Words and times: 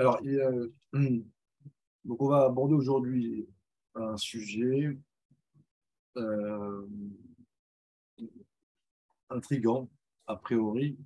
Alors, 0.00 0.18
donc 2.04 2.22
on 2.22 2.28
va 2.28 2.44
aborder 2.44 2.72
aujourd'hui 2.72 3.46
un 3.94 4.16
sujet 4.16 4.96
euh, 6.16 6.86
intrigant, 9.28 9.90
a 10.26 10.36
priori. 10.36 10.96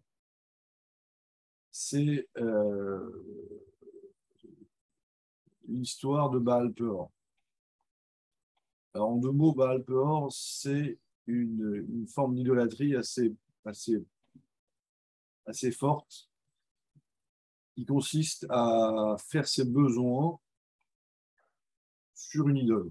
C'est 1.72 2.28
euh, 2.38 3.10
l'histoire 5.66 6.30
de 6.30 6.38
Baal 6.38 6.72
Peor. 6.72 7.10
Alors, 8.94 9.08
en 9.08 9.16
deux 9.16 9.32
mots, 9.32 9.54
Baal 9.54 9.82
Peor, 9.82 10.32
c'est 10.32 11.00
une, 11.26 11.84
une, 11.88 12.06
forme 12.06 12.36
d'idolâtrie 12.36 12.94
assez, 12.94 13.34
assez, 13.64 14.04
assez 15.46 15.72
forte 15.72 16.30
qui 17.74 17.84
consiste 17.84 18.46
à 18.50 19.16
faire 19.18 19.46
ses 19.46 19.64
besoins 19.64 20.38
sur 22.14 22.48
une 22.48 22.58
idole. 22.58 22.90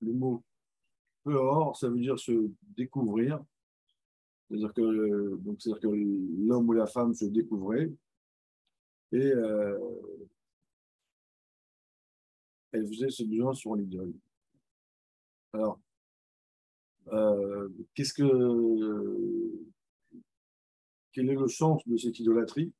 Le 0.00 0.12
mot 0.14 0.42
peor, 1.22 1.76
ça 1.76 1.88
veut 1.88 2.00
dire 2.00 2.18
se 2.18 2.50
découvrir. 2.76 3.42
C'est-à-dire 4.48 4.72
que, 4.72 4.80
l'homme 4.80 6.68
ou 6.68 6.72
la 6.72 6.86
femme 6.86 7.14
se 7.14 7.26
découvrait 7.26 7.92
et 9.12 9.32
euh, 9.32 9.78
elle 12.72 12.86
faisait 12.86 13.10
ce 13.10 13.24
besoin 13.24 13.54
sur 13.54 13.74
l'idole. 13.74 14.12
Alors, 15.52 15.80
euh, 17.12 17.68
qu'est-ce 17.94 18.14
que 18.14 18.22
quel 21.12 21.28
est 21.30 21.34
le 21.34 21.48
sens 21.48 21.86
de 21.86 21.96
cette 21.96 22.18
idolâtrie? 22.18 22.72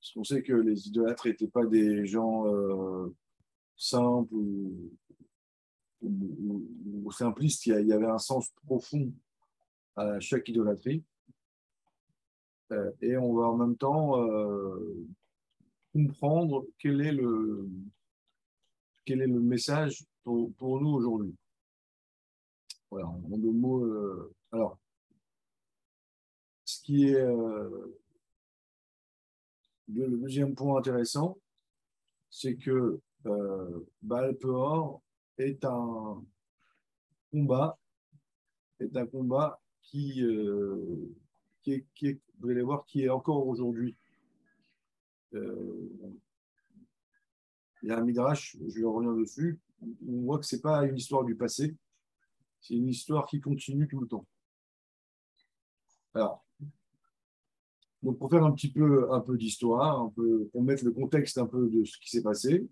Parce 0.00 0.12
qu'on 0.12 0.24
sait 0.24 0.42
que 0.42 0.52
les 0.52 0.88
idolâtres 0.88 1.26
n'étaient 1.26 1.48
pas 1.48 1.66
des 1.66 2.06
gens 2.06 2.46
euh, 2.46 3.14
simples 3.76 4.34
ou, 4.34 4.90
simplistes. 7.10 7.66
Il 7.66 7.86
y, 7.86 7.92
avait 7.92 8.06
un 8.06 8.18
sens 8.18 8.50
profond 8.66 9.12
à 9.96 10.20
chaque 10.20 10.48
idolâtrie. 10.48 11.02
Euh, 12.72 12.92
et 13.00 13.16
on 13.16 13.34
va 13.34 13.44
en 13.44 13.56
même 13.56 13.76
temps 13.76 14.22
euh, 14.22 15.06
comprendre 15.92 16.66
quel 16.78 17.00
est 17.00 17.12
le, 17.12 17.68
quel 19.04 19.22
est 19.22 19.26
le 19.26 19.40
message 19.40 20.04
pour, 20.24 20.80
nous 20.80 20.90
aujourd'hui. 20.90 21.34
Voilà, 22.90 23.08
en 23.08 23.38
deux 23.38 23.52
mots. 23.52 23.84
Est 26.88 27.14
euh, 27.14 27.96
le, 29.88 30.16
deuxième 30.18 30.54
point 30.54 30.78
intéressant, 30.78 31.38
c'est 32.30 32.56
que 32.56 33.00
euh, 33.26 33.86
Baal 34.02 34.36
Peor 34.36 35.02
est 35.38 35.64
un 35.64 36.22
combat, 37.30 37.78
est 38.80 38.96
un 38.96 39.06
combat 39.06 39.60
qui, 39.82 40.22
euh, 40.22 41.14
est, 41.66 41.86
vous 42.38 42.50
allez 42.50 42.62
voir, 42.62 42.84
qui 42.86 43.04
est 43.04 43.08
encore 43.08 43.46
aujourd'hui. 43.46 43.96
Euh, 45.34 45.88
il 47.82 47.88
y 47.88 47.92
a 47.92 47.98
un 47.98 48.04
midrash, 48.04 48.56
je 48.66 48.80
vais 48.80 48.86
revenir 48.86 49.14
dessus. 49.14 49.60
On 50.08 50.22
voit 50.22 50.38
que 50.38 50.46
c'est 50.46 50.62
pas 50.62 50.84
une 50.84 50.96
histoire 50.96 51.24
du 51.24 51.36
passé, 51.36 51.76
c'est 52.60 52.74
une 52.74 52.88
histoire 52.88 53.26
qui 53.26 53.40
continue 53.40 53.86
tout 53.86 54.00
le 54.00 54.08
temps. 54.08 54.26
Alors, 56.14 56.45
donc, 58.02 58.18
pour 58.18 58.30
faire 58.30 58.44
un 58.44 58.52
petit 58.52 58.70
peu, 58.70 59.12
un 59.12 59.20
peu 59.20 59.36
d'histoire, 59.36 60.10
pour 60.52 60.62
mettre 60.62 60.84
le 60.84 60.92
contexte 60.92 61.38
un 61.38 61.46
peu 61.46 61.68
de 61.68 61.84
ce 61.84 61.98
qui 61.98 62.10
s'est 62.10 62.22
passé. 62.22 62.66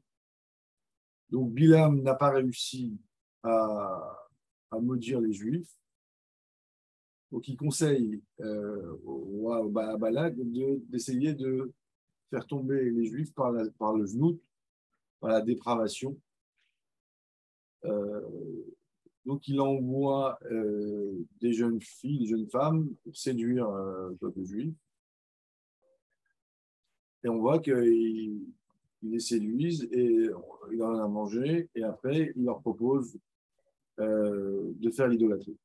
Donc, 1.31 1.53
Bilam 1.53 2.03
n'a 2.03 2.15
pas 2.15 2.31
réussi 2.31 2.97
à, 3.43 4.29
à, 4.71 4.79
maudire 4.79 5.21
les 5.21 5.33
Juifs. 5.33 5.75
Donc, 7.33 7.49
il 7.49 7.57
conseille 7.57 8.23
euh, 8.41 8.97
au 9.05 9.17
roi 9.17 9.67
Balak 9.69 10.37
d'essayer 10.89 11.35
de, 11.35 11.73
faire 12.31 12.47
tomber 12.47 12.91
les 12.91 13.07
Juifs 13.07 13.33
par, 13.35 13.51
le 13.53 14.07
znout, 14.07 14.41
par 15.21 15.31
la 15.31 15.41
dépravation. 15.41 16.17
Euh, 17.85 18.21
donc, 19.25 19.49
il 19.49 19.61
envoie 19.61 20.39
euh, 20.51 21.27
des 21.41 21.55
jeunes 21.55 21.81
filles, 21.81 22.21
des 22.21 22.27
jeunes 22.27 22.49
femmes 22.49 22.95
pour 23.03 23.17
séduire 23.17 23.69
le 23.71 24.17
peuple 24.17 24.45
juif. 24.45 24.75
Et 27.25 27.29
on 27.29 27.39
voit 27.39 27.59
qu'ils 27.59 28.47
les 29.03 29.21
séduisent 29.21 29.89
et 29.91 30.29
il 30.73 30.83
en 30.83 30.99
a 30.99 31.09
mangé. 31.09 31.69
Et 31.75 31.83
après, 31.83 32.33
il 32.37 32.45
leur 32.45 32.61
propose 32.61 33.19
euh, 33.99 34.73
de 34.77 34.91
faire 34.91 35.09
l'idolâtrie. 35.09 35.57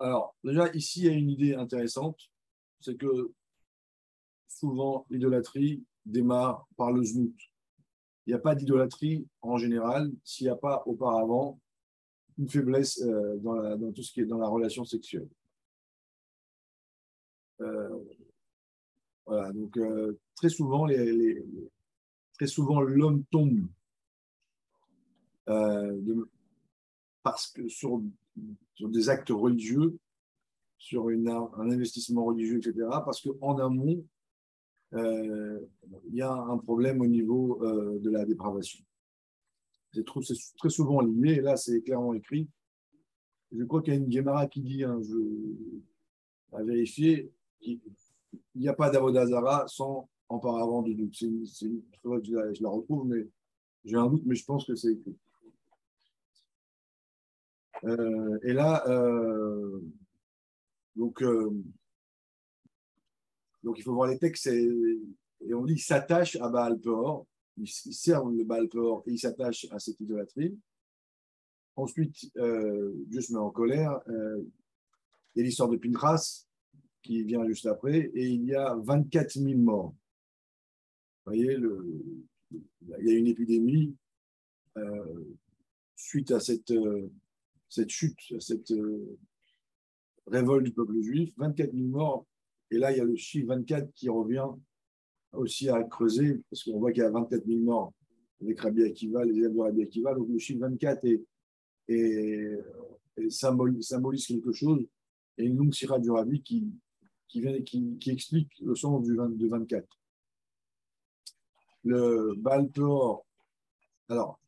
Alors, 0.00 0.34
déjà, 0.42 0.70
ici, 0.72 1.00
il 1.02 1.06
y 1.06 1.08
a 1.08 1.12
une 1.12 1.30
idée 1.30 1.54
intéressante 1.54 2.18
c'est 2.84 2.96
que 2.96 3.32
souvent, 4.46 5.06
l'idolâtrie 5.08 5.82
démarre 6.04 6.68
par 6.76 6.92
le 6.92 7.02
znout. 7.02 7.34
Il 8.26 8.30
n'y 8.30 8.34
a 8.34 8.38
pas 8.38 8.54
d'idolâtrie 8.54 9.26
en 9.40 9.56
général 9.56 10.12
s'il 10.22 10.46
n'y 10.46 10.50
a 10.50 10.56
pas 10.56 10.82
auparavant 10.86 11.58
une 12.38 12.48
faiblesse 12.48 13.00
euh, 13.00 13.38
dans, 13.38 13.76
dans, 13.76 13.92
tout 13.92 14.02
ce 14.02 14.12
qui 14.12 14.20
est 14.20 14.26
dans 14.26 14.38
la 14.38 14.48
relation 14.48 14.84
sexuelle. 14.84 15.28
Euh, 17.60 17.98
voilà, 19.26 19.52
donc 19.52 19.76
euh, 19.78 20.18
très 20.36 20.50
souvent, 20.50 20.86
très 22.34 22.46
souvent 22.46 22.80
l'homme 22.80 23.24
tombe 23.30 23.66
euh, 25.48 26.26
parce 27.22 27.50
que 27.52 27.66
sur, 27.68 28.02
des 28.80 29.08
actes 29.08 29.30
religieux, 29.30 29.96
sur 30.76 31.08
un 31.08 31.70
investissement 31.70 32.24
religieux, 32.26 32.58
etc., 32.58 32.86
parce 33.04 33.22
qu'en 33.22 33.56
amont, 33.58 34.04
euh, 34.92 35.58
il 36.08 36.16
y 36.16 36.22
a 36.22 36.32
un 36.32 36.58
problème 36.58 37.00
au 37.00 37.06
niveau 37.06 37.60
de 37.98 38.10
la 38.10 38.26
dépravation. 38.26 38.84
C'est 39.92 40.04
très 40.58 40.70
souvent 40.70 41.00
lié, 41.00 41.34
et 41.34 41.40
là 41.40 41.56
c'est 41.56 41.80
clairement 41.82 42.14
écrit. 42.14 42.48
Je 43.52 43.64
crois 43.64 43.80
qu'il 43.80 43.94
y 43.94 43.96
a 43.96 44.00
une 44.00 44.12
Gemara 44.12 44.46
qui 44.48 44.60
dit, 44.60 44.84
hein, 44.84 45.00
je, 45.02 45.16
à 46.52 46.62
vérifier, 46.62 47.32
qui, 47.60 47.80
il 48.54 48.60
n'y 48.60 48.68
a 48.68 48.74
pas 48.74 48.90
d'Avodazara 48.90 49.66
sans 49.68 50.08
auparavant 50.28 50.82
de 50.82 50.92
doute. 50.92 51.14
C'est, 51.14 51.30
je, 52.04 52.62
la 52.62 52.68
retrouve, 52.68 53.06
mais 53.06 53.26
j'ai 53.84 53.96
un 53.96 54.08
doute, 54.08 54.22
mais 54.26 54.34
je 54.34 54.44
pense 54.44 54.66
que 54.66 54.74
c'est 54.74 54.92
écrit. 54.92 55.16
Euh, 57.84 58.38
et 58.42 58.52
là, 58.52 58.82
euh, 58.88 59.80
donc, 60.96 61.22
euh, 61.22 61.50
donc 63.62 63.78
il 63.78 63.82
faut 63.82 63.94
voir 63.94 64.08
les 64.08 64.18
textes, 64.18 64.46
et, 64.46 64.70
et 65.46 65.54
on 65.54 65.64
dit 65.64 65.78
s'attache 65.78 66.36
à 66.36 66.48
Baal 66.48 66.78
Peor, 66.80 67.26
il, 67.58 67.64
il 67.64 67.94
sert 67.94 68.24
le 68.24 68.44
Baal 68.44 68.68
Peor 68.68 69.02
et 69.06 69.12
il 69.12 69.18
s'attache 69.18 69.66
à 69.70 69.78
cette 69.78 70.00
idolâtrie. 70.00 70.58
Ensuite, 71.76 72.30
Dieu 72.36 73.20
se 73.20 73.32
met 73.32 73.38
en 73.38 73.50
colère. 73.50 73.90
a 74.06 75.40
l'histoire 75.42 75.68
de 75.68 75.76
Pinchas, 75.76 76.46
qui 77.04 77.22
vient 77.22 77.46
juste 77.46 77.66
après, 77.66 78.10
et 78.14 78.26
il 78.26 78.44
y 78.46 78.54
a 78.54 78.74
24 78.74 79.38
000 79.38 79.58
morts. 79.58 79.94
Vous 81.24 81.32
voyez, 81.32 81.56
le, 81.56 81.86
il 82.50 83.06
y 83.06 83.10
a 83.10 83.18
une 83.18 83.26
épidémie 83.26 83.94
euh, 84.76 85.24
suite 85.94 86.30
à 86.32 86.40
cette, 86.40 86.70
euh, 86.70 87.10
cette 87.68 87.90
chute, 87.90 88.18
à 88.34 88.40
cette 88.40 88.70
euh, 88.72 89.18
révolte 90.26 90.64
du 90.64 90.72
peuple 90.72 91.00
juif, 91.00 91.32
24 91.36 91.72
000 91.72 91.88
morts. 91.88 92.26
Et 92.70 92.78
là, 92.78 92.90
il 92.90 92.98
y 92.98 93.00
a 93.00 93.04
le 93.04 93.16
chiffre 93.16 93.48
24 93.48 93.92
qui 93.94 94.08
revient 94.08 94.48
aussi 95.32 95.68
à 95.68 95.82
creuser, 95.84 96.40
parce 96.50 96.64
qu'on 96.64 96.78
voit 96.78 96.92
qu'il 96.92 97.02
y 97.02 97.06
a 97.06 97.10
24 97.10 97.46
000 97.46 97.60
morts 97.60 97.92
avec 98.40 98.60
Rabbi 98.60 98.82
Akiva, 98.82 99.24
les 99.24 99.36
élèves 99.36 99.54
de 99.54 99.60
Rabbi 99.60 99.82
Akiva. 99.82 100.14
Donc 100.14 100.28
le 100.28 100.38
chiffre 100.38 100.60
24 100.60 101.04
est, 101.04 101.22
est, 101.88 102.58
symbolise, 103.30 104.26
quelque 104.26 104.52
chose. 104.52 104.86
Et 105.36 105.44
une 105.44 105.56
longue 105.56 105.74
sira 105.74 105.98
du 105.98 106.10
Rabbi 106.10 106.42
qui, 106.42 106.68
qui, 107.28 108.10
explique 108.10 108.52
le 108.60 108.74
sens 108.74 109.02
du, 109.02 109.48
24. 109.48 109.86
Le 111.84 112.34
Baal 112.36 112.70
alors, 114.08 114.40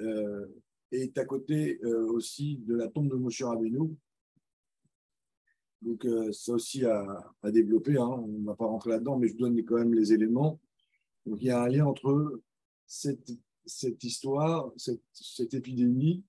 euh, 0.00 0.46
est 0.90 1.16
à 1.18 1.24
côté 1.24 1.78
euh, 1.84 2.06
aussi 2.10 2.58
de 2.58 2.74
la 2.74 2.88
tombe 2.88 3.08
de 3.08 3.16
Moshe 3.16 3.42
Rabbeinu. 3.42 3.96
Donc, 5.82 6.04
euh, 6.04 6.32
ça 6.32 6.52
aussi 6.52 6.84
à, 6.84 7.34
à 7.42 7.50
développer. 7.50 7.96
Hein. 7.96 8.06
On 8.06 8.26
ne 8.26 8.46
va 8.46 8.54
pas 8.54 8.66
rentrer 8.66 8.90
là-dedans, 8.90 9.18
mais 9.18 9.28
je 9.28 9.36
donne 9.36 9.62
quand 9.64 9.78
même 9.78 9.94
les 9.94 10.12
éléments. 10.12 10.60
Donc, 11.26 11.38
il 11.40 11.46
y 11.46 11.50
a 11.50 11.62
un 11.62 11.68
lien 11.68 11.86
entre 11.86 12.40
cette, 12.86 13.32
cette 13.64 14.02
histoire, 14.04 14.72
cette, 14.76 15.02
cette, 15.12 15.54
épidémie 15.54 16.24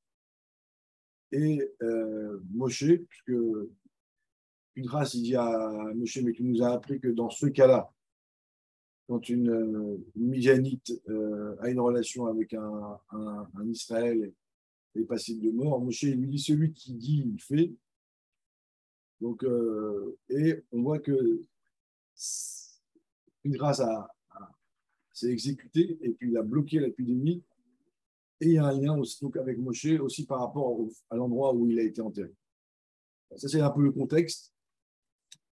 et 1.32 1.60
euh, 1.82 2.40
Moshe, 2.52 2.94
puisque 3.08 3.34
Pinchas, 4.76 5.12
il 5.14 5.24
dit 5.24 5.36
à 5.36 5.92
Moshe, 5.96 6.18
mais 6.24 6.32
tu 6.32 6.44
nous 6.44 6.64
as 6.64 6.72
appris 6.72 7.00
que 7.00 7.10
dans 7.10 7.30
ce 7.30 7.46
cas-là, 7.48 7.92
quand 9.08 9.30
une, 9.30 9.50
euh, 9.50 9.98
Midianite 10.16 11.02
euh, 11.10 11.56
a 11.60 11.70
une 11.70 11.80
relation 11.80 12.26
avec 12.26 12.54
un, 12.54 13.00
Israël 13.66 14.34
et 14.96 15.02
est 15.02 15.06
passible 15.06 15.44
de 15.46 15.52
mort, 15.52 15.82
Moshe 15.82 16.04
lui 16.04 16.28
dit 16.28 16.40
celui 16.40 16.74
qui 16.74 16.94
dit, 16.94 17.24
il 17.26 17.42
fait. 17.42 17.74
Donc, 19.20 19.44
euh, 19.44 20.18
et 20.30 20.64
on 20.72 20.82
voit 20.82 21.00
que 21.00 21.42
une 23.44 23.58
grâce 23.58 23.80
a, 23.80 24.10
s'est 25.12 25.32
exécuté 25.32 25.98
et 26.02 26.12
puis 26.12 26.30
il 26.30 26.38
a 26.38 26.44
bloqué 26.44 26.80
l'épidémie. 26.80 27.44
Et 28.40 28.48
il 28.48 28.54
y 28.54 28.58
a 28.58 28.66
un 28.66 28.80
lien 28.80 28.98
donc, 29.22 29.38
avec 29.38 29.58
Moshe 29.58 30.00
aussi 30.02 30.26
par 30.26 30.40
rapport 30.40 30.78
à 31.10 31.16
l'endroit 31.16 31.54
où 31.54 31.68
il 31.68 31.80
a 31.80 31.84
été 31.84 32.02
enterré. 32.02 32.34
Ça, 33.36 33.48
c'est 33.48 33.62
un 33.62 33.70
peu 33.70 33.82
le 33.82 33.92
contexte. 33.92 34.53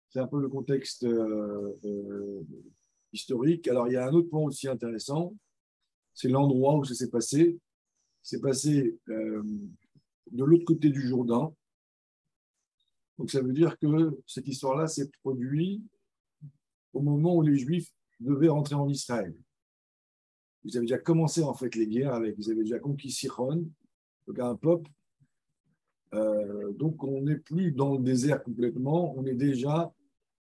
C'est 0.09 0.19
un 0.19 0.27
peu 0.27 0.41
le 0.41 0.49
contexte 0.49 1.03
euh, 1.03 1.77
euh, 1.85 2.41
historique. 3.13 3.67
Alors, 3.67 3.87
il 3.87 3.93
y 3.93 3.95
a 3.95 4.07
un 4.07 4.13
autre 4.13 4.29
point 4.29 4.41
aussi 4.41 4.67
intéressant, 4.67 5.35
c'est 6.15 6.29
l'endroit 6.29 6.75
où 6.77 6.83
ça 6.83 6.95
s'est 6.95 7.11
passé. 7.11 7.59
C'est 8.23 8.41
passé 8.41 8.97
euh, 9.07 9.43
de 10.31 10.43
l'autre 10.43 10.65
côté 10.65 10.89
du 10.89 11.07
Jourdain. 11.07 11.53
Donc, 13.19 13.29
ça 13.29 13.41
veut 13.41 13.53
dire 13.53 13.77
que 13.77 14.19
cette 14.25 14.47
histoire-là 14.47 14.87
s'est 14.87 15.11
produite 15.21 15.83
au 16.93 17.01
moment 17.01 17.35
où 17.35 17.43
les 17.43 17.57
Juifs 17.57 17.91
devaient 18.19 18.49
rentrer 18.49 18.75
en 18.75 18.89
Israël. 18.89 19.35
Ils 20.63 20.75
avaient 20.75 20.87
déjà 20.87 20.97
commencé 20.97 21.43
en 21.43 21.53
fait 21.53 21.75
les 21.75 21.87
guerres 21.87 22.15
avec, 22.15 22.35
ils 22.37 22.51
avaient 22.51 22.63
déjà 22.63 22.79
conquis 22.79 23.11
Sichon, 23.11 23.69
donc 24.27 24.39
un 24.39 24.55
peuple. 24.55 24.89
Donc 26.11 27.03
on 27.03 27.21
n'est 27.21 27.37
plus 27.37 27.71
dans 27.71 27.93
le 27.93 28.03
désert 28.03 28.43
complètement, 28.43 29.15
on 29.15 29.25
est 29.25 29.35
déjà 29.35 29.93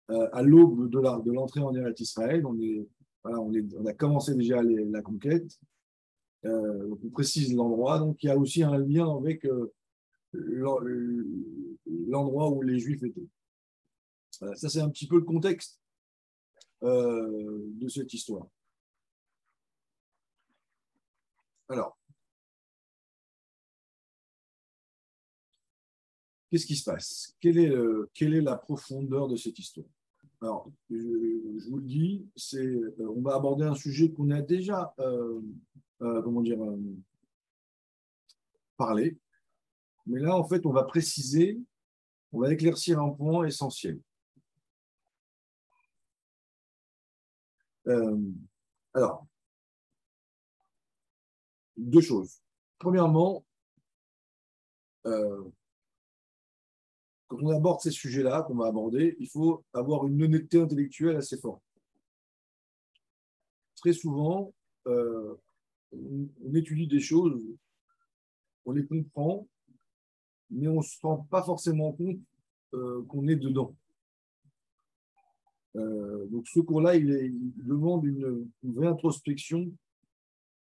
à 0.09 0.41
l'aube 0.41 0.89
de 0.89 1.31
l'entrée 1.31 1.61
en 1.61 1.73
Eretz 1.73 1.99
Israël. 1.99 2.45
On, 2.45 3.85
a 3.85 3.93
commencé 3.93 4.35
déjà 4.35 4.61
la 4.63 5.01
conquête. 5.01 5.59
Euh, 6.45 6.95
on 7.03 7.09
précise 7.09 7.53
l'endroit. 7.53 7.99
Donc 7.99 8.23
il 8.23 8.27
y 8.27 8.29
a 8.29 8.37
aussi 8.37 8.63
un 8.63 8.77
lien 8.77 9.13
avec 9.15 9.45
euh, 9.45 9.73
l'endroit 10.33 12.49
où 12.49 12.61
les 12.61 12.79
Juifs 12.79 13.03
étaient. 13.03 13.27
Ça, 14.55 14.69
c'est 14.69 14.79
un 14.79 14.89
petit 14.89 15.07
peu 15.07 15.17
le 15.17 15.25
contexte 15.25 15.81
euh, 16.83 17.65
de 17.73 17.87
cette 17.89 18.13
histoire. 18.13 18.47
Alors, 21.67 21.97
qu'est-ce 26.49 26.65
qui 26.65 26.75
se 26.75 26.83
passe? 26.83 27.35
Quelle 27.41 27.57
est 27.57 28.41
la 28.41 28.55
profondeur 28.55 29.27
de 29.27 29.35
cette 29.35 29.59
histoire? 29.59 29.87
Alors, 30.41 30.71
je, 30.89 31.69
vous 31.69 31.77
le 31.77 31.83
dis, 31.83 32.25
euh, 32.53 32.95
on 33.13 33.21
va 33.21 33.35
aborder 33.35 33.65
un 33.65 33.75
sujet 33.75 34.09
qu'on 34.09 34.29
a 34.31 34.41
déjà, 34.41 34.93
euh, 34.99 35.41
euh, 36.01 36.21
comment 36.21 36.41
dire, 36.41 36.59
parlé. 38.77 39.17
Mais 40.05 40.21
là, 40.21 40.37
en 40.37 40.47
fait, 40.47 40.65
on 40.65 40.71
va 40.71 40.83
préciser, 40.83 41.59
on 42.31 42.39
va 42.39 42.53
éclaircir 42.53 42.99
un 42.99 43.09
point 43.09 43.45
essentiel. 43.45 43.99
alors, 48.93 49.25
deux 51.75 52.01
choses. 52.01 52.39
Premièrement, 52.77 53.43
quand 57.29 57.37
on 57.41 57.49
aborde 57.55 57.79
ces 57.79 57.91
sujets-là 57.91 58.41
qu'on 58.41 58.55
va 58.55 58.67
aborder, 58.67 59.15
il 59.19 59.29
faut 59.29 59.63
avoir 59.71 60.05
une 60.07 60.21
honnêteté 60.21 60.59
intellectuelle 60.59 61.15
assez 61.15 61.37
forte. 61.37 61.61
Très 63.75 63.93
souvent, 63.93 64.51
euh, 64.87 65.35
on, 65.93 66.53
étudie 66.55 66.87
des 66.87 66.99
choses, 66.99 67.39
on 68.65 68.71
les 68.71 68.85
comprend, 68.85 69.47
mais 70.49 70.67
on 70.67 70.77
ne 70.77 70.81
se 70.81 70.99
rend 71.03 71.19
pas 71.29 71.43
forcément 71.43 71.93
compte 71.93 72.19
euh, 72.73 73.05
qu'on 73.05 73.27
est 73.27 73.35
dedans. 73.35 73.75
Euh, 75.75 76.25
donc 76.29 76.47
ce 76.47 76.59
cours-là, 76.59 76.95
il, 76.95 77.53
demande 77.57 78.05
une, 78.05 78.49
vraie 78.63 78.87
introspection 78.87 79.71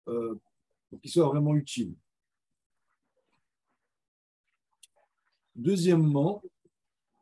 pour 0.06 1.02
qu'il 1.02 1.12
soit 1.12 1.28
vraiment 1.28 1.56
utile. 1.56 1.96
Deuxièmement, 5.56 6.44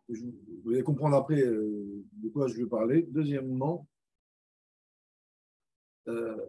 vous 0.09 0.71
allez 0.71 0.83
comprendre 0.83 1.15
après 1.15 1.41
euh, 1.41 2.03
de 2.13 2.29
quoi 2.29 2.47
je 2.47 2.55
veux 2.55 2.67
parler. 2.67 3.03
Deuxièmement, 3.03 3.87
euh, 6.07 6.45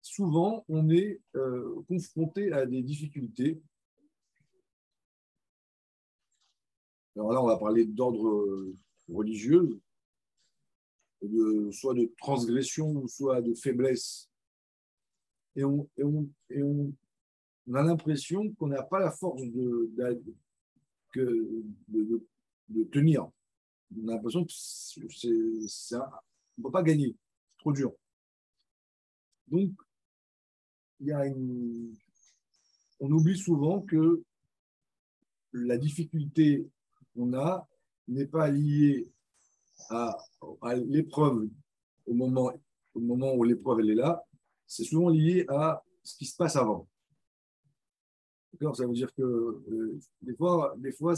souvent 0.00 0.64
on 0.68 0.88
est 0.90 1.20
euh, 1.36 1.82
confronté 1.86 2.50
à 2.52 2.66
des 2.66 2.82
difficultés. 2.82 3.60
Alors 7.14 7.32
là, 7.32 7.42
on 7.42 7.46
va 7.46 7.58
parler 7.58 7.84
d'ordre 7.84 8.72
religieux, 9.06 9.78
de, 11.20 11.70
soit 11.70 11.92
de 11.92 12.10
transgression, 12.16 13.06
soit 13.06 13.42
de 13.42 13.54
faiblesse. 13.54 14.30
Et 15.54 15.64
on, 15.64 15.86
on 17.68 17.74
a 17.74 17.82
l'impression 17.82 18.52
qu'on 18.54 18.68
n'a 18.68 18.82
pas 18.82 19.00
la 19.00 19.10
force 19.10 19.42
de, 19.42 19.92
de, 21.14 22.84
tenir. 22.90 23.28
On 23.96 24.08
a 24.08 24.12
l'impression 24.12 24.44
que 24.44 24.52
c'est, 24.52 25.00
on 25.96 26.00
ne 26.58 26.62
peut 26.64 26.70
pas 26.70 26.82
gagner, 26.82 27.14
c'est 27.50 27.58
trop 27.58 27.72
dur. 27.72 27.92
Donc, 29.48 29.70
il 31.00 31.08
y 31.08 31.12
a 31.12 31.24
on 33.00 33.10
oublie 33.10 33.36
souvent 33.36 33.80
que 33.80 34.22
la 35.52 35.76
difficulté 35.76 36.64
qu'on 37.14 37.34
a 37.34 37.68
n'est 38.06 38.26
pas 38.26 38.48
liée 38.48 39.10
à, 39.90 40.16
à 40.62 40.76
l'épreuve 40.76 41.48
au 42.06 42.14
moment, 42.14 42.52
au 42.94 43.00
moment 43.00 43.34
où 43.34 43.42
l'épreuve 43.42 43.80
est 43.80 43.94
là, 43.94 44.24
c'est 44.66 44.84
souvent 44.84 45.08
lié 45.08 45.44
à 45.48 45.82
ce 46.04 46.16
qui 46.16 46.26
se 46.26 46.36
passe 46.36 46.56
avant. 46.56 46.88
Ça 48.60 48.86
veut 48.86 48.92
dire 48.92 49.12
que 49.14 49.22
euh, 49.22 49.98
des, 50.20 50.34
fois, 50.34 50.74
des 50.78 50.92
fois, 50.92 51.14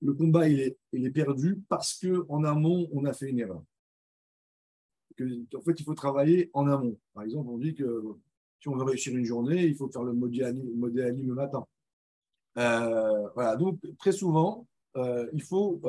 le 0.00 0.14
combat 0.14 0.48
il 0.48 0.60
est, 0.60 1.10
perdu 1.10 1.62
parce 1.68 1.98
qu'en 2.00 2.42
amont, 2.44 2.88
on 2.92 3.04
a 3.04 3.12
fait 3.12 3.30
une 3.30 3.38
erreur. 3.38 3.62
En 5.20 5.60
fait, 5.60 5.78
il 5.78 5.84
faut 5.84 5.94
travailler 5.94 6.50
en 6.52 6.66
amont. 6.66 6.98
Par 7.12 7.22
exemple, 7.22 7.48
on 7.50 7.58
dit 7.58 7.74
que 7.74 8.02
si 8.60 8.68
on 8.68 8.76
veut 8.76 8.84
réussir 8.84 9.16
une 9.16 9.24
journée, 9.24 9.64
il 9.66 9.76
faut 9.76 9.88
faire 9.88 10.02
le 10.02 10.12
modèle 10.12 10.56
le 10.56 11.34
matin. 11.34 11.66
Euh, 12.56 13.28
voilà, 13.34 13.56
donc 13.56 13.78
très 13.98 14.12
souvent, 14.12 14.66
euh, 14.96 15.28
il 15.32 15.42
faut. 15.42 15.80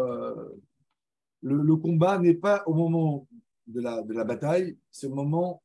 le, 1.42 1.76
combat 1.78 2.20
n'est 2.20 2.36
pas 2.36 2.64
au 2.68 2.74
moment 2.74 3.28
de 3.66 3.82
la 3.82 4.24
bataille, 4.24 4.78
c'est 4.92 5.08
au 5.08 5.16
moment 5.16 5.64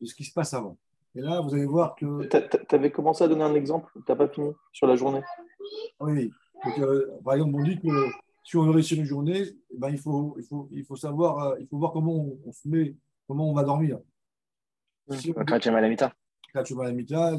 de 0.00 0.06
ce 0.06 0.14
qui 0.14 0.24
se 0.24 0.32
passe 0.32 0.54
avant. 0.54 0.76
Et 1.14 1.20
là, 1.20 1.40
vous 1.40 1.54
allez 1.54 1.66
voir 1.66 1.94
que. 1.94 2.26
Tu 2.26 2.74
avais 2.74 2.90
commencé 2.90 3.24
à 3.24 3.28
donner 3.28 3.44
un 3.44 3.54
exemple, 3.54 3.90
tu 3.94 4.00
n'as 4.08 4.16
pas 4.16 4.28
fini 4.28 4.50
sur 4.72 4.86
la 4.86 4.96
journée? 4.96 5.22
Oui. 6.00 6.30
Euh, 6.78 7.06
par 7.24 7.34
exemple, 7.34 7.56
on 7.56 7.62
dit 7.62 7.78
que 7.80 7.88
si 8.44 8.56
on 8.56 8.64
veut 8.64 8.70
réussir 8.70 8.98
une 8.98 9.04
journée, 9.04 9.42
eh 9.70 9.78
ben, 9.78 9.90
il, 9.90 9.98
faut, 9.98 10.36
il, 10.38 10.44
faut, 10.44 10.68
il 10.70 10.84
faut 10.84 10.96
savoir, 10.96 11.38
euh, 11.38 11.56
il 11.60 11.66
faut 11.66 11.78
voir 11.78 11.92
comment 11.92 12.26
on, 12.44 12.52
se 12.52 12.68
met, 12.68 12.96
comment 13.26 13.50
on 13.50 13.54
va 13.54 13.64
dormir. 13.64 13.98
Si 15.10 15.32
tu 15.32 15.68
as 15.68 15.72
mal 15.72 15.84
à 15.84 15.88
mita. 15.88 16.14
tu 16.64 16.80
à 16.80 16.92
mita, 16.92 17.36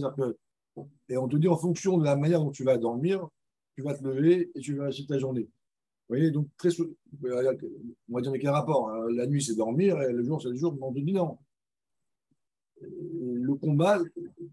et 1.10 1.18
on 1.18 1.27
te 1.27 1.38
dit 1.38 1.48
en 1.48 1.58
fonction 1.58 1.98
de 1.98 2.03
la 2.03 2.15
manière 2.15 2.42
dont 2.42 2.51
tu 2.51 2.63
vas 2.63 2.77
dormir, 2.77 3.27
tu 3.75 3.82
vas 3.82 3.94
te 3.94 4.03
lever 4.03 4.51
et 4.56 4.60
tu 4.60 4.75
vas 4.75 4.86
réussir 4.86 5.06
ta 5.08 5.18
journée. 5.18 5.44
Vous 5.44 6.15
voyez, 6.15 6.32
donc 6.32 6.48
très 6.58 6.70
souvent, 6.70 6.92
on 7.24 8.15
va 8.15 8.22
dire 8.22 8.30
avec 8.30 8.46
un 8.46 8.51
rapport. 8.51 8.89
Hein? 8.89 9.06
La 9.12 9.25
nuit, 9.25 9.42
c'est 9.42 9.56
dormir, 9.56 10.01
et 10.01 10.12
le 10.12 10.24
jour, 10.24 10.42
c'est 10.42 10.50
le 10.50 10.56
jour. 10.56 10.74
Mais 10.74 10.84
on 10.84 10.94
te 10.94 11.00
dit 11.00 11.13
non 11.13 11.38
le 13.44 13.56
combat 13.56 14.00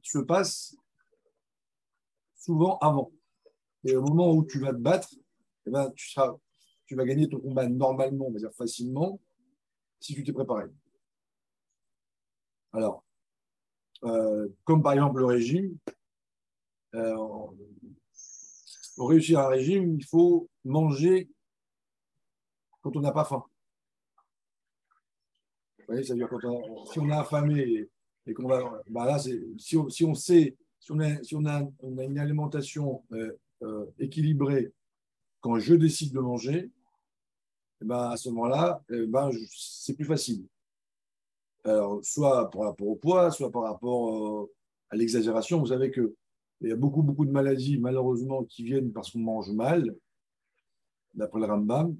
se 0.02 0.18
passe 0.18 0.76
souvent 2.36 2.76
avant. 2.78 3.12
Et 3.84 3.96
au 3.96 4.02
moment 4.02 4.32
où 4.32 4.44
tu 4.44 4.58
vas 4.58 4.72
te 4.72 4.78
battre, 4.78 5.08
eh 5.66 5.70
ben, 5.70 5.90
tu, 5.94 6.12
tu 6.86 6.96
vas 6.96 7.04
gagner 7.04 7.28
ton 7.28 7.40
combat 7.40 7.68
normalement, 7.68 8.26
on 8.26 8.32
dire 8.32 8.52
facilement, 8.52 9.20
si 10.00 10.14
tu 10.14 10.24
t'es 10.24 10.32
préparé. 10.32 10.64
Alors, 12.72 13.04
euh, 14.04 14.48
comme 14.64 14.82
par 14.82 14.92
exemple 14.92 15.20
le 15.20 15.26
régime, 15.26 15.76
euh, 16.94 17.16
pour 18.96 19.10
réussir 19.10 19.40
un 19.40 19.48
régime, 19.48 19.96
il 19.98 20.04
faut 20.04 20.48
manger 20.64 21.30
quand 22.82 22.96
on 22.96 23.00
n'a 23.00 23.12
pas 23.12 23.24
faim. 23.24 23.44
Vous 25.78 25.84
voyez, 25.86 26.02
ça 26.02 26.14
veut 26.14 26.18
dire 26.18 26.28
quand 26.28 26.44
on, 26.44 26.86
si 26.86 26.98
on 26.98 27.10
a 27.10 27.20
affamé 27.20 27.88
et 28.30 28.32
qu'on 28.32 28.46
va, 28.46 28.80
bah 28.88 29.06
là, 29.06 29.18
si 29.18 29.76
on, 29.76 29.88
si 29.88 30.04
on, 30.04 30.14
sait, 30.14 30.56
si 30.78 30.92
on 30.92 31.00
a, 31.00 31.20
si 31.24 31.34
on 31.34 31.44
a, 31.46 31.68
on 31.80 31.98
a 31.98 32.04
une 32.04 32.18
alimentation 32.18 33.02
euh, 33.12 33.32
euh, 33.62 33.86
équilibrée 33.98 34.72
quand 35.40 35.58
je 35.58 35.74
décide 35.74 36.14
de 36.14 36.20
manger, 36.20 36.70
eh 37.82 37.84
ben, 37.84 38.10
à 38.10 38.16
ce 38.16 38.28
moment-là, 38.28 38.84
eh 38.90 39.06
ben, 39.06 39.30
c'est 39.50 39.94
plus 39.94 40.04
facile. 40.04 40.46
Alors, 41.64 41.98
soit 42.04 42.48
par 42.50 42.62
rapport 42.62 42.86
au 42.86 42.94
poids, 42.94 43.32
soit 43.32 43.50
par 43.50 43.64
rapport 43.64 44.44
euh, 44.44 44.52
à 44.90 44.96
l'exagération. 44.96 45.58
Vous 45.58 45.66
savez 45.66 45.90
qu'il 45.90 46.12
y 46.60 46.70
a 46.70 46.76
beaucoup, 46.76 47.02
beaucoup 47.02 47.26
de 47.26 47.32
maladies, 47.32 47.78
malheureusement, 47.78 48.44
qui 48.44 48.62
viennent 48.62 48.92
parce 48.92 49.10
qu'on 49.10 49.18
mange 49.18 49.50
mal, 49.50 49.92
d'après 51.14 51.40
le 51.40 51.46
Rambam. 51.46 51.96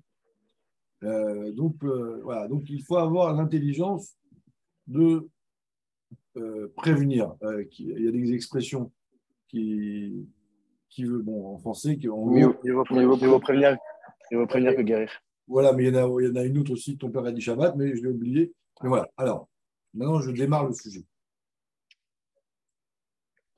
Euh, 1.02 1.50
donc, 1.50 1.82
voilà. 2.22 2.46
donc, 2.46 2.70
il 2.70 2.84
faut 2.84 2.98
avoir 2.98 3.34
l'intelligence 3.34 4.14
de 4.86 5.28
prévenir. 6.76 7.34
il 7.78 8.04
y 8.04 8.08
a 8.08 8.10
des 8.12 8.32
expressions 8.32 8.92
qui, 9.48 10.26
qui 10.88 11.04
veut, 11.04 11.18
bon, 11.18 11.54
en 11.54 11.58
français, 11.58 11.96
qui 11.96 12.08
en 12.08 12.26
mieux, 12.26 12.46
vaut, 12.46 12.84
prévenir, 12.84 13.76
prévenir 14.48 14.76
que 14.76 14.82
guérir. 14.82 15.10
Voilà, 15.46 15.72
mais 15.72 15.84
il 15.84 15.94
y, 15.94 15.98
en 15.98 16.16
a, 16.16 16.22
il 16.22 16.28
y 16.28 16.30
en 16.30 16.36
a 16.36 16.44
une 16.44 16.58
autre 16.58 16.72
aussi, 16.72 16.96
ton 16.96 17.10
père 17.10 17.24
a 17.24 17.32
dit 17.32 17.40
Shabbat, 17.40 17.74
mais 17.76 17.96
je 17.96 18.02
l'ai 18.02 18.08
oublié. 18.08 18.52
Mais 18.82 18.88
voilà, 18.88 19.08
alors, 19.16 19.48
maintenant 19.94 20.20
je 20.20 20.30
démarre 20.30 20.66
le 20.66 20.74
sujet. 20.74 21.04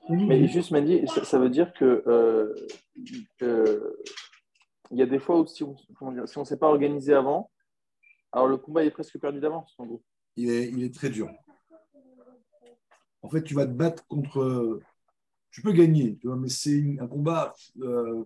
Mais 0.09 0.47
juste, 0.47 0.71
Mandy, 0.71 1.07
ça, 1.07 1.23
ça 1.23 1.39
veut 1.39 1.49
dire 1.49 1.71
que 1.73 2.03
euh, 2.07 2.53
il 4.91 4.97
y 4.97 5.01
a 5.01 5.05
des 5.05 5.19
fois 5.19 5.39
où 5.39 5.47
si 5.47 5.63
on 5.63 5.75
ne 6.11 6.45
s'est 6.45 6.57
pas 6.57 6.67
organisé 6.67 7.13
avant, 7.13 7.49
alors 8.31 8.47
le 8.47 8.57
combat 8.57 8.83
est 8.83 8.91
presque 8.91 9.19
perdu 9.19 9.39
d'avance, 9.39 9.73
en 9.77 9.85
gros. 9.85 10.03
Il 10.35 10.49
est, 10.49 10.69
il 10.69 10.83
est 10.83 10.93
très 10.93 11.09
dur. 11.09 11.29
En 13.23 13.29
fait, 13.29 13.43
tu 13.43 13.55
vas 13.55 13.65
te 13.65 13.71
battre 13.71 14.05
contre 14.07 14.79
tu 15.53 15.61
peux 15.61 15.71
gagner, 15.71 16.17
tu 16.17 16.27
vois, 16.27 16.35
mais 16.35 16.49
c'est 16.49 16.97
un 16.99 17.07
combat. 17.07 17.53
Euh, 17.79 18.23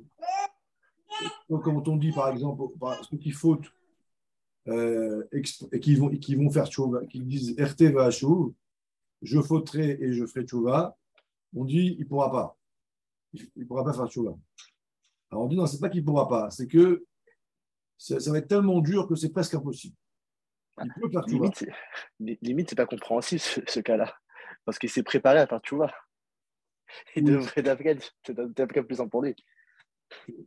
comme 1.49 1.83
on 1.85 1.97
dit, 1.97 2.13
par 2.13 2.29
exemple, 2.29 2.63
ceux 3.09 3.17
qui 3.17 3.31
fautent 3.31 3.69
euh, 4.69 5.27
et 5.33 5.79
qui 5.79 5.95
vont, 5.95 6.09
vont 6.09 6.49
faire 6.49 6.67
tchouva, 6.67 7.05
qui 7.05 7.19
disent 7.19 7.53
RT 7.59 7.91
va 7.91 8.05
à 8.05 8.09
je 8.09 9.41
fauterai 9.41 9.97
et 9.99 10.13
je 10.13 10.25
ferai 10.25 10.45
tchouva, 10.45 10.95
on 11.53 11.65
dit 11.65 11.95
il 11.97 12.03
ne 12.03 12.05
pourra 12.05 12.31
pas. 12.31 12.57
Il 13.33 13.49
ne 13.57 13.65
pourra 13.65 13.83
pas 13.83 13.93
faire 13.93 14.07
tchouva. 14.07 14.37
Alors 15.29 15.43
on 15.43 15.47
dit 15.47 15.57
non, 15.57 15.67
ce 15.67 15.73
n'est 15.73 15.81
pas 15.81 15.89
qu'il 15.89 16.01
ne 16.01 16.05
pourra 16.05 16.29
pas, 16.29 16.49
c'est 16.49 16.67
que 16.67 17.05
ça, 17.97 18.31
va 18.31 18.37
être 18.37 18.47
tellement 18.47 18.79
dur 18.79 19.05
que 19.07 19.15
c'est 19.15 19.31
presque 19.31 19.53
impossible. 19.53 19.95
Il 20.81 20.93
peut 21.01 21.09
faire 21.09 21.25
tchouva. 21.27 21.49
Limite, 22.19 22.69
ce 22.69 22.75
n'est 22.75 22.77
pas 22.77 22.85
compréhensible 22.85 23.41
ce 23.41 23.79
cas-là, 23.81 24.13
parce 24.67 24.79
qu'il 24.79 24.89
s'est 24.89 25.01
préparé 25.01 25.39
à 25.39 25.47
faire 25.47 25.61
tchouva. 25.61 25.89
Il 27.15 27.23
devrait 27.23 27.63
d'après 27.63 27.91
être 27.91 28.81
plus 28.81 28.99
en 28.99 29.07
pour 29.07 29.21
lui. 29.21 29.33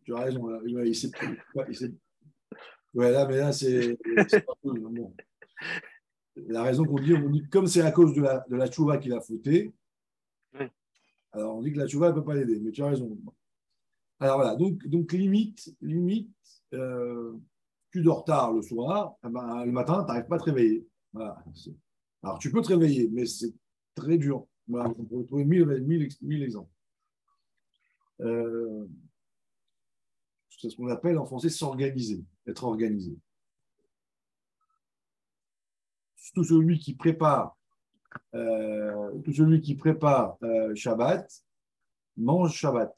Tu 0.04 0.14
as 0.14 0.20
raison. 0.20 0.46
Là. 0.46 0.60
Il 0.84 0.94
sait, 0.94 1.10
il 1.70 1.98
Ouais, 2.92 3.10
là, 3.12 3.26
mais 3.26 3.38
là, 3.38 3.52
c'est 3.52 3.96
pas 4.44 4.52
cool. 4.62 4.80
Bon. 4.80 5.16
La 6.36 6.64
raison 6.64 6.84
qu'on 6.84 7.00
dit, 7.00 7.14
on 7.14 7.30
dit 7.30 7.48
comme 7.48 7.66
c'est 7.66 7.80
à 7.80 7.92
cause 7.92 8.14
de 8.14 8.20
la, 8.20 8.44
de 8.48 8.56
la 8.56 8.70
chouva 8.70 8.98
qu'il 8.98 9.14
a 9.14 9.22
fauté, 9.22 9.72
alors 11.32 11.56
on 11.56 11.62
dit 11.62 11.72
que 11.72 11.78
la 11.78 11.86
chouva 11.86 12.08
ne 12.08 12.14
peut 12.14 12.24
pas 12.24 12.34
l'aider, 12.34 12.60
mais 12.60 12.72
tu 12.72 12.82
as 12.82 12.88
raison. 12.88 13.16
Alors 14.18 14.36
voilà, 14.36 14.54
donc, 14.54 14.86
donc 14.86 15.12
limite, 15.12 15.74
limite 15.80 16.34
euh, 16.74 17.38
tu 17.90 18.02
dors 18.02 18.24
tard 18.24 18.52
le 18.52 18.60
soir, 18.60 19.14
eh 19.24 19.30
ben, 19.30 19.64
le 19.64 19.72
matin, 19.72 20.04
tu 20.04 20.08
n'arrives 20.08 20.28
pas 20.28 20.36
à 20.36 20.40
te 20.40 20.44
réveiller. 20.44 20.86
Voilà. 21.12 21.42
Alors 22.22 22.38
tu 22.38 22.50
peux 22.50 22.60
te 22.60 22.68
réveiller, 22.68 23.08
mais 23.10 23.24
c'est 23.24 23.54
très 24.00 24.18
dur. 24.18 24.46
On 24.72 25.04
peut 25.04 25.24
trouver 25.24 25.44
mille, 25.44 26.42
exemples. 26.42 26.70
Euh, 28.20 28.86
c'est 30.48 30.70
ce 30.70 30.76
qu'on 30.76 30.88
appelle 30.88 31.18
en 31.18 31.24
français 31.24 31.48
s'organiser, 31.48 32.22
être 32.46 32.64
organisé. 32.64 33.16
Tout 36.34 36.44
celui 36.44 36.78
qui 36.78 36.94
prépare, 36.94 37.56
euh, 38.34 39.18
tout 39.24 39.32
celui 39.32 39.60
qui 39.60 39.74
prépare 39.74 40.36
euh, 40.42 40.74
Shabbat 40.74 41.28
mange 42.16 42.54
Shabbat. 42.54 42.94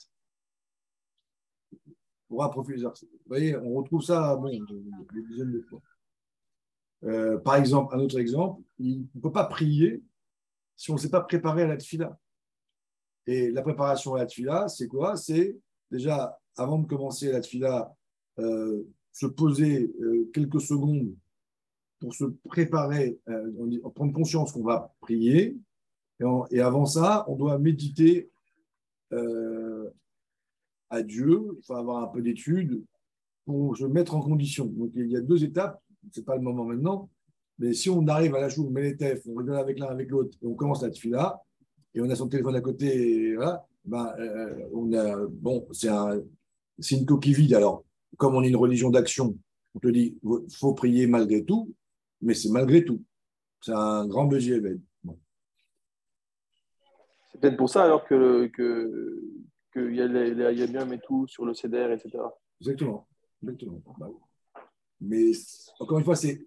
Pour 2.28 2.50
profiter. 2.50 2.82
Vous 2.82 2.92
voyez, 3.26 3.56
on 3.56 3.74
retrouve 3.74 4.02
ça 4.02 4.36
bon, 4.36 4.48
des 4.48 5.22
dizaines 5.28 5.52
de 5.52 5.60
fois. 5.62 5.82
par 7.42 7.56
exemple, 7.56 7.94
un 7.94 8.00
autre 8.00 8.18
exemple, 8.18 8.62
il 8.78 9.06
ne 9.14 9.20
peut 9.20 9.32
pas 9.32 9.44
prier 9.44 10.02
si 10.82 10.90
on 10.90 10.94
ne 10.94 10.98
s'est 10.98 11.10
pas 11.10 11.20
préparé 11.20 11.62
à 11.62 11.68
la 11.68 11.76
tfila. 11.76 12.18
Et 13.28 13.52
la 13.52 13.62
préparation 13.62 14.16
à 14.16 14.18
la 14.18 14.26
tfila, 14.26 14.66
c'est 14.66 14.88
quoi? 14.88 15.16
C'est 15.16 15.56
déjà, 15.92 16.36
avant 16.56 16.80
de 16.80 16.88
commencer 16.88 17.30
la 17.30 17.40
tfila, 17.40 17.94
euh, 18.40 18.82
se 19.12 19.26
poser 19.26 19.94
euh, 20.00 20.28
quelques 20.34 20.60
secondes 20.60 21.14
pour 22.00 22.12
se 22.16 22.24
préparer, 22.24 23.16
euh, 23.28 23.90
prendre 23.94 24.12
conscience 24.12 24.50
qu'on 24.50 24.64
va 24.64 24.92
prier. 25.00 25.56
Et, 26.50 26.60
avant 26.60 26.86
ça, 26.86 27.26
on 27.28 27.36
doit 27.36 27.58
méditer 27.58 28.28
à 30.90 31.02
Dieu, 31.02 31.60
faut 31.64 31.74
avoir 31.74 32.02
un 32.02 32.08
peu 32.08 32.22
d'études 32.22 32.82
pour 33.44 33.76
se 33.76 33.84
mettre 33.84 34.16
en 34.16 34.20
condition. 34.20 34.66
Donc 34.66 34.90
il 34.96 35.06
y 35.06 35.16
a 35.16 35.20
deux 35.20 35.44
étapes, 35.44 35.80
ce 36.10 36.18
n'est 36.18 36.24
pas 36.24 36.34
le 36.34 36.42
moment 36.42 36.64
maintenant, 36.64 37.08
mais 37.58 37.72
si 37.74 37.90
on 37.90 38.06
arrive 38.08 38.34
à 38.34 38.40
la 38.40 38.48
joue, 38.48 38.66
on 38.66 38.70
met 38.70 38.82
les 38.82 38.96
tefs, 38.96 39.26
on 39.26 39.34
rigole 39.34 39.56
avec 39.56 39.78
l'un 39.78 39.88
avec 39.88 40.10
l'autre, 40.10 40.36
et 40.42 40.46
on 40.46 40.54
commence 40.54 40.82
la 40.82 40.90
tefila, 40.90 41.42
et 41.94 42.00
on 42.00 42.08
a 42.08 42.14
son 42.14 42.28
téléphone 42.28 42.56
à 42.56 42.60
côté, 42.60 43.36
ben, 43.84 44.14
euh, 44.18 44.68
on 44.72 44.92
a, 44.92 45.26
bon, 45.26 45.66
c'est 45.72 45.88
un, 45.88 46.20
une 46.90 47.06
coquille 47.06 47.34
vide. 47.34 47.54
Alors, 47.54 47.84
comme 48.16 48.34
on 48.34 48.42
est 48.42 48.48
une 48.48 48.56
religion 48.56 48.90
d'action, 48.90 49.36
on 49.74 49.78
te 49.78 49.88
dit, 49.88 50.16
faut 50.50 50.74
prier 50.74 51.06
malgré 51.06 51.44
tout, 51.44 51.74
mais 52.20 52.34
c'est 52.34 52.50
malgré 52.50 52.84
tout. 52.84 53.02
C'est 53.60 53.72
un 53.72 54.06
grand 54.06 54.26
BG 54.26 54.60
bon. 55.04 55.18
C'est 57.30 57.40
peut-être 57.40 57.56
pour 57.56 57.70
ça 57.70 57.84
alors 57.84 58.04
que 58.04 58.46
que 58.48 59.22
qu'il 59.72 59.94
y 59.94 60.02
a 60.02 60.06
les, 60.06 60.94
et 60.94 61.00
tout 61.06 61.26
sur 61.28 61.44
le 61.46 61.54
CDR, 61.54 61.92
etc. 61.92 62.18
Exactement. 62.60 63.06
Exactement. 63.42 63.82
Bah 63.98 64.10
mais 65.00 65.32
encore 65.80 65.98
une 65.98 66.04
fois, 66.04 66.14
c'est 66.14 66.46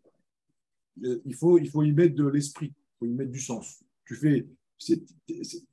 il 1.02 1.36
faut, 1.36 1.58
il 1.58 1.70
faut 1.70 1.84
y 1.84 1.92
mettre 1.92 2.16
de 2.16 2.28
l'esprit, 2.28 2.68
il 2.68 2.98
faut 3.00 3.06
y 3.06 3.14
mettre 3.14 3.32
du 3.32 3.40
sens. 3.40 3.84
Tu 4.06 4.16
fais, 4.16 4.48
il 4.88 5.04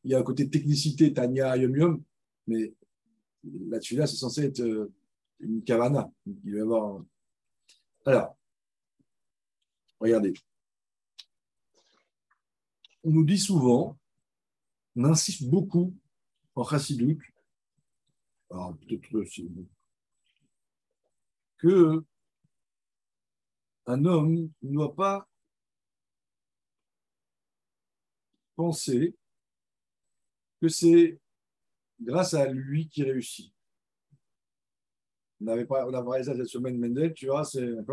y 0.05 0.15
a 0.15 0.19
un 0.19 0.23
côté 0.23 0.49
technicité, 0.49 1.13
Tania, 1.13 1.57
Yom 1.57 1.77
Yom, 1.77 2.03
mais 2.47 2.75
là-dessus, 3.45 3.97
là, 3.97 4.07
c'est 4.07 4.17
censé 4.17 4.45
être 4.45 4.61
euh, 4.61 4.93
une 5.41 5.63
cavana. 5.63 6.11
Il 6.27 6.53
va 6.53 6.59
y 6.59 6.61
avoir. 6.61 7.05
Alors, 8.05 8.37
regardez. 10.01 10.35
On 13.05 13.11
nous 13.11 13.25
dit 13.25 13.39
souvent, 13.39 13.99
on 14.95 15.05
insiste 15.05 15.45
beaucoup 15.49 15.95
en 16.55 16.65
chassidoute, 16.65 17.23
alors 18.51 18.77
peut-être 18.77 19.09
que 21.59 22.05
un 23.87 24.05
homme 24.05 24.51
ne 24.63 24.73
doit 24.73 24.95
pas 24.95 25.29
penser 28.57 29.15
que 30.61 30.69
c'est 30.69 31.19
grâce 32.01 32.35
à 32.35 32.47
lui 32.47 32.89
qu'il 32.89 33.05
réussit. 33.05 33.53
On 35.41 35.49
avait 35.49 35.65
parlé 35.67 36.23
ça 36.23 36.37
cette 36.37 36.47
semaine, 36.47 36.79
Mendel, 36.79 37.13
tu 37.15 37.27
vois, 37.27 37.45
c'est 37.45 37.61
une 37.61 37.85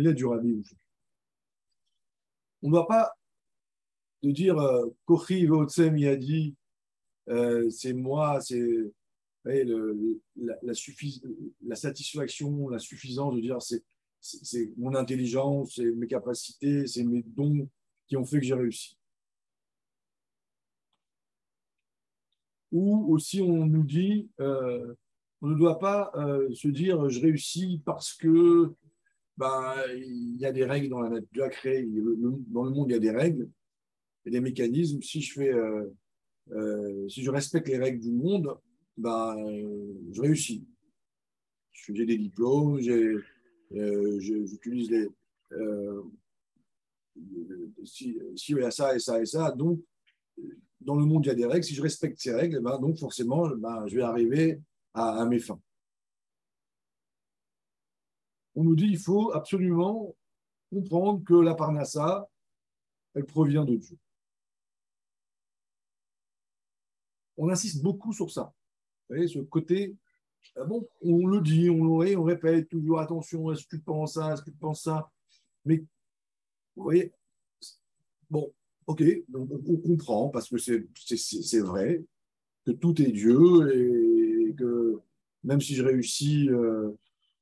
lettre 0.00 0.16
du 0.16 0.24
rabbi. 0.24 0.64
On 2.62 2.68
ne 2.68 2.72
doit 2.72 2.86
pas 2.86 3.12
de 4.22 4.30
dire 4.30 4.56
euh, 4.58 4.88
Kochi 5.04 5.40
il 5.40 6.08
a 6.08 6.16
dit 6.16 6.54
euh, 7.28 7.68
c'est 7.70 7.92
moi, 7.92 8.40
c'est 8.40 8.92
la, 9.44 10.74
satisfaction, 11.74 12.68
la 12.68 12.78
suffisance 12.78 13.34
de 13.34 13.40
dire 13.40 13.58
c'est, 13.60 13.82
mon 14.76 14.94
intelligence, 14.94 15.74
c'est 15.76 15.90
mes 15.90 16.06
capacités, 16.06 16.86
c'est 16.86 17.04
mes 17.04 17.22
dons 17.22 17.68
qui 18.06 18.16
ont 18.16 18.24
fait 18.24 18.38
que 18.38 18.44
j'ai 18.44 18.54
réussi. 18.54 18.96
Ou 22.70 23.12
aussi 23.12 23.42
on 23.42 23.66
nous 23.66 23.84
dit, 23.84 24.30
euh, 24.40 24.94
on 25.42 25.48
ne 25.48 25.56
doit 25.56 25.78
pas 25.78 26.10
euh, 26.14 26.52
se 26.54 26.68
dire 26.68 27.08
je 27.10 27.20
réussis 27.20 27.82
parce 27.84 28.14
que 28.14 28.72
ben, 29.36 29.74
il 29.94 30.36
y 30.36 30.46
a 30.46 30.52
des 30.52 30.64
règles 30.64 30.88
dans 30.88 31.00
la 31.00 31.10
nature 31.10 31.50
créée, 31.50 31.84
dans 31.84 32.64
le 32.64 32.70
monde 32.70 32.88
il 32.88 32.92
y 32.92 32.96
a 32.96 33.00
des 33.00 33.10
règles 33.10 33.50
et 34.24 34.30
des 34.30 34.40
mécanismes. 34.40 35.02
Si 35.02 35.20
je 35.20 35.32
fais, 35.34 35.52
euh, 35.52 37.08
si 37.08 37.22
je 37.22 37.30
respecte 37.30 37.68
les 37.68 37.78
règles 37.78 38.00
du 38.00 38.12
monde, 38.12 38.56
ben, 38.96 39.36
je 40.12 40.20
réussis. 40.20 40.66
J'ai 41.72 42.06
des 42.06 42.18
diplômes, 42.18 42.78
euh, 42.78 44.20
j'utilise 44.20 44.90
les. 44.90 45.08
Euh, 45.52 46.02
si, 47.84 48.18
si, 48.36 48.52
il 48.52 48.58
y 48.58 48.62
a 48.62 48.70
ça 48.70 48.94
et 48.94 48.98
ça 48.98 49.20
et 49.20 49.26
ça, 49.26 49.50
donc 49.50 49.80
dans 50.80 50.96
le 50.96 51.04
monde, 51.04 51.24
il 51.24 51.28
y 51.28 51.30
a 51.30 51.34
des 51.34 51.46
règles. 51.46 51.64
Si 51.64 51.74
je 51.74 51.82
respecte 51.82 52.18
ces 52.18 52.32
règles, 52.32 52.60
ben, 52.60 52.78
donc 52.78 52.98
forcément, 52.98 53.48
ben, 53.48 53.86
je 53.86 53.96
vais 53.96 54.02
arriver 54.02 54.60
à, 54.94 55.24
mes 55.26 55.38
fins. 55.38 55.60
on 58.54 58.64
nous 58.64 58.76
dit 58.76 58.88
qu'il 58.88 58.98
faut 58.98 59.32
absolument 59.32 60.14
comprendre 60.70 61.24
que 61.24 61.34
la 61.34 61.54
parnassa, 61.54 62.28
elle 63.14 63.24
provient 63.24 63.64
de 63.64 63.76
Dieu. 63.76 63.96
On 67.38 67.48
insiste 67.48 67.82
beaucoup 67.82 68.12
sur 68.12 68.30
ça. 68.30 68.52
Vous 69.12 69.18
voyez, 69.18 69.28
ce 69.28 69.40
côté, 69.40 69.94
ah 70.56 70.64
bon, 70.64 70.88
on 71.02 71.26
le 71.26 71.42
dit, 71.42 71.68
on 71.68 72.00
le 72.00 72.18
répète 72.18 72.70
toujours, 72.70 72.98
attention, 72.98 73.52
est-ce 73.52 73.64
que 73.64 73.76
tu 73.76 73.82
penses 73.82 74.14
ça, 74.14 74.32
est-ce 74.32 74.40
que 74.40 74.50
tu 74.50 74.56
penses 74.56 74.84
ça? 74.84 75.10
Mais, 75.66 75.84
vous 76.74 76.82
voyez, 76.82 77.12
bon, 78.30 78.50
ok, 78.86 79.04
donc 79.28 79.50
on 79.68 79.76
comprend, 79.76 80.30
parce 80.30 80.48
que 80.48 80.56
c'est 80.56 81.60
vrai, 81.60 82.02
que 82.64 82.70
tout 82.70 83.02
est 83.02 83.12
Dieu 83.12 84.48
et 84.48 84.54
que 84.54 84.98
même 85.44 85.60
si 85.60 85.74
je 85.74 85.82
réussis, 85.82 86.48
euh, 86.48 86.92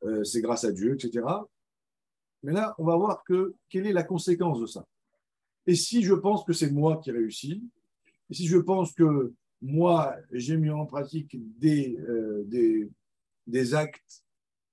euh, 0.03 0.25
c'est 0.25 0.41
grâce 0.41 0.65
à 0.65 0.73
Dieu, 0.73 0.95
etc. 0.95 1.25
Mais 2.43 2.53
là, 2.53 2.75
on 2.79 2.85
va 2.85 2.97
voir 2.97 3.23
que 3.23 3.55
quelle 3.69 3.87
est 3.87 3.93
la 3.93 4.03
conséquence 4.03 4.59
de 4.59 4.67
ça? 4.67 4.85
Et 5.69 5.77
si 5.77 6.03
je 6.03 6.15
pense 6.15 6.43
que 6.43 6.53
c'est 6.53 6.73
moi 6.73 6.97
qui 6.97 7.13
réussis, 7.13 7.63
et 8.29 8.35
si 8.35 8.49
je 8.49 8.59
pense 8.59 8.93
que 8.93 9.33
moi, 9.63 10.17
j'ai 10.33 10.57
mis 10.57 10.71
en 10.71 10.87
pratique 10.87 11.37
des, 11.59 11.97
euh, 11.99 12.45
des, 12.47 12.89
des, 13.47 13.75
actes 13.75 14.25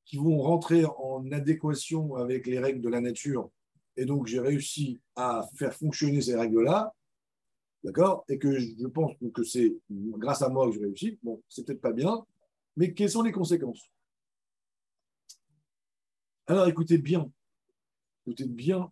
qui 0.05 0.17
vont 0.17 0.39
rentrer 0.39 0.85
en 0.85 1.29
adéquation 1.31 2.15
avec 2.15 2.47
les 2.47 2.59
règles 2.59 2.81
de 2.81 2.89
la 2.89 3.01
nature, 3.01 3.49
et 3.97 4.05
donc 4.05 4.27
j'ai 4.27 4.39
réussi 4.39 5.01
à 5.15 5.47
faire 5.55 5.73
fonctionner 5.73 6.21
ces 6.21 6.35
règles-là, 6.35 6.93
d'accord? 7.83 8.23
Et 8.29 8.37
que 8.37 8.57
je 8.57 8.87
pense 8.87 9.13
que 9.33 9.43
c'est 9.43 9.75
grâce 9.91 10.41
à 10.41 10.49
moi 10.49 10.67
que 10.67 10.73
j'ai 10.73 10.85
réussi, 10.85 11.19
bon, 11.21 11.41
c'est 11.49 11.65
peut-être 11.65 11.81
pas 11.81 11.93
bien, 11.93 12.25
mais 12.77 12.93
quelles 12.93 13.09
sont 13.09 13.23
les 13.23 13.31
conséquences? 13.31 13.89
Alors 16.45 16.67
écoutez 16.67 16.97
bien, 16.97 17.29
écoutez 18.25 18.45
bien, 18.45 18.89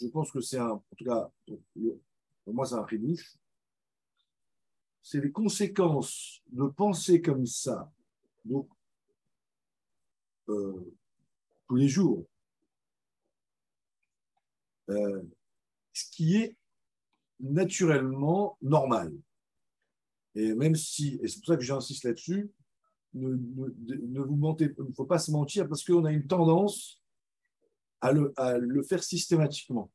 je 0.00 0.06
pense 0.06 0.30
que 0.30 0.40
c'est 0.40 0.58
un, 0.58 0.70
en 0.70 0.84
tout 0.96 1.04
cas, 1.04 1.28
pour 2.44 2.54
moi 2.54 2.64
c'est 2.64 2.76
un 2.76 2.82
prélude, 2.84 3.18
c'est 5.06 5.20
les 5.20 5.30
conséquences 5.30 6.42
de 6.50 6.64
penser 6.66 7.22
comme 7.22 7.46
ça, 7.46 7.92
euh, 10.48 10.96
tous 11.68 11.76
les 11.76 11.86
jours, 11.86 12.26
euh, 14.88 15.22
ce 15.92 16.10
qui 16.10 16.38
est 16.38 16.56
naturellement 17.38 18.58
normal. 18.60 19.16
Et 20.34 20.52
même 20.54 20.74
si, 20.74 21.20
et 21.22 21.28
c'est 21.28 21.38
pour 21.38 21.46
ça 21.46 21.56
que 21.56 21.62
j'insiste 21.62 22.02
là-dessus, 22.02 22.50
ne, 23.14 23.30
vous 23.30 24.34
mentez, 24.34 24.74
il 24.76 24.84
ne 24.86 24.92
faut 24.92 25.06
pas 25.06 25.20
se 25.20 25.30
mentir 25.30 25.68
parce 25.68 25.84
qu'on 25.84 26.04
a 26.04 26.10
une 26.10 26.26
tendance 26.26 27.00
à 28.00 28.10
le, 28.10 28.34
le 28.58 28.82
faire 28.82 29.04
systématiquement. 29.04 29.88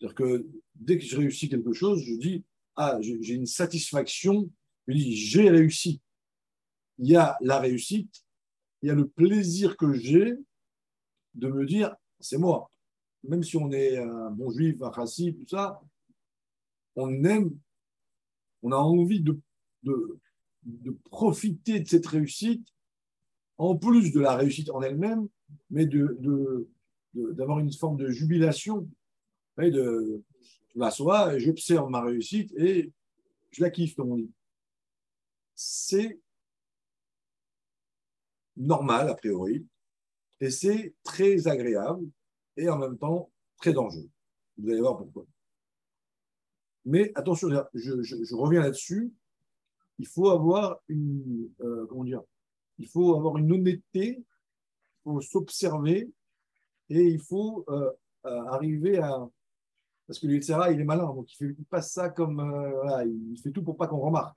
C'est-à-dire 0.00 0.14
que 0.14 0.46
dès 0.74 0.96
que 0.96 1.04
je 1.04 1.18
réussis 1.18 1.50
quelque 1.50 1.74
chose, 1.74 2.02
je 2.02 2.14
dis 2.14 2.42
Ah, 2.76 2.98
j'ai 3.00 3.34
une 3.34 3.46
satisfaction, 3.46 4.50
je 4.86 4.94
dis 4.94 5.16
J'ai 5.16 5.50
réussi. 5.50 6.00
Il 6.98 7.08
y 7.08 7.16
a 7.16 7.36
la 7.40 7.58
réussite, 7.58 8.24
il 8.82 8.88
y 8.88 8.90
a 8.90 8.94
le 8.94 9.08
plaisir 9.08 9.76
que 9.76 9.92
j'ai 9.92 10.34
de 11.34 11.48
me 11.48 11.66
dire 11.66 11.94
C'est 12.20 12.38
moi. 12.38 12.70
Même 13.24 13.42
si 13.42 13.56
on 13.56 13.72
est 13.72 13.98
un 13.98 14.30
bon 14.30 14.50
juif, 14.50 14.80
un 14.82 14.92
chassid, 14.92 15.36
tout 15.36 15.48
ça, 15.48 15.80
on 16.94 17.24
aime, 17.24 17.56
on 18.62 18.72
a 18.72 18.76
envie 18.76 19.20
de, 19.20 19.38
de, 19.82 20.18
de 20.62 20.90
profiter 21.10 21.80
de 21.80 21.88
cette 21.88 22.06
réussite, 22.06 22.66
en 23.58 23.76
plus 23.76 24.12
de 24.12 24.20
la 24.20 24.36
réussite 24.36 24.70
en 24.70 24.82
elle-même, 24.82 25.28
mais 25.70 25.86
de, 25.86 26.68
d'avoir 27.14 27.58
une 27.58 27.72
forme 27.72 27.96
de 27.96 28.08
jubilation. 28.08 28.88
De, 29.58 30.22
m'assois 30.78 31.34
et 31.34 31.40
j'observe 31.40 31.90
ma 31.90 32.02
réussite 32.02 32.52
et 32.56 32.92
je 33.50 33.62
la 33.62 33.70
kiffe, 33.70 33.94
comme 33.94 34.12
on 34.12 34.16
dit. 34.16 34.30
C'est 35.54 36.20
normal, 38.56 39.08
a 39.08 39.14
priori, 39.14 39.66
et 40.40 40.50
c'est 40.50 40.94
très 41.02 41.48
agréable 41.48 42.06
et 42.56 42.68
en 42.68 42.78
même 42.78 42.98
temps 42.98 43.30
très 43.58 43.72
dangereux. 43.72 44.08
Vous 44.58 44.70
allez 44.70 44.80
voir 44.80 44.96
pourquoi. 44.96 45.26
Mais 46.84 47.12
attention, 47.14 47.48
je, 47.74 48.02
je 48.02 48.34
reviens 48.34 48.60
là-dessus 48.60 49.12
il 49.98 50.06
faut 50.06 50.28
avoir 50.28 50.78
une, 50.88 51.50
euh, 51.60 51.86
comment 51.86 52.04
dire, 52.04 52.22
il 52.78 52.86
faut 52.86 53.14
avoir 53.16 53.38
une 53.38 53.52
honnêteté, 53.52 54.18
il 54.18 55.02
faut 55.02 55.20
s'observer 55.20 56.10
et 56.90 57.02
il 57.02 57.20
faut 57.20 57.64
euh, 57.68 57.90
euh, 58.26 58.44
arriver 58.46 58.98
à, 58.98 59.28
parce 60.06 60.18
que 60.18 60.26
l'ULCRA, 60.26 60.72
il 60.72 60.80
est 60.80 60.84
malin, 60.84 61.06
donc 61.06 61.32
il, 61.32 61.36
fait, 61.36 61.54
passe 61.68 61.92
ça 61.92 62.08
comme, 62.10 62.36
voilà, 62.36 63.04
il 63.04 63.38
fait 63.42 63.50
tout 63.50 63.62
pour 63.62 63.76
pas 63.76 63.86
qu'on 63.86 63.98
remarque. 63.98 64.36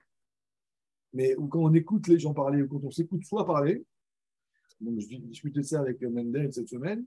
Mais 1.12 1.34
quand 1.34 1.60
on 1.60 1.74
écoute 1.74 2.08
les 2.08 2.18
gens 2.18 2.34
parler, 2.34 2.62
ou 2.62 2.68
quand 2.68 2.84
on 2.84 2.90
s'écoute 2.90 3.24
soi 3.24 3.46
parler, 3.46 3.84
donc 4.80 4.98
je 5.00 5.16
discutais 5.16 5.60
de 5.60 5.64
ça 5.64 5.80
avec 5.80 6.00
Mendel 6.02 6.52
cette 6.52 6.68
semaine, 6.68 7.04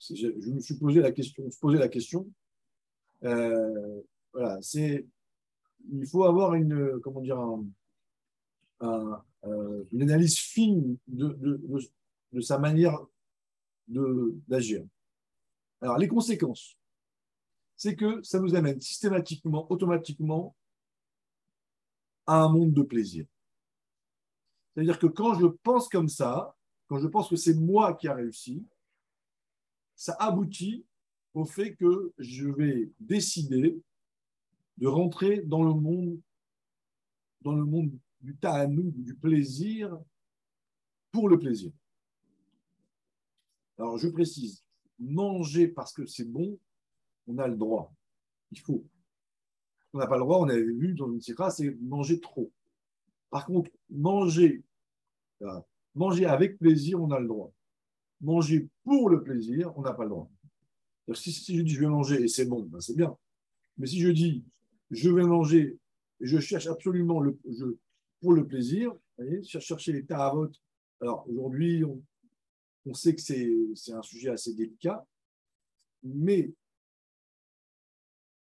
je, 0.00 0.14
je, 0.14 0.50
me 0.50 0.60
suis 0.60 0.76
posé 0.76 1.00
la 1.00 1.12
question, 1.12 1.48
se 1.50 1.58
poser 1.58 1.78
la 1.78 1.88
question, 1.88 2.28
voilà, 3.20 4.58
c'est 4.60 5.06
il 5.90 6.06
faut 6.06 6.24
avoir 6.24 6.54
une, 6.54 7.00
comment 7.00 7.20
dire, 7.20 7.40
euh, 8.82 9.84
une 9.92 10.02
analyse 10.02 10.38
fine 10.38 10.96
de, 11.08 11.36
de, 12.32 12.40
sa 12.40 12.58
manière 12.58 12.98
d'agir. 13.88 14.84
Alors, 15.80 15.98
les 15.98 16.08
conséquences, 16.08 16.76
c'est 17.82 17.96
que 17.96 18.22
ça 18.22 18.38
nous 18.38 18.54
amène 18.54 18.80
systématiquement, 18.80 19.66
automatiquement, 19.68 20.54
à 22.28 22.44
un 22.44 22.48
monde 22.48 22.72
de 22.72 22.82
plaisir. 22.82 23.26
C'est-à-dire 24.72 25.00
que 25.00 25.08
quand 25.08 25.34
je 25.34 25.46
pense 25.46 25.88
comme 25.88 26.08
ça, 26.08 26.56
quand 26.86 27.00
je 27.00 27.08
pense 27.08 27.28
que 27.28 27.34
c'est 27.34 27.56
moi 27.56 27.94
qui 27.94 28.06
a 28.06 28.14
réussi, 28.14 28.64
ça 29.96 30.12
aboutit 30.20 30.86
au 31.34 31.44
fait 31.44 31.74
que 31.74 32.12
je 32.18 32.46
vais 32.46 32.92
décider 33.00 33.82
de 34.76 34.86
rentrer 34.86 35.42
dans 35.42 35.64
le 35.64 35.74
monde, 35.74 36.20
dans 37.40 37.56
le 37.56 37.64
monde 37.64 37.90
du 38.20 38.36
ta'anouk, 38.36 38.94
du 38.94 39.16
plaisir, 39.16 39.98
pour 41.10 41.28
le 41.28 41.36
plaisir. 41.36 41.72
Alors, 43.76 43.98
je 43.98 44.06
précise, 44.06 44.62
manger 45.00 45.66
parce 45.66 45.92
que 45.92 46.06
c'est 46.06 46.30
bon, 46.30 46.60
on 47.26 47.38
a 47.38 47.48
le 47.48 47.56
droit. 47.56 47.92
Il 48.50 48.60
faut. 48.60 48.84
On 49.92 49.98
n'a 49.98 50.06
pas 50.06 50.16
le 50.16 50.22
droit, 50.22 50.38
on 50.38 50.48
avait 50.48 50.62
vu 50.62 50.94
dans 50.94 51.12
une 51.12 51.20
sira, 51.20 51.50
c'est 51.50 51.76
manger 51.80 52.20
trop. 52.20 52.50
Par 53.30 53.46
contre, 53.46 53.70
manger, 53.90 54.62
euh, 55.42 55.60
manger 55.94 56.26
avec 56.26 56.58
plaisir, 56.58 57.00
on 57.00 57.10
a 57.10 57.20
le 57.20 57.26
droit. 57.26 57.52
Manger 58.20 58.68
pour 58.84 59.10
le 59.10 59.22
plaisir, 59.22 59.72
on 59.76 59.82
n'a 59.82 59.92
pas 59.92 60.04
le 60.04 60.10
droit. 60.10 60.30
Si, 61.14 61.32
si, 61.32 61.56
je 61.56 61.62
dis 61.62 61.74
je 61.74 61.80
vais 61.80 61.88
manger 61.88 62.22
et 62.22 62.28
c'est 62.28 62.46
bon, 62.46 62.62
ben 62.62 62.80
c'est 62.80 62.96
bien. 62.96 63.16
Mais 63.76 63.86
si 63.86 64.00
je 64.00 64.08
dis 64.08 64.44
je 64.90 65.10
vais 65.10 65.24
manger, 65.24 65.78
je 66.20 66.38
cherche 66.38 66.66
absolument 66.66 67.20
le, 67.20 67.38
je, 67.50 67.64
pour 68.20 68.32
le 68.32 68.46
plaisir, 68.46 68.92
vous 69.18 69.42
chercher 69.42 69.92
les 69.92 70.04
tarots. 70.04 70.52
Alors 71.00 71.28
aujourd'hui, 71.28 71.82
on, 72.86 72.94
sait 72.94 73.14
que 73.14 73.20
c'est 73.20 73.92
un 73.92 74.02
sujet 74.02 74.30
assez 74.30 74.54
délicat, 74.54 75.04
mais 76.02 76.52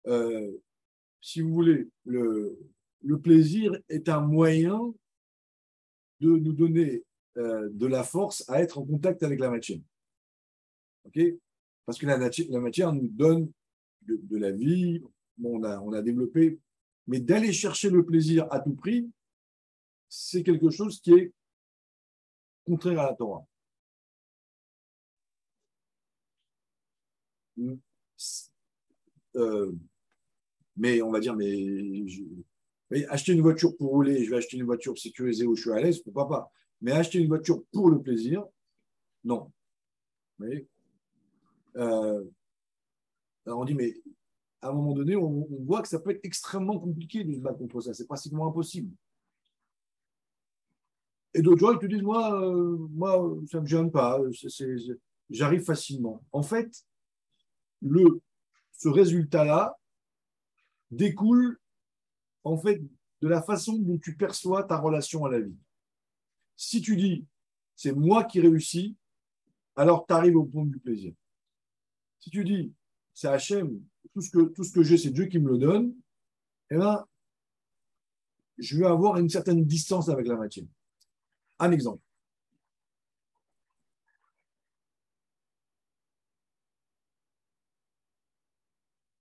euh, 0.06 0.52
si 1.20 1.40
vous 1.40 1.52
voulez, 1.52 1.88
le, 2.04 2.58
plaisir 3.22 3.76
est 3.88 4.08
un 4.08 4.20
moyen 4.20 4.94
de 6.20 6.30
nous 6.30 6.52
donner 6.52 7.04
euh, 7.36 7.68
de 7.72 7.86
la 7.86 8.02
force 8.02 8.48
à 8.48 8.62
être 8.62 8.78
en 8.78 8.84
contact 8.84 9.22
avec 9.22 9.40
la 9.40 9.50
matière. 9.50 9.80
Parce 11.84 11.98
que 11.98 12.06
la, 12.06 12.18
la, 12.18 12.60
matière 12.60 12.92
nous 12.92 13.08
donne 13.08 13.50
de, 14.02 14.36
la 14.36 14.50
vie, 14.50 15.02
on, 15.42 15.62
a, 15.62 15.80
on 15.80 15.92
a 15.92 16.02
développé, 16.02 16.58
mais 17.06 17.20
d'aller 17.20 17.52
chercher 17.52 17.90
le 17.90 18.04
plaisir 18.04 18.46
à 18.50 18.60
tout 18.60 18.74
prix, 18.74 19.08
c'est 20.08 20.42
quelque 20.42 20.70
chose 20.70 21.00
qui 21.00 21.12
est 21.12 21.32
contraire 22.64 23.00
à 23.00 23.10
la 23.10 23.14
Torah. 23.14 23.46
Euh, 29.36 29.72
mais 30.76 31.02
on 31.02 31.10
va 31.10 31.20
dire, 31.20 31.34
mais, 31.34 32.04
acheter 33.08 33.32
une 33.32 33.40
voiture 33.40 33.76
pour 33.76 33.90
rouler, 33.90 34.24
je 34.24 34.30
vais 34.30 34.36
acheter 34.36 34.56
une 34.56 34.64
voiture 34.64 34.96
sécurisée 34.98 35.46
où 35.46 35.56
je 35.56 35.62
suis 35.62 35.72
à 35.72 35.80
l'aise, 35.80 36.00
pourquoi 36.00 36.28
pas. 36.28 36.52
Mais 36.80 36.92
acheter 36.92 37.18
une 37.18 37.28
voiture 37.28 37.62
pour 37.72 37.90
le 37.90 38.00
plaisir, 38.00 38.44
non. 39.24 39.50
Euh, 41.76 42.24
alors 43.46 43.60
on 43.60 43.64
dit, 43.64 43.74
mais 43.74 43.94
à 44.60 44.68
un 44.68 44.72
moment 44.72 44.92
donné, 44.92 45.16
on, 45.16 45.46
voit 45.64 45.82
que 45.82 45.88
ça 45.88 45.98
peut 45.98 46.10
être 46.10 46.24
extrêmement 46.24 46.78
compliqué 46.78 47.24
de 47.24 47.32
se 47.32 47.40
battre 47.40 47.58
contre 47.58 47.80
ça. 47.80 47.94
C'est 47.94 48.06
pratiquement 48.06 48.46
impossible. 48.46 48.94
Et 51.34 51.42
d'autres 51.42 51.60
gens, 51.60 51.72
ils 51.72 51.78
te 51.78 51.86
disent, 51.86 52.02
moi, 52.02 52.40
euh, 52.42 52.76
moi 52.90 53.36
ça 53.50 53.58
ne 53.58 53.62
me 53.62 53.66
gêne 53.66 53.90
pas. 53.90 54.18
j'arrive 55.30 55.62
facilement. 55.62 56.24
En 56.32 56.42
fait, 56.42 56.70
le, 57.82 58.20
ce 58.72 58.88
résultat-là 58.88 59.76
découle 60.90 61.58
en 62.44 62.56
fait 62.58 62.82
de 63.20 63.28
la 63.28 63.42
façon 63.42 63.78
dont 63.78 63.98
tu 63.98 64.16
perçois 64.16 64.64
ta 64.64 64.78
relation 64.78 65.24
à 65.24 65.30
la 65.30 65.40
vie. 65.40 65.56
Si 66.56 66.80
tu 66.80 66.96
dis 66.96 67.26
c'est 67.74 67.92
moi 67.92 68.24
qui 68.24 68.40
réussis, 68.40 68.96
alors 69.74 70.06
tu 70.06 70.14
arrives 70.14 70.36
au 70.36 70.44
point 70.44 70.64
du 70.64 70.78
plaisir. 70.78 71.12
Si 72.18 72.30
tu 72.30 72.44
dis 72.44 72.72
c'est 73.12 73.28
Hachem, 73.28 73.80
tout 74.12 74.20
ce 74.20 74.30
que, 74.30 74.44
tout 74.48 74.64
ce 74.64 74.72
que 74.72 74.82
j'ai, 74.82 74.98
c'est 74.98 75.10
Dieu 75.10 75.26
qui 75.26 75.38
me 75.38 75.50
le 75.50 75.58
donne, 75.58 75.94
eh 76.70 76.76
bien, 76.76 77.06
je 78.58 78.78
vais 78.78 78.86
avoir 78.86 79.18
une 79.18 79.28
certaine 79.28 79.64
distance 79.64 80.08
avec 80.08 80.26
la 80.26 80.36
matière. 80.36 80.66
Un 81.58 81.70
exemple. 81.70 82.02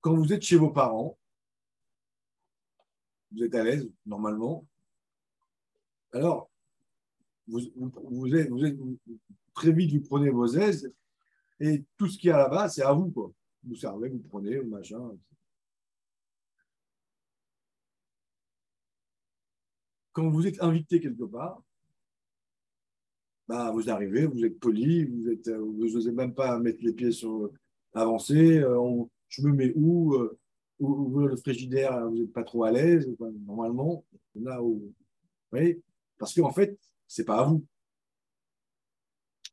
Quand 0.01 0.15
vous 0.15 0.31
êtes 0.33 0.43
chez 0.43 0.57
vos 0.57 0.69
parents, 0.71 1.17
vous 3.31 3.43
êtes 3.43 3.55
à 3.55 3.63
l'aise, 3.63 3.89
normalement. 4.05 4.65
Alors, 6.13 6.49
vous, 7.47 7.59
vous, 7.75 8.27
très 9.53 9.71
vite, 9.71 9.93
vous 9.93 10.07
prenez 10.07 10.29
vos 10.29 10.47
aises 10.47 10.91
et 11.59 11.83
tout 11.97 12.07
ce 12.07 12.17
qu'il 12.17 12.29
y 12.29 12.33
a 12.33 12.37
là-bas, 12.37 12.69
c'est 12.69 12.83
à 12.83 12.93
vous. 12.93 13.11
Quoi. 13.11 13.31
Vous 13.63 13.75
servez, 13.75 14.09
vous 14.09 14.19
prenez, 14.19 14.61
machin. 14.61 15.11
Quand 20.11 20.29
vous 20.29 20.47
êtes 20.47 20.61
invité 20.61 20.99
quelque 20.99 21.23
part, 21.23 21.61
bah, 23.47 23.71
vous 23.71 23.89
arrivez, 23.89 24.25
vous 24.25 24.43
êtes 24.43 24.59
poli, 24.59 25.05
vous 25.05 25.89
n'osez 25.89 26.11
même 26.11 26.33
pas 26.33 26.57
mettre 26.59 26.79
les 26.81 26.93
pieds 26.93 27.11
sur 27.11 27.51
avancer. 27.93 28.59
Euh, 28.59 29.03
je 29.27 29.41
me 29.41 29.53
mets 29.53 29.73
où 29.75 30.15
euh, 30.15 30.37
ouvrir 30.79 31.29
le 31.29 31.35
frigidaire, 31.37 32.07
vous 32.07 32.17
n'êtes 32.17 32.33
pas 32.33 32.43
trop 32.43 32.63
à 32.63 32.71
l'aise, 32.71 33.07
normalement, 33.45 34.03
là 34.35 34.61
où, 34.61 34.93
oui, 35.51 35.81
parce 36.17 36.33
qu'en 36.33 36.51
fait, 36.51 36.77
c'est 37.07 37.25
pas 37.25 37.41
à 37.41 37.43
vous. 37.43 37.65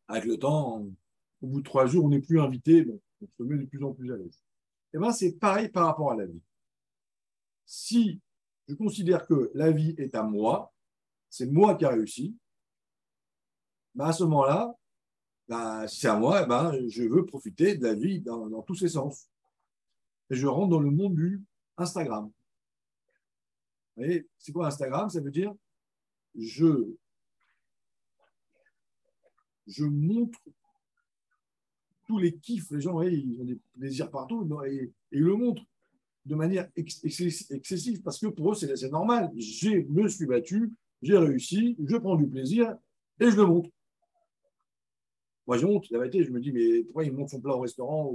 Avec 0.09 0.25
le 0.25 0.37
temps, 0.37 0.85
au 1.41 1.47
bout 1.47 1.61
de 1.61 1.65
trois 1.65 1.87
jours, 1.87 2.05
on 2.05 2.09
n'est 2.09 2.21
plus 2.21 2.41
invité, 2.41 2.87
on 3.21 3.27
se 3.27 3.43
met 3.43 3.57
de 3.57 3.67
plus 3.67 3.83
en 3.85 3.93
plus 3.93 4.13
à 4.13 4.17
l'aise. 4.17 4.43
Et 4.93 4.99
bien, 4.99 5.13
c'est 5.13 5.33
pareil 5.33 5.69
par 5.69 5.87
rapport 5.87 6.13
à 6.13 6.17
la 6.17 6.27
vie. 6.27 6.43
Si 7.65 8.21
je 8.69 8.75
considère 8.75 9.27
que 9.27 9.51
la 9.55 9.71
vie 9.71 9.95
est 9.99 10.15
à 10.15 10.23
moi, 10.23 10.73
c'est 11.31 11.47
moi 11.47 11.75
qui 11.77 11.85
a 11.85 11.91
réussi, 11.91 12.37
ben 13.95 14.07
à 14.07 14.13
ce 14.13 14.25
moment-là, 14.25 14.75
ben, 15.49 15.87
si 15.87 16.01
c'est 16.01 16.09
à 16.09 16.19
moi, 16.19 16.45
ben, 16.47 16.89
je 16.89 17.05
veux 17.05 17.25
profiter 17.25 17.77
de 17.77 17.85
la 17.85 17.95
vie 17.95 18.21
dans 18.21 18.63
tous 18.63 18.75
ses 18.75 18.89
sens 18.89 19.29
je 20.35 20.47
rentre 20.47 20.71
dans 20.71 20.81
le 20.81 20.91
monde 20.91 21.15
du 21.15 21.43
Instagram. 21.77 22.31
Vous 23.97 24.05
voyez, 24.05 24.27
c'est 24.39 24.53
quoi 24.53 24.67
Instagram? 24.67 25.11
Ça 25.11 25.21
veut 25.21 25.31
dire 25.31 25.55
je, 26.39 26.95
je 29.67 29.85
montre 29.85 30.39
tous 32.07 32.19
les 32.19 32.35
kiffs. 32.35 32.71
Les 32.71 32.81
gens, 32.81 33.01
ils 33.03 33.41
ont 33.41 33.45
des 33.45 33.59
plaisirs 33.79 34.11
partout 34.11 34.49
et, 34.65 34.91
ils 35.11 35.21
le 35.21 35.37
montrent 35.37 35.65
de 36.25 36.35
manière 36.35 36.69
excessive 36.77 38.03
parce 38.03 38.19
que 38.19 38.29
pour 38.29 38.53
eux, 38.53 38.55
c'est 38.55 38.91
normal. 38.91 39.31
Je 39.37 39.87
me 39.89 40.09
suis 40.09 40.27
battu, 40.27 40.73
j'ai 41.03 41.19
réussi, 41.19 41.77
je 41.85 41.97
prends 41.97 42.17
du 42.17 42.29
plaisir 42.29 42.77
et 43.21 43.31
je 43.31 43.37
le 43.37 43.47
montre. 43.47 43.71
Moi, 45.47 45.59
je 45.59 45.67
monte, 45.67 45.91
la 45.91 45.99
vérité, 45.99 46.23
je 46.23 46.31
me 46.31 46.41
dis, 46.41 46.53
mais 46.53 46.85
pourquoi 46.85 47.05
il 47.05 47.13
monte 47.13 47.31
son 47.31 47.41
plat 47.41 47.57
au 47.57 47.61
restaurant 47.61 48.15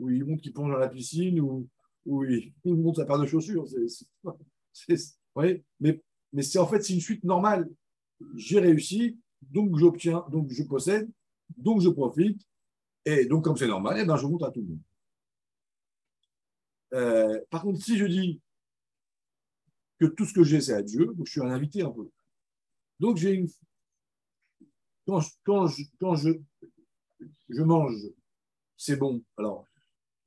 où 0.00 0.10
il 0.10 0.24
montre 0.24 0.42
qu'il 0.42 0.52
plonge 0.52 0.72
dans 0.72 0.78
la 0.78 0.88
piscine, 0.88 1.40
ou 1.40 1.68
où 2.06 2.24
il, 2.24 2.52
montre 2.64 3.00
sa 3.00 3.06
paire 3.06 3.18
de 3.18 3.26
chaussures. 3.26 3.66
mais, 5.36 6.02
mais 6.32 6.42
c'est 6.42 6.58
en 6.58 6.66
fait 6.66 6.82
c'est 6.82 6.94
une 6.94 7.00
suite 7.00 7.24
normale. 7.24 7.68
J'ai 8.34 8.60
réussi, 8.60 9.18
donc 9.42 9.78
j'obtiens, 9.78 10.24
donc 10.30 10.50
je 10.50 10.62
possède, 10.62 11.08
donc 11.56 11.80
je 11.80 11.88
profite, 11.88 12.42
et 13.04 13.26
donc 13.26 13.44
comme 13.44 13.56
c'est 13.56 13.68
normal, 13.68 13.98
eh 14.00 14.04
ben, 14.04 14.16
je 14.16 14.26
montre 14.26 14.46
à 14.46 14.50
tout 14.50 14.60
le 14.60 14.66
monde. 14.66 14.80
Euh, 16.92 17.40
par 17.50 17.62
contre, 17.62 17.80
si 17.80 17.96
je 17.96 18.04
dis 18.04 18.40
que 19.98 20.06
tout 20.06 20.24
ce 20.24 20.34
que 20.34 20.42
j'ai, 20.42 20.60
c'est 20.60 20.72
à 20.72 20.82
Dieu, 20.82 21.06
donc 21.14 21.26
je 21.26 21.32
suis 21.32 21.40
un 21.40 21.50
invité 21.50 21.82
un 21.82 21.90
peu. 21.90 22.10
Donc 22.98 23.16
j'ai 23.16 23.32
une. 23.32 23.48
Quand, 25.06 25.20
quand, 25.44 25.66
je 25.66 27.62
mange, 27.62 27.94
c'est 28.76 28.96
bon. 28.96 29.22
Alors, 29.36 29.66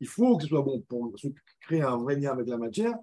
il 0.03 0.07
faut 0.07 0.35
que 0.35 0.43
ce 0.43 0.49
soit 0.49 0.61
bon 0.61 0.81
pour 0.81 1.15
créer 1.61 1.81
un 1.81 1.95
vrai 1.95 2.17
lien 2.17 2.31
avec 2.31 2.45
la 2.49 2.57
matière, 2.57 2.93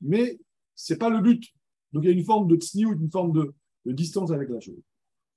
mais 0.00 0.38
ce 0.74 0.94
n'est 0.94 0.98
pas 0.98 1.10
le 1.10 1.20
but. 1.20 1.44
Donc 1.92 2.04
il 2.04 2.06
y 2.06 2.10
a 2.10 2.16
une 2.16 2.24
forme 2.24 2.48
de 2.48 2.56
tsniout, 2.56 2.94
une 2.98 3.10
forme 3.10 3.32
de, 3.32 3.92
distance 3.92 4.30
avec 4.30 4.48
la 4.48 4.58
chose. 4.58 4.80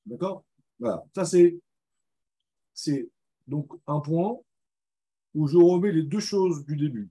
D'accord? 0.06 0.46
Voilà. 0.80 1.04
Ça, 1.14 1.26
c'est, 1.26 1.60
c'est 2.74 3.10
donc 3.46 3.74
un 3.88 4.00
point 4.00 4.38
où 5.34 5.48
je 5.48 5.58
remets 5.58 5.92
les 5.92 6.04
deux 6.04 6.22
choses 6.22 6.66
du 6.66 6.78
début. 6.78 7.10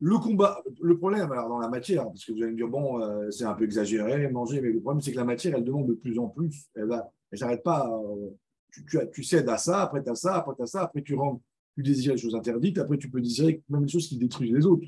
Le 0.00 0.18
combat, 0.18 0.62
le 0.82 0.98
problème 0.98 1.30
alors 1.30 1.48
dans 1.48 1.58
la 1.58 1.68
matière, 1.68 2.06
parce 2.06 2.24
que 2.24 2.32
vous 2.32 2.42
allez 2.42 2.52
me 2.52 2.56
dire, 2.56 2.68
bon, 2.68 3.00
euh, 3.00 3.30
c'est 3.30 3.44
un 3.44 3.54
peu 3.54 3.64
exagéré, 3.64 4.28
manger, 4.30 4.60
mais 4.60 4.70
le 4.70 4.80
problème, 4.80 5.00
c'est 5.00 5.12
que 5.12 5.16
la 5.16 5.24
matière, 5.24 5.54
elle 5.54 5.64
demande 5.64 5.86
de 5.86 5.94
plus 5.94 6.18
en 6.18 6.28
plus. 6.28 6.66
Elle 6.74 6.86
va, 6.86 7.08
j'arrête 7.30 7.62
pas. 7.62 7.88
Euh, 7.88 8.30
tu, 8.72 8.84
tu, 8.84 8.98
tu, 9.12 9.22
cèdes 9.22 9.48
à 9.48 9.58
ça, 9.58 9.82
après 9.82 10.02
tu 10.02 10.10
as 10.10 10.16
ça, 10.16 10.34
après 10.34 10.56
tu 10.56 10.62
as 10.62 10.66
ça, 10.66 10.82
après 10.82 11.02
tu 11.02 11.14
rentres 11.14 11.40
tu 11.74 11.82
désires 11.82 12.12
les 12.12 12.18
choses 12.18 12.34
interdites, 12.34 12.78
après 12.78 12.98
tu 12.98 13.10
peux 13.10 13.20
désirer 13.20 13.62
même 13.68 13.82
les 13.82 13.88
choses 13.88 14.08
qui 14.08 14.16
détruisent 14.16 14.52
les 14.52 14.66
autres. 14.66 14.86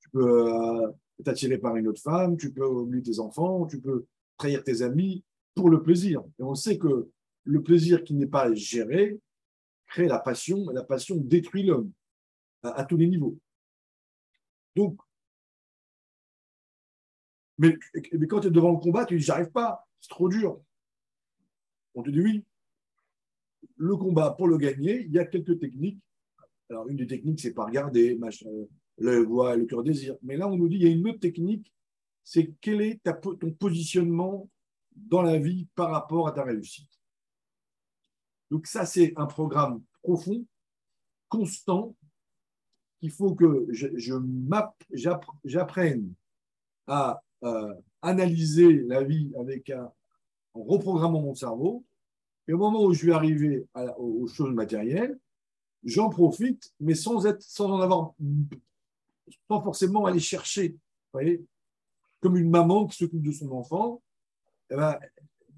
Tu 0.00 0.10
peux 0.10 0.48
euh, 0.48 0.88
t'attirer 1.24 1.58
par 1.58 1.76
une 1.76 1.88
autre 1.88 2.00
femme, 2.00 2.36
tu 2.36 2.52
peux 2.52 2.64
oublier 2.64 3.02
tes 3.02 3.18
enfants, 3.18 3.66
tu 3.66 3.80
peux 3.80 4.06
trahir 4.36 4.62
tes 4.62 4.82
amis 4.82 5.24
pour 5.54 5.70
le 5.70 5.82
plaisir. 5.82 6.22
Et 6.38 6.42
on 6.42 6.54
sait 6.54 6.78
que 6.78 7.10
le 7.44 7.62
plaisir 7.62 8.04
qui 8.04 8.14
n'est 8.14 8.26
pas 8.26 8.52
géré 8.54 9.18
crée 9.86 10.06
la 10.06 10.20
passion, 10.20 10.70
et 10.70 10.74
la 10.74 10.84
passion 10.84 11.16
détruit 11.16 11.64
l'homme 11.64 11.90
à, 12.62 12.84
tous 12.84 12.96
les 12.96 13.08
niveaux. 13.08 13.36
Donc, 14.76 15.00
mais, 17.58 17.76
mais 18.12 18.26
quand 18.26 18.40
tu 18.40 18.48
es 18.48 18.50
devant 18.50 18.72
le 18.72 18.78
combat, 18.78 19.04
tu 19.04 19.16
dis 19.16 19.24
j'arrive 19.24 19.50
pas, 19.50 19.86
c'est 20.00 20.10
trop 20.10 20.28
dur. 20.28 20.60
On 21.94 22.02
te 22.02 22.10
dit 22.10 22.20
oui. 22.20 22.44
Le 23.76 23.96
combat, 23.96 24.30
pour 24.30 24.46
le 24.46 24.58
gagner, 24.58 25.02
il 25.02 25.12
y 25.12 25.18
a 25.18 25.24
quelques 25.24 25.58
techniques 25.58 26.00
alors, 26.70 26.88
une 26.88 26.96
des 26.96 27.06
techniques, 27.06 27.40
c'est 27.40 27.52
pas 27.52 27.66
regarder, 27.66 28.18
le 28.98 29.24
voix, 29.24 29.56
le 29.56 29.66
cœur 29.66 29.82
désir. 29.82 30.16
Mais 30.22 30.36
là, 30.36 30.48
on 30.48 30.56
nous 30.56 30.68
dit 30.68 30.76
il 30.76 30.82
y 30.82 30.86
a 30.86 30.90
une 30.90 31.08
autre 31.08 31.18
technique, 31.18 31.72
c'est 32.22 32.54
quel 32.60 32.80
est 32.80 33.00
ton 33.02 33.50
positionnement 33.52 34.48
dans 34.94 35.22
la 35.22 35.38
vie 35.38 35.66
par 35.74 35.90
rapport 35.90 36.28
à 36.28 36.32
ta 36.32 36.44
réussite. 36.44 36.90
Donc, 38.50 38.66
ça, 38.66 38.86
c'est 38.86 39.12
un 39.16 39.26
programme 39.26 39.82
profond, 40.02 40.44
constant, 41.28 41.96
qu'il 43.00 43.10
faut 43.10 43.34
que 43.34 43.66
je, 43.70 43.88
j'apprenne 45.44 46.12
à 46.86 47.22
euh, 47.44 47.74
analyser 48.02 48.82
la 48.82 49.02
vie 49.02 49.32
avec 49.38 49.70
un, 49.70 49.90
en 50.54 50.62
reprogrammant 50.62 51.22
mon 51.22 51.34
cerveau. 51.34 51.84
Et 52.46 52.52
au 52.52 52.58
moment 52.58 52.84
où 52.84 52.92
je 52.92 53.06
vais 53.06 53.12
arriver 53.12 53.66
aux 53.96 54.26
choses 54.26 54.52
matérielles, 54.52 55.18
j'en 55.84 56.10
profite, 56.10 56.72
mais 56.80 56.94
sans, 56.94 57.26
être, 57.26 57.42
sans 57.42 57.70
en 57.70 57.80
avoir, 57.80 58.14
sans 59.48 59.62
forcément 59.62 60.04
aller 60.06 60.20
chercher. 60.20 60.70
Vous 60.70 60.78
voyez 61.12 61.44
Comme 62.20 62.36
une 62.36 62.50
maman 62.50 62.86
qui 62.86 62.96
s'occupe 62.96 63.22
de 63.22 63.32
son 63.32 63.50
enfant, 63.52 64.02
eh 64.70 64.76
ben, 64.76 64.98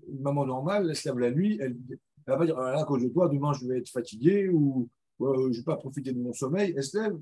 une 0.08 0.20
maman 0.20 0.46
normale, 0.46 0.88
elle 0.88 0.96
se 0.96 1.08
lève 1.08 1.18
la 1.18 1.30
nuit, 1.30 1.58
elle 1.61 1.76
ne 1.88 1.96
va 2.26 2.37
pas 2.37 2.46
dire 2.46 2.58
ah, 2.58 2.80
à 2.80 2.85
cause 2.85 3.02
de 3.02 3.08
toi, 3.08 3.28
demain 3.28 3.52
je 3.52 3.66
vais 3.66 3.78
être 3.78 3.90
fatigué 3.90 4.48
ou 4.48 4.88
je 5.20 5.24
ne 5.24 5.52
vais 5.52 5.62
pas 5.62 5.76
profiter 5.76 6.12
de 6.12 6.20
mon 6.20 6.32
sommeil. 6.32 6.74
Elle 6.76 6.85
se 6.85 6.98
lève. 6.98 7.18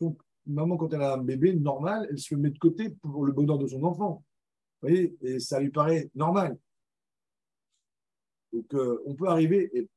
une 0.00 0.14
maman, 0.46 0.76
quand 0.76 0.92
elle 0.92 1.02
a 1.02 1.14
un 1.14 1.22
bébé 1.22 1.54
normal, 1.54 2.06
elle 2.10 2.18
se 2.18 2.34
met 2.34 2.50
de 2.50 2.58
côté 2.58 2.90
pour 2.90 3.24
le 3.24 3.32
bonheur 3.32 3.58
de 3.58 3.66
son 3.66 3.82
enfant. 3.84 4.24
Vous 4.80 4.88
voyez 4.88 5.16
Et 5.22 5.38
ça 5.38 5.60
lui 5.60 5.70
paraît 5.70 6.10
normal. 6.14 6.58
Donc, 8.52 8.74
euh, 8.74 9.02
on 9.06 9.14
peut 9.14 9.28
arriver, 9.28 9.70
et 9.72 9.88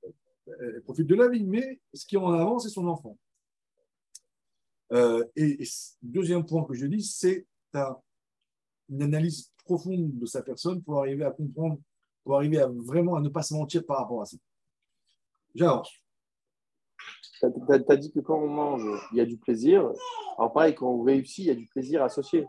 elle 0.48 0.82
profite 0.84 1.08
de 1.08 1.16
la 1.16 1.28
vie, 1.30 1.44
mais 1.44 1.80
ce 1.94 2.06
qui 2.06 2.16
est 2.16 2.20
en 2.20 2.34
avant, 2.34 2.60
c'est 2.60 2.70
son 2.70 2.88
enfant. 2.88 3.18
Euh, 4.92 5.24
et, 5.36 5.64
deuxième 6.02 6.46
point 6.46 6.64
que 6.66 6.74
je 6.74 6.86
dis, 6.86 7.04
c'est 7.04 7.46
une 8.90 9.02
analyse 9.02 9.52
profonde 9.66 10.18
de 10.18 10.26
sa 10.26 10.42
personne 10.44 10.82
pour 10.84 11.00
arriver 11.00 11.26
à 11.26 11.32
comprendre, 11.32 11.80
pour 12.24 12.36
arriver 12.36 12.60
à 12.60 12.68
vraiment 12.68 13.16
à 13.16 13.22
ne 13.22 13.30
pas 13.30 13.42
se 13.42 13.54
mentir 13.54 13.86
par 13.86 13.98
rapport 13.98 14.22
à 14.22 14.26
ça. 14.26 14.38
J'avance. 15.56 15.92
Tu 17.40 17.46
as, 17.46 17.98
dit 17.98 18.12
que 18.12 18.20
quand 18.20 18.40
on 18.40 18.48
mange, 18.48 18.86
il 19.12 19.18
y 19.18 19.22
a 19.22 19.26
du 19.26 19.38
plaisir. 19.38 19.92
Alors 20.38 20.54
pareil, 20.54 20.76
quand 20.76 20.88
on 20.88 21.04
réussit, 21.04 21.40
il 21.40 21.48
y 21.48 21.52
a 21.52 21.56
du 21.56 21.68
plaisir 21.68 22.04
associé. 22.04 22.46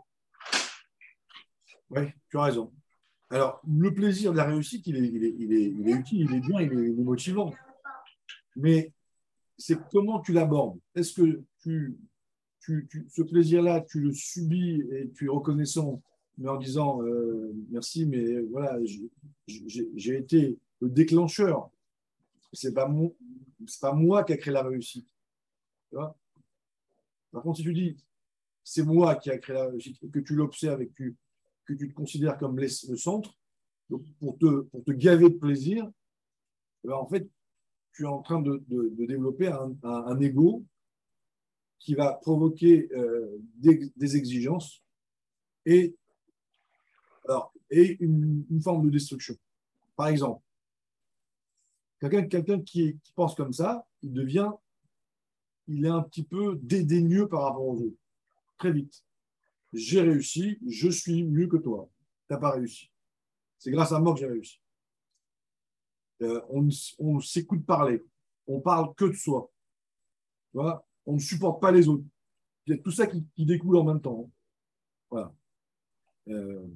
Oui, 1.89 2.01
tu 2.29 2.37
as 2.37 2.43
raison. 2.43 2.73
Alors, 3.29 3.61
le 3.67 3.93
plaisir 3.93 4.31
de 4.31 4.37
la 4.37 4.45
réussite, 4.45 4.87
il 4.87 4.95
est, 4.95 5.07
il 5.07 5.23
est, 5.23 5.35
il 5.37 5.53
est, 5.53 5.73
il 5.79 5.89
est 5.89 5.93
utile, 5.93 6.27
il 6.29 6.35
est 6.35 6.39
bien, 6.39 6.61
il 6.61 6.71
est, 6.71 7.03
motivant. 7.03 7.53
Mais 8.57 8.91
c'est 9.57 9.77
comment 9.91 10.19
tu 10.19 10.33
l'abordes? 10.33 10.79
Est-ce 10.95 11.13
que 11.13 11.43
tu, 11.59 11.97
tu, 12.59 13.07
ce 13.09 13.21
plaisir-là, 13.21 13.81
tu 13.81 14.01
le 14.01 14.11
subis 14.11 14.81
et 14.91 15.09
tu 15.15 15.25
es 15.25 15.29
reconnaissant, 15.29 16.01
mais 16.37 16.49
en 16.49 16.57
disant 16.57 17.01
euh, 17.03 17.53
merci, 17.69 18.05
mais 18.05 18.41
voilà, 18.41 18.77
j'ai 19.47 20.17
été 20.17 20.57
le 20.81 20.89
déclencheur. 20.89 21.69
C'est 22.51 22.73
pas, 22.73 22.91
pas 23.81 23.93
moi 23.93 24.23
qui 24.23 24.33
a 24.33 24.37
créé 24.37 24.53
la 24.53 24.63
réussite. 24.63 25.07
Par 25.91 26.13
contre, 27.31 27.57
si 27.57 27.63
tu 27.63 27.73
dis 27.73 27.95
c'est 28.63 28.83
moi 28.83 29.15
qui 29.15 29.29
a 29.31 29.37
créé 29.37 29.55
la 29.55 29.67
réussite 29.67 30.11
que 30.11 30.19
tu 30.19 30.35
l'observes 30.35 30.81
et 30.81 30.87
que 30.87 30.93
tu, 30.93 31.15
que 31.65 31.73
tu 31.73 31.87
te 31.87 31.93
considères 31.93 32.37
comme 32.37 32.59
le 32.59 32.67
centre, 32.67 33.37
pour, 34.19 34.37
te, 34.37 34.61
pour 34.61 34.83
te 34.83 34.91
gaver 34.91 35.29
de 35.29 35.35
plaisir, 35.35 35.89
eh 36.83 36.87
ben, 36.87 36.95
en 36.95 37.07
fait, 37.07 37.29
tu 37.97 38.03
es 38.03 38.07
en 38.07 38.21
train 38.21 38.41
de, 38.41 38.63
développer 38.95 39.47
un, 39.47 40.19
ego 40.21 40.63
qui 41.79 41.95
va 41.95 42.13
provoquer 42.13 42.87
euh, 42.93 43.37
des, 43.55 44.15
exigences 44.15 44.83
et, 45.65 45.95
une, 47.71 48.61
forme 48.63 48.85
de 48.85 48.91
destruction. 48.91 49.35
Par 49.95 50.07
exemple, 50.07 50.43
quelqu'un 51.99 52.61
qui 52.61 52.97
pense 53.15 53.33
comme 53.33 53.51
ça, 53.51 53.85
il 54.03 54.13
devient, 54.13 54.51
il 55.67 55.85
est 55.85 55.89
un 55.89 56.03
petit 56.03 56.23
peu 56.23 56.59
dédaigneux 56.61 57.27
par 57.27 57.41
rapport 57.43 57.67
aux 57.67 57.81
autres, 57.81 57.97
très 58.59 58.71
vite 58.71 59.03
j'ai 59.73 60.01
réussi, 60.01 60.59
je 60.67 60.89
suis 60.89 61.23
mieux 61.23 61.47
que 61.47 61.57
toi. 61.57 61.89
Tu 62.27 62.33
n'as 62.33 62.39
pas 62.39 62.51
réussi. 62.51 62.91
C'est 63.57 63.71
grâce 63.71 63.91
à 63.91 63.99
moi 63.99 64.13
que 64.13 64.19
j'ai 64.19 64.27
réussi. 64.27 64.59
Euh, 66.21 66.41
on, 66.49 67.19
s'écoute 67.19 67.65
parler. 67.65 68.03
On 68.47 68.59
parle 68.59 68.93
que 68.95 69.05
de 69.05 69.13
soi. 69.13 69.51
on 70.53 71.13
ne 71.13 71.19
supporte 71.19 71.61
pas 71.61 71.71
les 71.71 71.87
autres. 71.87 72.05
Il 72.65 72.75
y 72.75 72.79
a 72.79 72.81
tout 72.81 72.91
ça 72.91 73.07
qui, 73.07 73.23
découle 73.45 73.77
en 73.77 73.83
même 73.83 74.01
temps. 74.01 74.29
Euh, 76.27 76.67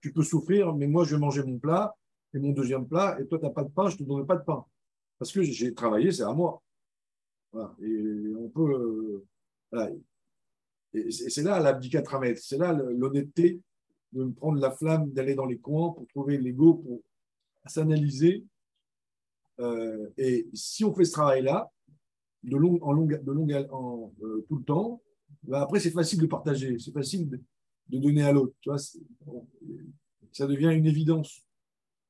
tu 0.00 0.12
peux 0.12 0.22
souffrir, 0.22 0.74
mais 0.74 0.86
moi, 0.86 1.04
je 1.04 1.14
vais 1.14 1.20
manger 1.20 1.42
mon 1.42 1.58
plat 1.58 1.96
et 2.34 2.38
mon 2.38 2.50
deuxième 2.50 2.86
plat, 2.86 3.18
et 3.20 3.26
toi, 3.26 3.38
tu 3.38 3.44
n'as 3.44 3.50
pas 3.50 3.64
de 3.64 3.70
pain, 3.70 3.88
je 3.88 3.94
ne 3.94 3.98
te 3.98 4.04
donnerai 4.04 4.26
pas 4.26 4.36
de 4.36 4.44
pain. 4.44 4.64
Parce 5.18 5.32
que 5.32 5.42
j'ai 5.42 5.74
travaillé, 5.74 6.12
c'est 6.12 6.22
à 6.22 6.32
moi. 6.32 6.62
Et 7.82 8.32
on 8.38 8.48
peut. 8.48 9.24
Euh, 9.74 9.94
et 10.94 11.10
c'est 11.10 11.42
là 11.42 11.58
l'abdicatramet, 11.60 12.36
c'est 12.36 12.58
là 12.58 12.72
l'honnêteté 12.72 13.60
de 14.12 14.24
prendre 14.26 14.60
la 14.60 14.70
flamme, 14.70 15.10
d'aller 15.10 15.34
dans 15.34 15.46
les 15.46 15.58
coins 15.58 15.92
pour 15.92 16.06
trouver 16.08 16.38
l'ego, 16.38 16.74
pour 16.74 17.00
s'analyser. 17.66 18.44
Euh, 19.62 20.08
et 20.18 20.48
si 20.52 20.84
on 20.84 20.92
fait 20.94 21.04
ce 21.04 21.12
travail-là, 21.12 21.70
de 22.42 22.56
long, 22.56 22.78
en 22.82 22.92
long, 22.92 23.06
de 23.06 23.32
long, 23.32 23.46
en, 23.70 24.12
euh, 24.22 24.44
tout 24.48 24.56
le 24.56 24.64
temps, 24.64 25.02
ben 25.44 25.60
après 25.60 25.80
c'est 25.80 25.90
facile 25.90 26.20
de 26.20 26.26
partager, 26.26 26.78
c'est 26.78 26.92
facile 26.92 27.28
de, 27.28 27.40
donner 27.98 28.24
à 28.24 28.32
l'autre. 28.32 28.54
ça 30.32 30.46
devient 30.46 30.72
une 30.72 30.86
évidence. 30.86 31.42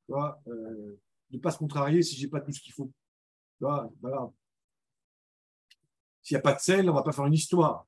Tu 0.05 0.11
vois, 0.11 0.41
euh, 0.47 0.99
de 1.29 1.37
ne 1.37 1.41
pas 1.41 1.51
se 1.51 1.57
contrarier 1.57 2.01
si 2.01 2.15
j'ai 2.15 2.27
pas 2.27 2.41
tout 2.41 2.51
ce 2.51 2.61
qu'il 2.61 2.73
faut. 2.73 2.91
Tu 3.57 3.65
vois, 3.65 3.91
S'il 6.21 6.35
n'y 6.35 6.39
a 6.39 6.41
pas 6.41 6.53
de 6.53 6.59
sel, 6.59 6.89
on 6.89 6.93
ne 6.93 6.97
va 6.97 7.03
pas 7.03 7.11
faire 7.11 7.25
une 7.25 7.33
histoire. 7.33 7.87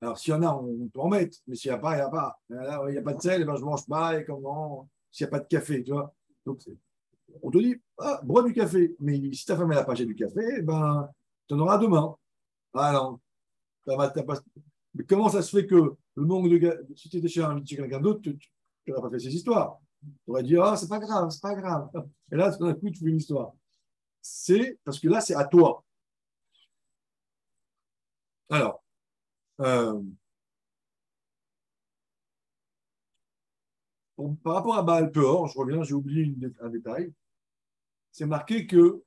Alors, 0.00 0.18
s'il 0.18 0.32
y 0.32 0.36
en 0.36 0.42
a, 0.42 0.54
on 0.54 0.88
peut 0.88 1.00
en 1.00 1.08
mettre, 1.08 1.38
mais 1.46 1.56
s'il 1.56 1.70
n'y 1.70 1.76
a 1.76 1.78
pas, 1.78 1.94
il 1.94 1.96
n'y 1.96 2.02
a 2.02 2.08
pas. 2.08 2.40
il 2.48 2.92
n'y 2.92 2.98
a 2.98 3.02
pas 3.02 3.14
de 3.14 3.20
sel, 3.20 3.42
eh 3.42 3.44
ben, 3.44 3.56
je 3.56 3.60
ne 3.60 3.66
mange 3.66 3.86
pas, 3.86 4.18
et 4.18 4.24
comment? 4.24 4.88
S'il 5.10 5.26
n'y 5.26 5.28
a 5.28 5.30
pas 5.30 5.40
de 5.40 5.48
café, 5.48 5.82
tu 5.82 5.92
vois. 5.92 6.14
Donc, 6.46 6.62
on 7.42 7.50
te 7.50 7.58
dit, 7.58 7.76
ah, 7.98 8.20
bois 8.22 8.42
du 8.42 8.52
café. 8.52 8.96
Mais 9.00 9.32
si 9.32 9.44
ta 9.46 9.56
femme 9.56 9.70
n'a 9.70 9.84
pas 9.84 9.94
du 9.94 10.14
café, 10.14 10.40
eh 10.58 10.62
ben, 10.62 11.08
tu 11.48 11.54
en 11.54 11.60
auras 11.60 11.78
demain. 11.78 12.14
Ah. 12.74 13.10
Mais 14.94 15.04
comment 15.04 15.28
ça 15.28 15.42
se 15.42 15.56
fait 15.56 15.66
que 15.66 15.74
le 15.74 16.24
manque 16.24 16.48
de. 16.48 16.86
Si 16.96 17.08
tu 17.08 17.18
étais 17.18 17.28
chez, 17.28 17.44
chez 17.64 17.76
quelqu'un 17.76 18.00
d'autre, 18.00 18.20
tu 18.22 18.38
n'aurais 18.86 19.02
pas 19.02 19.10
fait 19.10 19.20
ces 19.20 19.34
histoires? 19.34 19.78
Tu 20.24 20.30
aurais 20.30 20.42
dit, 20.42 20.56
ah, 20.56 20.76
c'est 20.76 20.88
pas 20.88 20.98
grave, 20.98 21.30
c'est 21.30 21.42
pas 21.42 21.54
grave. 21.54 21.90
Et 22.32 22.36
là, 22.36 22.54
tout 22.54 22.64
d'un 22.64 22.74
coup, 22.74 22.90
tu 22.90 23.00
fais 23.00 23.10
une 23.10 23.16
histoire. 23.16 23.52
C'est 24.22 24.78
parce 24.84 24.98
que 24.98 25.08
là, 25.08 25.20
c'est 25.20 25.34
à 25.34 25.44
toi. 25.44 25.84
Alors, 28.50 28.82
euh, 29.60 30.02
par 34.42 34.54
rapport 34.54 34.76
à 34.76 34.82
Baal 34.82 35.10
Peor, 35.12 35.46
je 35.48 35.58
reviens, 35.58 35.82
j'ai 35.82 35.94
oublié 35.94 36.34
un 36.60 36.68
détail. 36.68 37.12
C'est 38.12 38.26
marqué 38.26 38.66
que 38.66 39.02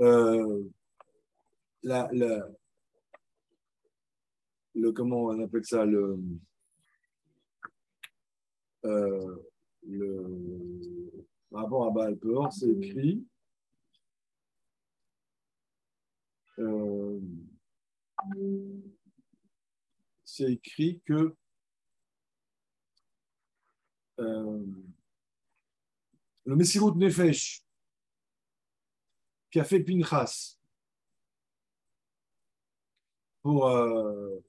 euh, 0.00 0.64
la, 1.82 2.08
le 4.74 4.92
comment 4.92 5.24
on 5.24 5.44
appelle 5.44 5.64
ça 5.64 5.84
le, 5.84 6.18
euh, 8.84 9.36
rapport 11.52 11.86
à 11.86 11.90
Baal 11.90 12.16
Peor, 12.16 12.52
c'est 12.52 12.70
écrit 12.70 13.24
c'est 20.24 20.52
écrit 20.52 21.00
que 21.04 21.34
euh, 24.20 24.66
le 26.44 26.56
Messirut 26.56 26.96
Nefesh 26.96 27.64
qui 29.50 29.60
a 29.60 29.64
fait 29.64 29.80
Pinchas 29.80 30.56
pour 33.42 33.66
euh, 33.68 34.42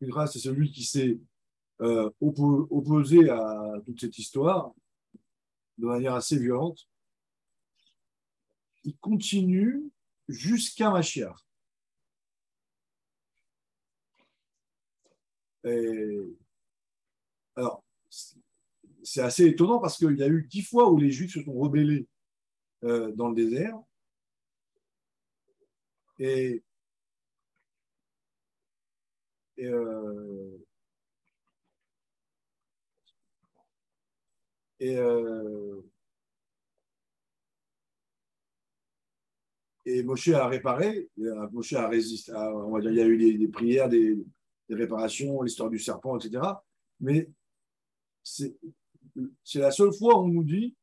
Pinchas, 0.00 0.28
c'est 0.28 0.38
celui 0.38 0.70
qui 0.70 0.84
s'est 0.84 1.18
euh, 1.80 2.08
opposé 2.20 3.28
à 3.28 3.80
toute 3.84 4.00
cette 4.00 4.16
histoire 4.16 4.72
de 5.78 5.86
manière 5.86 6.14
assez 6.14 6.38
violente. 6.38 6.88
Il 8.84 8.96
continue 8.98 9.90
jusqu'à 10.28 10.90
Mashiach. 10.90 11.36
alors, 17.54 17.84
c'est 19.02 19.22
assez 19.22 19.46
étonnant 19.46 19.78
parce 19.78 19.98
qu'il 19.98 20.16
y 20.16 20.22
a 20.22 20.28
eu 20.28 20.46
dix 20.50 20.62
fois 20.62 20.90
où 20.90 20.98
les 20.98 21.10
Juifs 21.10 21.34
se 21.34 21.42
sont 21.42 21.52
rebellés 21.52 22.06
euh, 22.84 23.12
dans 23.12 23.28
le 23.28 23.34
désert. 23.34 23.78
Et, 26.18 26.62
et, 29.56 29.66
euh, 29.66 30.58
euh, 34.82 35.82
Moshe 40.04 40.28
a 40.28 40.46
réparé, 40.48 41.08
Moshe 41.52 41.72
a 41.74 41.88
résisté, 41.88 42.32
on 42.34 42.70
va 42.70 42.80
dire, 42.80 42.90
il 42.90 42.96
y 42.96 43.00
a 43.00 43.06
eu 43.06 43.38
des 43.38 43.48
prières, 43.48 43.88
des, 43.88 44.18
réparations, 44.70 45.42
l'histoire 45.42 45.68
du 45.68 45.78
serpent, 45.78 46.18
etc. 46.18 46.42
Mais 47.00 47.28
c'est 49.44 49.58
la 49.58 49.70
seule 49.70 49.92
fois 49.92 50.18
où 50.18 50.24
on 50.24 50.28
nous 50.28 50.44
dit 50.44 50.74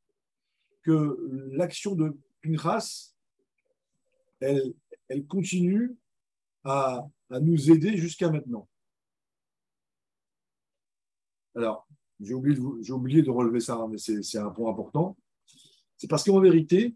que 0.82 1.18
l'action 1.52 1.96
de 1.96 2.18
Pinchas, 2.42 3.14
elle, 4.40 4.74
continue 5.28 5.96
à, 6.64 7.08
nous 7.42 7.72
aider 7.72 7.98
jusqu'à 7.98 8.30
maintenant. 8.30 8.68
Alors, 11.56 11.88
j'ai 12.20 12.34
oublié, 12.34 12.60
oublié, 12.92 13.22
de 13.22 13.30
relever 13.30 13.60
ça, 13.60 13.86
mais 13.90 13.98
c'est 13.98 14.38
un 14.38 14.50
point 14.50 14.72
important. 14.72 15.18
C'est 15.98 16.08
parce 16.08 16.24
qu'en 16.24 16.40
vérité, 16.40 16.96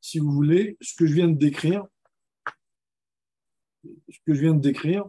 si 0.00 0.18
vous 0.18 0.30
voulez, 0.30 0.76
ce 0.80 0.94
que 0.94 1.06
je 1.06 1.14
viens 1.14 1.28
de 1.28 1.38
décrire, 1.38 1.86
ce 3.84 4.18
que 4.26 4.34
je 4.34 4.40
viens 4.40 4.54
de 4.54 4.60
décrire, 4.60 5.08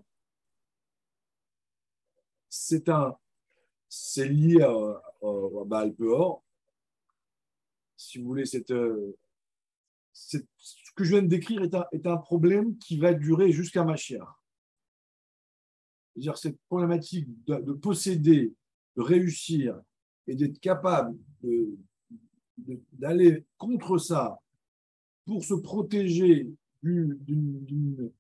c'est 2.49 2.89
un, 2.89 3.17
c'est 3.89 4.30
lié 4.30 4.62
à, 4.62 4.69
à, 4.69 5.65
Baal 5.65 5.93
Peor. 5.93 6.43
Si 7.97 8.19
vous 8.19 8.28
voulez, 8.28 8.43
euh, 8.69 9.17
ce 10.13 10.38
que 10.95 11.04
je 11.04 11.10
viens 11.10 11.21
de 11.23 11.28
décrire 11.28 11.63
est 11.63 11.73
un, 11.73 11.86
est 11.91 12.06
un 12.06 12.17
problème 12.17 12.78
qui 12.78 12.97
va 12.97 13.13
durer 13.13 13.52
jusqu'à 13.52 13.84
ma 13.84 13.95
chère. 13.95 14.39
C'est-à-dire 16.13 16.38
cette 16.38 16.60
problématique 16.67 17.28
de, 17.45 17.73
posséder, 17.73 18.54
de 18.95 19.02
réussir 19.02 19.80
et 20.28 20.36
d'être 20.36 20.60
capable 20.60 21.17
d'aller 22.93 23.45
contre 23.58 23.97
ça 23.97 24.39
pour 25.25 25.43
se 25.43 25.54
protéger 25.54 26.49
d'une 26.84 28.12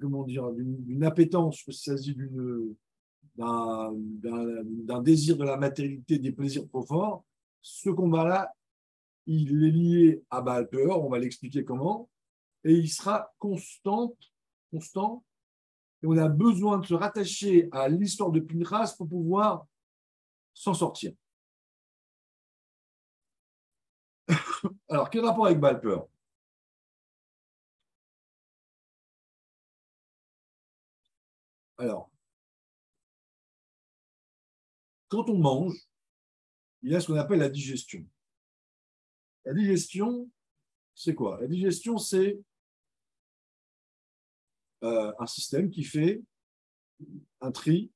comment 0.00 0.24
dire 0.24 0.50
d'une 0.52 1.04
appétence, 1.04 1.68
dit 1.96 2.14
d'une 2.14 2.74
d'un 3.40 5.02
désir 5.02 5.36
de 5.36 5.44
la 5.44 5.56
matérialité, 5.56 6.18
des 6.18 6.32
plaisirs 6.32 6.68
trop 6.68 6.84
forts, 6.84 7.24
ce 7.62 7.90
combat-là, 7.90 8.52
il 9.26 9.64
est 9.64 9.70
lié 9.70 10.22
à 10.30 10.40
Baal 10.40 10.68
on 10.72 11.08
va 11.08 11.18
l'expliquer 11.18 11.64
comment, 11.64 12.10
et 12.64 12.72
il 12.72 12.88
sera 12.88 13.32
constant, 13.38 14.14
constant, 14.70 15.24
et 16.02 16.06
on 16.06 16.16
a 16.18 16.28
besoin 16.28 16.78
de 16.78 16.86
se 16.86 16.94
rattacher 16.94 17.68
à 17.72 17.88
l'histoire 17.88 18.30
de 18.30 18.40
Pinchas 18.40 18.94
pour 18.96 19.08
pouvoir 19.08 19.66
s'en 20.54 20.74
sortir. 20.74 21.12
Alors, 24.88 25.08
quel 25.10 25.24
rapport 25.24 25.46
avec 25.46 25.58
Baal 25.60 25.80
Alors, 31.78 32.09
quand 35.10 35.28
on 35.28 35.36
mange, 35.36 35.76
il 36.82 36.92
y 36.92 36.94
a 36.94 37.00
ce 37.00 37.08
qu'on 37.08 37.16
appelle 37.16 37.40
la 37.40 37.50
digestion. 37.50 38.06
La 39.44 39.52
digestion, 39.52 40.30
c'est 40.94 41.14
quoi? 41.14 41.38
La 41.40 41.48
digestion, 41.48 41.98
c'est 41.98 42.40
euh, 44.84 45.12
un 45.18 45.26
système 45.26 45.68
qui 45.68 45.82
fait 45.82 46.22
un 47.40 47.50
tri. 47.50 47.90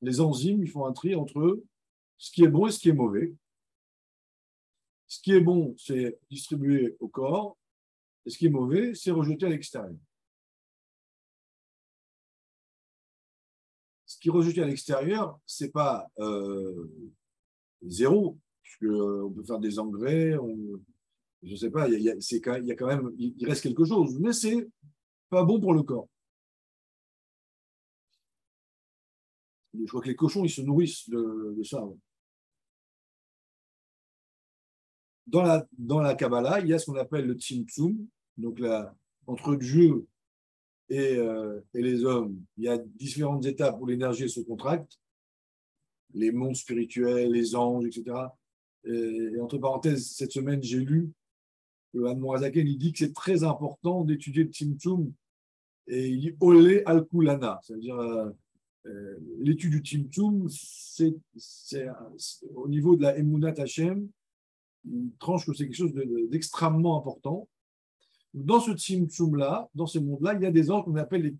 Les 0.00 0.20
enzymes, 0.20 0.62
ils 0.62 0.70
font 0.70 0.86
un 0.86 0.92
tri 0.92 1.14
entre 1.14 1.62
ce 2.16 2.32
qui 2.32 2.42
est 2.42 2.48
bon 2.48 2.66
et 2.66 2.72
ce 2.72 2.78
qui 2.78 2.88
est 2.88 2.94
mauvais. 2.94 3.34
Ce 5.06 5.20
qui 5.20 5.32
est 5.32 5.40
bon, 5.40 5.76
c'est 5.76 6.18
distribué 6.30 6.96
au 6.98 7.08
corps, 7.08 7.58
et 8.24 8.30
ce 8.30 8.38
qui 8.38 8.46
est 8.46 8.50
mauvais, 8.50 8.94
c'est 8.94 9.10
rejeté 9.10 9.44
à 9.44 9.50
l'extérieur. 9.50 9.94
Qui 14.22 14.30
rejeté 14.30 14.62
à 14.62 14.66
l'extérieur, 14.66 15.36
ce 15.46 15.64
n'est 15.64 15.70
pas 15.70 16.08
euh, 16.20 16.88
zéro, 17.82 18.38
puisqu'on 18.62 19.26
euh, 19.26 19.28
peut 19.34 19.42
faire 19.42 19.58
des 19.58 19.80
engrais, 19.80 20.36
je 21.42 21.56
sais 21.56 21.70
pas, 21.70 21.88
il 21.88 22.00
y, 22.00 22.08
a, 22.08 22.76
quand 22.76 22.86
même, 22.86 23.10
il 23.18 23.44
reste 23.44 23.64
quelque 23.64 23.84
chose, 23.84 24.16
mais 24.20 24.32
c'est 24.32 24.68
pas 25.28 25.42
bon 25.44 25.60
pour 25.60 25.74
le 25.74 25.82
corps. 25.82 26.08
Je 29.74 29.84
crois 29.86 30.02
que 30.02 30.08
les 30.08 30.14
cochons, 30.14 30.44
ils 30.44 30.50
se 30.50 30.60
nourrissent 30.60 31.10
de, 31.10 31.60
ça. 31.64 31.82
Dans 35.26 35.42
la, 35.42 35.66
dans 35.76 36.00
la 36.00 36.14
Kabbalah, 36.14 36.60
il 36.60 36.68
y 36.68 36.74
a 36.74 36.78
ce 36.78 36.86
qu'on 36.86 36.96
appelle 36.96 37.26
le 37.26 37.34
Tzimtzum, 37.34 38.06
donc 38.36 38.60
là, 38.60 38.94
entre 39.26 39.56
Dieu 39.56 40.06
et, 40.92 41.16
euh, 41.16 41.58
et, 41.72 41.80
les 41.80 42.04
hommes, 42.04 42.38
il 42.58 42.64
y 42.64 42.68
a 42.68 42.76
différentes 42.76 43.46
étapes 43.46 43.78
où 43.80 43.86
l'énergie 43.86 44.28
se 44.28 44.40
contracte, 44.40 44.98
les 46.12 46.32
mondes 46.32 46.54
spirituels, 46.54 47.32
les 47.32 47.54
anges, 47.56 47.86
etc. 47.86 48.14
Et, 48.84 49.40
entre 49.40 49.56
parenthèses, 49.56 50.10
cette 50.10 50.32
semaine, 50.32 50.62
j'ai 50.62 50.80
lu 50.80 51.10
que 51.94 52.04
Anne 52.04 52.18
Morazaken, 52.18 52.66
il 52.66 52.76
dit 52.76 52.92
que 52.92 52.98
c'est 52.98 53.14
très 53.14 53.42
important 53.42 54.04
d'étudier 54.04 54.44
le 54.44 54.50
Tzimtzum 54.50 55.10
et 55.86 56.08
il 56.08 56.20
dit 56.20 56.36
Olé 56.40 56.82
al 56.84 57.06
Kulana, 57.06 57.58
c'est-à-dire 57.62 57.96
euh, 57.96 58.30
euh, 58.86 59.18
l'étude 59.38 59.72
du 59.72 59.78
Tzimtzum, 59.78 60.46
c'est 60.50 61.14
au 62.54 62.68
niveau 62.68 62.96
de 62.96 63.02
la 63.02 63.16
Emunat 63.16 63.54
Hashem, 63.56 64.08
il 64.84 65.12
tranche 65.18 65.46
que 65.46 65.54
c'est 65.54 65.64
quelque 65.64 65.76
chose 65.76 65.94
d'extrêmement 66.28 66.98
important. 66.98 67.48
Dans 68.34 68.60
ce 68.60 68.72
Tzimtzum-là, 68.72 69.68
dans 69.74 69.86
ce 69.86 69.98
monde-là, 69.98 70.34
il 70.34 70.42
y 70.42 70.46
a 70.46 70.50
des 70.50 70.70
anges 70.70 70.84
qu'on 70.84 70.96
appelle 70.96 71.22
les 71.22 71.36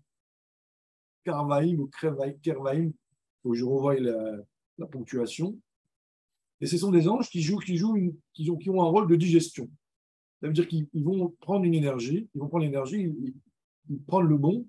Karvaim 1.23 1.77
ou 1.79 1.89
Kervaim, 2.41 2.91
faut 3.41 3.51
que 3.51 3.57
je 3.57 3.63
revoie 3.63 3.99
la, 3.99 4.87
ponctuation. 4.91 5.57
Et 6.59 6.65
ce 6.65 6.77
sont 6.77 6.91
des 6.91 7.07
anges 7.07 7.29
qui 7.29 7.41
jouent, 7.41 7.59
qui 7.59 7.77
jouent, 7.77 8.15
qui, 8.33 8.49
ont, 8.49 8.57
qui 8.57 8.69
ont 8.69 8.81
un 8.81 8.89
rôle 8.89 9.07
de 9.07 9.15
digestion. 9.15 9.69
Ça 10.41 10.47
veut 10.47 10.53
dire 10.53 10.67
qu'ils 10.67 10.87
vont 10.93 11.29
prendre 11.39 11.65
une 11.65 11.73
énergie, 11.73 12.27
ils 12.33 12.39
vont 12.39 12.49
prendre 12.49 12.65
l'énergie, 12.65 13.13
il 13.89 14.01
prend 14.03 14.21
le 14.21 14.37
bon, 14.37 14.67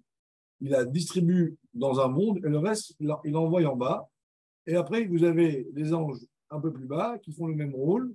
il 0.60 0.70
la 0.70 0.84
distribue 0.84 1.56
dans 1.72 2.00
un 2.00 2.08
monde 2.08 2.38
et 2.38 2.48
le 2.48 2.58
reste, 2.58 2.94
il 3.00 3.32
l'envoie 3.32 3.64
en 3.64 3.76
bas. 3.76 4.08
Et 4.66 4.76
après, 4.76 5.04
vous 5.06 5.24
avez 5.24 5.68
les 5.74 5.92
anges 5.92 6.18
un 6.50 6.60
peu 6.60 6.72
plus 6.72 6.86
bas 6.86 7.18
qui 7.18 7.32
font 7.32 7.46
le 7.46 7.54
même 7.54 7.74
rôle, 7.74 8.14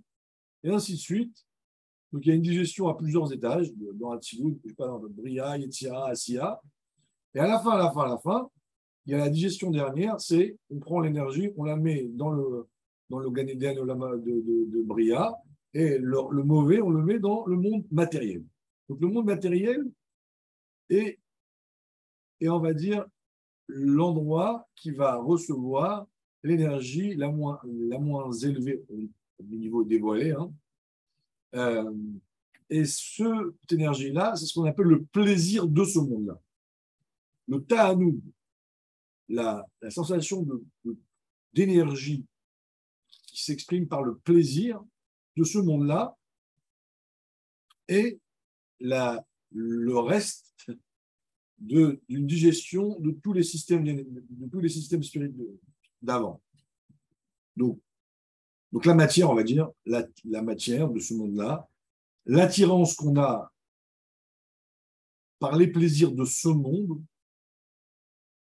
et 0.64 0.70
ainsi 0.70 0.94
de 0.94 0.98
suite. 0.98 1.46
Donc, 2.12 2.26
il 2.26 2.30
y 2.30 2.32
a 2.32 2.36
une 2.36 2.42
digestion 2.42 2.88
à 2.88 2.96
plusieurs 2.96 3.32
étages, 3.32 3.72
dans 3.94 4.20
sais 4.22 4.74
pas, 4.76 4.88
dans 4.88 5.00
Bria, 5.00 5.58
Yetzira, 5.58 6.10
Asiya. 6.10 6.60
Et 7.36 7.40
à 7.40 7.48
la 7.48 7.60
fin, 7.60 7.72
à 7.72 7.78
la 7.78 7.92
fin, 7.92 8.02
à 8.02 8.10
la 8.10 8.18
fin, 8.18 8.50
il 9.06 9.12
y 9.12 9.16
a 9.16 9.20
la 9.20 9.30
digestion 9.30 9.72
dernière, 9.72 10.20
c'est 10.20 10.58
on 10.70 10.80
prend 10.80 11.00
l'énergie, 11.00 11.50
on 11.58 11.64
la 11.64 11.76
met 11.76 12.10
dans 12.14 12.32
le, 12.32 12.68
dans 13.10 13.20
le 13.20 13.30
de, 13.30 14.32
de, 14.32 14.72
de, 14.72 14.84
Bria, 14.84 15.36
et 15.74 15.98
le, 16.00 16.18
le 16.32 16.44
mauvais, 16.44 16.82
on 16.82 16.90
le 16.90 17.04
met 17.04 17.20
dans 17.20 17.46
le 17.46 17.56
monde 17.56 17.86
matériel. 17.92 18.44
Donc, 18.88 19.00
le 19.02 19.08
monde 19.08 19.26
matériel, 19.26 19.86
et, 20.90 21.20
et 22.42 22.50
on 22.50 22.60
va 22.60 22.74
dire 22.74 23.06
l'endroit 23.68 24.68
qui 24.76 24.90
va 24.92 25.18
recevoir 25.18 26.08
l'énergie 26.44 27.16
la 27.16 27.30
moins, 27.30 27.60
la 27.64 28.00
moins 28.00 28.32
élevée 28.32 28.84
au 28.90 29.56
niveau 29.56 29.84
dévoilé. 29.84 30.34
Euh, 31.56 31.92
et 32.70 32.86
cette 32.86 33.72
énergie-là, 33.72 34.36
c'est 34.36 34.46
ce 34.46 34.54
qu'on 34.54 34.66
appelle 34.66 34.86
le 34.86 35.04
plaisir 35.04 35.68
de 35.68 35.84
ce 35.84 36.00
monde-là. 36.00 36.40
Le 37.48 37.64
ta'anoub, 37.64 38.22
la, 39.28 39.66
sensation 39.90 40.46
d'énergie 41.54 42.26
qui 43.28 43.44
s'exprime 43.44 43.88
par 43.88 44.04
le 44.04 44.18
plaisir 44.18 44.84
de 45.36 45.44
ce 45.44 45.58
monde-là, 45.58 46.16
et 47.88 48.20
la, 48.80 49.26
le 49.52 49.98
reste 49.98 50.54
d'une 51.58 52.00
digestion 52.08 53.00
de 53.00 53.12
tous 53.12 53.34
les 53.34 53.44
systèmes, 53.44 53.84
de 53.84 54.50
tous 54.50 54.60
les 54.60 54.70
systèmes 54.70 55.04
spirituels 55.04 55.58
d'avant. 56.02 56.42
Donc, 57.56 57.80
donc 58.72 58.86
la 58.86 58.94
matière, 58.94 59.30
on 59.30 59.36
va 59.36 59.44
dire, 59.44 59.70
la, 59.86 60.06
matière 60.42 60.90
de 60.90 61.00
ce 61.00 61.14
monde-là, 61.14 61.68
l'attirance 62.26 62.96
qu'on 62.96 63.20
a 63.20 63.52
par 65.40 65.56
les 65.56 65.68
plaisirs 65.68 66.12
de 66.12 66.26
ce 66.26 66.50
monde 66.50 67.02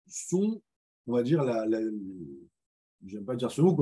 sont, 0.07 0.61
on 1.07 1.13
va 1.13 1.23
dire, 1.23 1.43
la, 1.43 1.65
j'aime 3.05 3.25
pas 3.25 3.35
dire 3.35 3.51
ce 3.51 3.61
mot, 3.61 3.75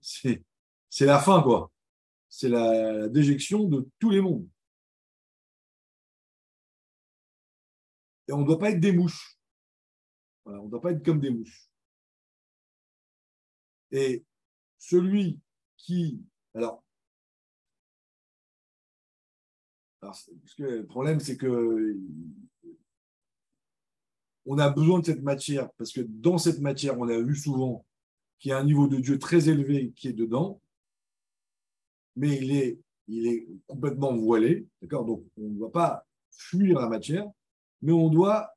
c'est 0.00 1.06
la 1.06 1.18
fin, 1.18 1.42
quoi. 1.42 1.70
C'est 2.28 2.48
la 2.50 3.08
déjection 3.08 3.64
de 3.64 3.88
tous 3.98 4.10
les 4.10 4.20
mondes. 4.20 4.46
Et 8.28 8.32
on 8.32 8.40
ne 8.40 8.46
doit 8.46 8.58
pas 8.58 8.70
être 8.70 8.80
des 8.80 8.92
mouches. 8.92 9.38
on 10.44 10.64
ne 10.64 10.70
doit 10.70 10.80
pas 10.80 10.90
être 10.90 11.04
comme 11.04 11.20
des 11.20 11.30
mouches. 11.30 11.70
Et 13.92 14.24
celui 14.78 15.40
qui. 15.76 16.20
Alors, 16.54 16.82
le 20.58 20.82
problème, 20.82 21.20
c'est 21.20 21.36
que 21.36 21.96
on 24.46 24.58
a 24.58 24.70
besoin 24.70 25.00
de 25.00 25.04
cette 25.06 25.22
matière, 25.22 25.70
parce 25.72 25.92
que 25.92 26.00
dans 26.00 26.38
cette 26.38 26.60
matière, 26.60 26.98
on 26.98 27.08
a 27.08 27.20
vu 27.20 27.34
souvent 27.34 27.84
qu'il 28.38 28.50
y 28.50 28.52
a 28.52 28.58
un 28.58 28.64
niveau 28.64 28.86
de 28.86 28.98
Dieu 28.98 29.18
très 29.18 29.48
élevé 29.48 29.92
qui 29.96 30.08
est 30.08 30.12
dedans, 30.12 30.60
mais 32.14 32.36
il 32.36 32.52
est, 32.52 32.78
il 33.08 33.26
est 33.26 33.48
complètement 33.66 34.14
voilé, 34.16 34.66
d'accord? 34.80 35.04
Donc, 35.04 35.24
on 35.36 35.48
ne 35.48 35.58
doit 35.58 35.72
pas 35.72 36.06
fuir 36.30 36.80
la 36.80 36.88
matière, 36.88 37.26
mais 37.82 37.92
on 37.92 38.08
doit, 38.08 38.54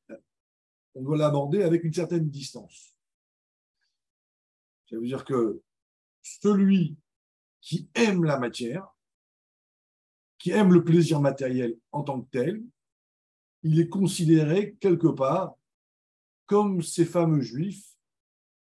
on 0.94 1.02
doit 1.02 1.18
l'aborder 1.18 1.64
avec 1.64 1.84
une 1.84 1.94
certaine 1.94 2.30
distance. 2.30 2.96
Ça 4.90 4.96
veut 4.96 5.06
dire 5.06 5.26
que 5.26 5.62
celui 6.22 6.98
qui 7.62 7.90
aime 7.94 8.24
la 8.24 8.40
matière, 8.40 8.88
qui 10.38 10.52
aime 10.52 10.74
le 10.74 10.84
plaisir 10.84 11.20
matériel 11.20 11.78
en 11.92 12.04
tant 12.04 12.22
que 12.22 12.30
tel, 12.32 12.64
il 13.64 13.80
est 13.80 13.90
considéré 13.90 14.76
quelque 14.80 15.08
part 15.08 15.56
comme 16.46 16.82
ces 16.82 17.06
fameux 17.06 17.42
juifs 17.42 17.96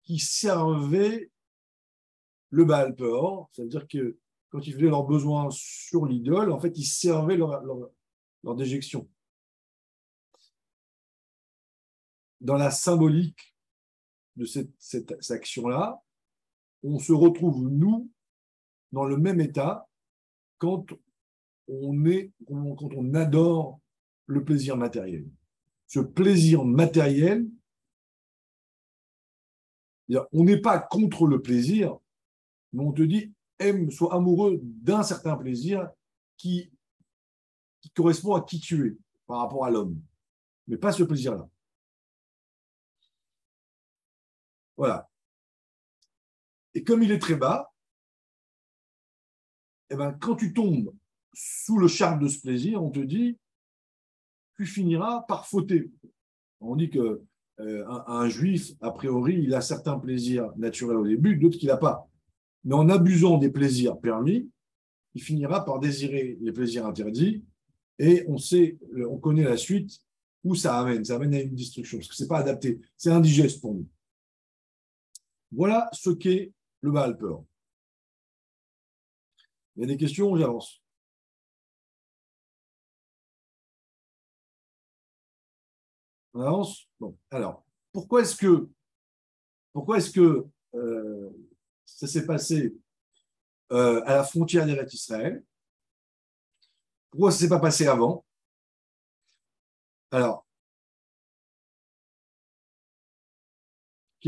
qui 0.03 0.19
servaient 0.19 1.31
le 2.51 2.65
Baal 2.65 2.95
Peor, 2.95 3.49
c'est-à-dire 3.53 3.89
que 3.89 4.19
quand 4.51 4.67
ils 4.67 4.75
faisaient 4.75 4.91
leurs 4.91 5.05
besoins 5.05 5.49
sur 5.51 6.07
l'idole, 6.07 6.53
en 6.53 6.61
fait, 6.61 6.79
ils 6.79 6.85
servaient 6.85 7.37
leur, 7.37 7.61
leur 8.45 8.55
déjection. 8.55 9.09
dans 12.45 12.57
la 12.57 12.71
symbolique 12.71 13.54
de 14.37 14.45
cette, 14.45 15.31
action-là, 15.31 16.03
on 16.83 16.99
se 16.99 17.13
retrouve, 17.13 17.69
nous, 17.69 18.11
dans 18.93 19.05
le 19.05 19.17
même 19.17 19.41
état 19.41 19.89
quand 20.59 20.87
on, 21.69 22.05
est, 22.07 22.33
quand 22.47 22.95
on 22.95 23.15
adore 23.15 23.81
le 24.27 24.45
plaisir 24.45 24.77
matériel. 24.77 25.27
Ce 25.87 26.01
plaisir 26.01 26.65
matériel, 26.65 27.47
On 30.33 30.45
n'est 30.45 30.61
pas 30.61 30.79
contre 30.79 31.27
le 31.27 31.41
plaisir, 31.41 31.99
mais 32.73 32.85
on 32.85 32.93
te 32.93 33.03
dit 33.03 33.33
aime, 33.59 33.91
sois 33.91 34.15
amoureux 34.15 34.61
d'un 34.63 35.03
certain 35.03 35.37
plaisir 35.37 35.89
qui, 36.37 36.71
qui 37.81 37.91
correspond 37.91 38.35
à 38.35 38.43
qui 38.43 38.61
tu 38.61 38.87
es 38.87 38.97
par 39.27 39.39
rapport 39.41 39.65
à 39.65 39.71
l'homme, 39.71 40.01
mais 40.67 40.77
pas 40.77 40.93
ce 40.93 41.05
plaisir-là. 41.05 41.49
Voilà. 44.77 45.09
Et 46.75 46.83
comme 46.83 47.03
il 47.03 47.13
est 47.13 47.19
très 47.19 47.37
bas, 47.37 47.73
eh 49.91 49.97
ben, 49.97 50.13
quand 50.13 50.37
tu 50.37 50.53
tombes 50.53 50.93
sous 51.33 51.79
le 51.79 51.89
charme 51.89 52.21
de 52.21 52.29
ce 52.29 52.41
plaisir, 52.41 52.83
on 52.83 52.91
te 52.91 53.01
dit, 53.01 53.39
tu 54.57 54.67
finiras 54.67 55.23
par 55.23 55.47
fauter. 55.47 55.91
On 56.61 56.77
dit 56.77 56.91
que 56.91 57.23
euh, 57.61 57.85
un, 57.87 58.29
juif, 58.29 58.73
a 58.81 58.91
priori, 58.91 59.41
il 59.43 59.55
a 59.55 59.61
certains 59.61 59.99
plaisirs 59.99 60.51
naturels 60.57 60.97
au 60.97 61.07
début, 61.07 61.37
d'autres 61.37 61.59
qu'il 61.59 61.69
n'a 61.69 61.77
pas. 61.77 62.09
Mais 62.65 62.75
en 62.75 62.89
abusant 62.89 63.39
des 63.39 63.51
plaisirs 63.51 63.99
permis, 63.99 64.49
il 65.15 65.23
finira 65.23 65.65
par 65.65 65.79
désirer 65.79 66.39
les 66.41 66.53
plaisirs 66.53 66.87
interdits. 66.87 67.45
Et 67.99 68.25
on 68.27 68.39
sait, 68.39 68.79
on 69.09 69.19
connaît 69.19 69.45
la 69.45 69.57
suite 69.57 70.01
où 70.43 70.55
ça 70.55 70.79
amène. 70.79 71.05
Ça 71.05 71.17
amène 71.17 71.35
à 71.35 71.41
une 71.41 71.55
destruction, 71.55 71.99
parce 71.99 72.09
que 72.09 72.15
ce 72.15 72.23
n'est 72.25 72.29
pas 72.29 72.39
adapté. 72.39 72.81
C'est 72.97 73.11
indigeste 73.11 73.61
pour 73.61 73.75
nous. 73.75 73.87
Voilà 75.53 75.89
ce 75.93 76.11
qu'est 76.11 76.53
le 76.81 76.91
Baal 76.91 77.17
peur. 77.17 77.45
Il 79.77 79.83
y 79.83 79.85
a 79.85 79.89
des 79.89 79.97
questions, 79.97 80.37
j'avance. 80.37 80.83
On 86.33 86.41
avance? 86.41 86.89
Bon, 86.99 87.17
alors, 87.31 87.65
pourquoi 87.93 88.23
est-ce 88.23 88.37
que, 88.37 88.69
euh, 90.75 91.31
ça 91.87 92.07
s'est 92.07 92.27
passé 92.27 92.75
euh, 93.73 94.03
à 94.05 94.17
la 94.17 94.25
frontière 94.25 94.67
d'Eretz 94.67 94.93
Israël? 94.95 95.45
Pourquoi 97.11 97.31
ça 97.31 97.37
ne 97.37 97.41
s'est 97.43 97.49
pas 97.49 97.61
passé 97.61 97.87
avant? 97.87 98.25
Alors, 100.11 100.44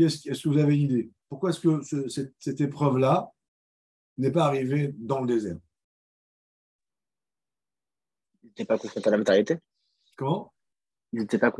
est-ce 0.05 0.43
que 0.43 0.49
vous 0.49 0.57
avez 0.57 0.75
une 0.75 0.81
idée? 0.81 1.11
Pourquoi 1.29 1.49
est-ce 1.49 1.59
que 1.59 1.81
cette 2.39 2.61
épreuve-là 2.61 3.31
n'est 4.17 4.31
pas 4.31 4.45
arrivé 4.45 4.93
dans 4.97 5.21
le 5.21 5.27
désert? 5.27 5.57
Ils 8.43 8.47
n'étaient 8.47 8.65
pas 8.65 8.77
confrontés 8.77 9.07
à 9.07 9.11
la 9.11 9.17
matérialité 9.17 9.57
Comment? 10.15 10.53
Ils 11.13 11.21
n'étaient 11.21 11.37
pas 11.37 11.51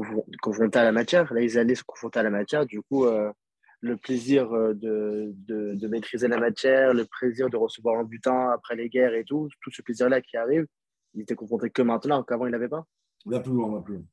confrontés 0.42 0.80
à 0.80 0.84
la 0.84 0.92
matière. 0.92 1.32
Là, 1.34 1.42
ils 1.42 1.58
allaient 1.58 1.76
se 1.76 1.84
confronter 1.84 2.20
à 2.20 2.24
la 2.24 2.30
matière. 2.30 2.66
Du 2.66 2.82
coup, 2.82 3.06
euh, 3.06 3.32
le 3.80 3.98
plaisir 3.98 4.52
euh, 4.54 4.74
de, 4.74 5.32
de, 5.36 5.88
maîtriser 5.88 6.28
la 6.28 6.40
matière, 6.40 6.94
le 6.94 7.06
plaisir 7.06 7.50
de 7.50 7.58
recevoir 7.58 8.00
un 8.00 8.04
butin 8.04 8.50
après 8.52 8.76
les 8.76 8.90
guerres 8.90 9.14
et 9.14 9.24
tout, 9.24 9.50
tout 9.62 9.72
ce 9.72 9.82
plaisir-là 9.82 10.22
qui 10.22 10.38
arrive, 10.38 10.66
ils 11.14 11.22
étaient 11.22 11.36
confrontés 11.36 11.70
que 11.70 11.82
maintenant, 11.82 12.24
qu'avant, 12.24 12.46
ils 12.48 12.52
n'avaient 12.52 12.68
pas 12.68 12.86
On 13.26 13.32
va 13.32 13.40
plus 13.40 13.54
loin, 13.54 13.68
on 13.68 13.72
va 13.74 13.82
plus 13.82 13.96
loin. 13.96 14.06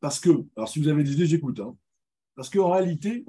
Parce 0.00 0.18
que, 0.18 0.30
alors 0.56 0.68
si 0.68 0.80
vous 0.80 0.88
avez 0.88 1.04
des 1.04 1.12
idées, 1.12 1.26
j'écoute. 1.26 1.60
Hein. 1.60 1.76
Parce 2.34 2.48
qu'en 2.48 2.70
réalité, 2.70 3.24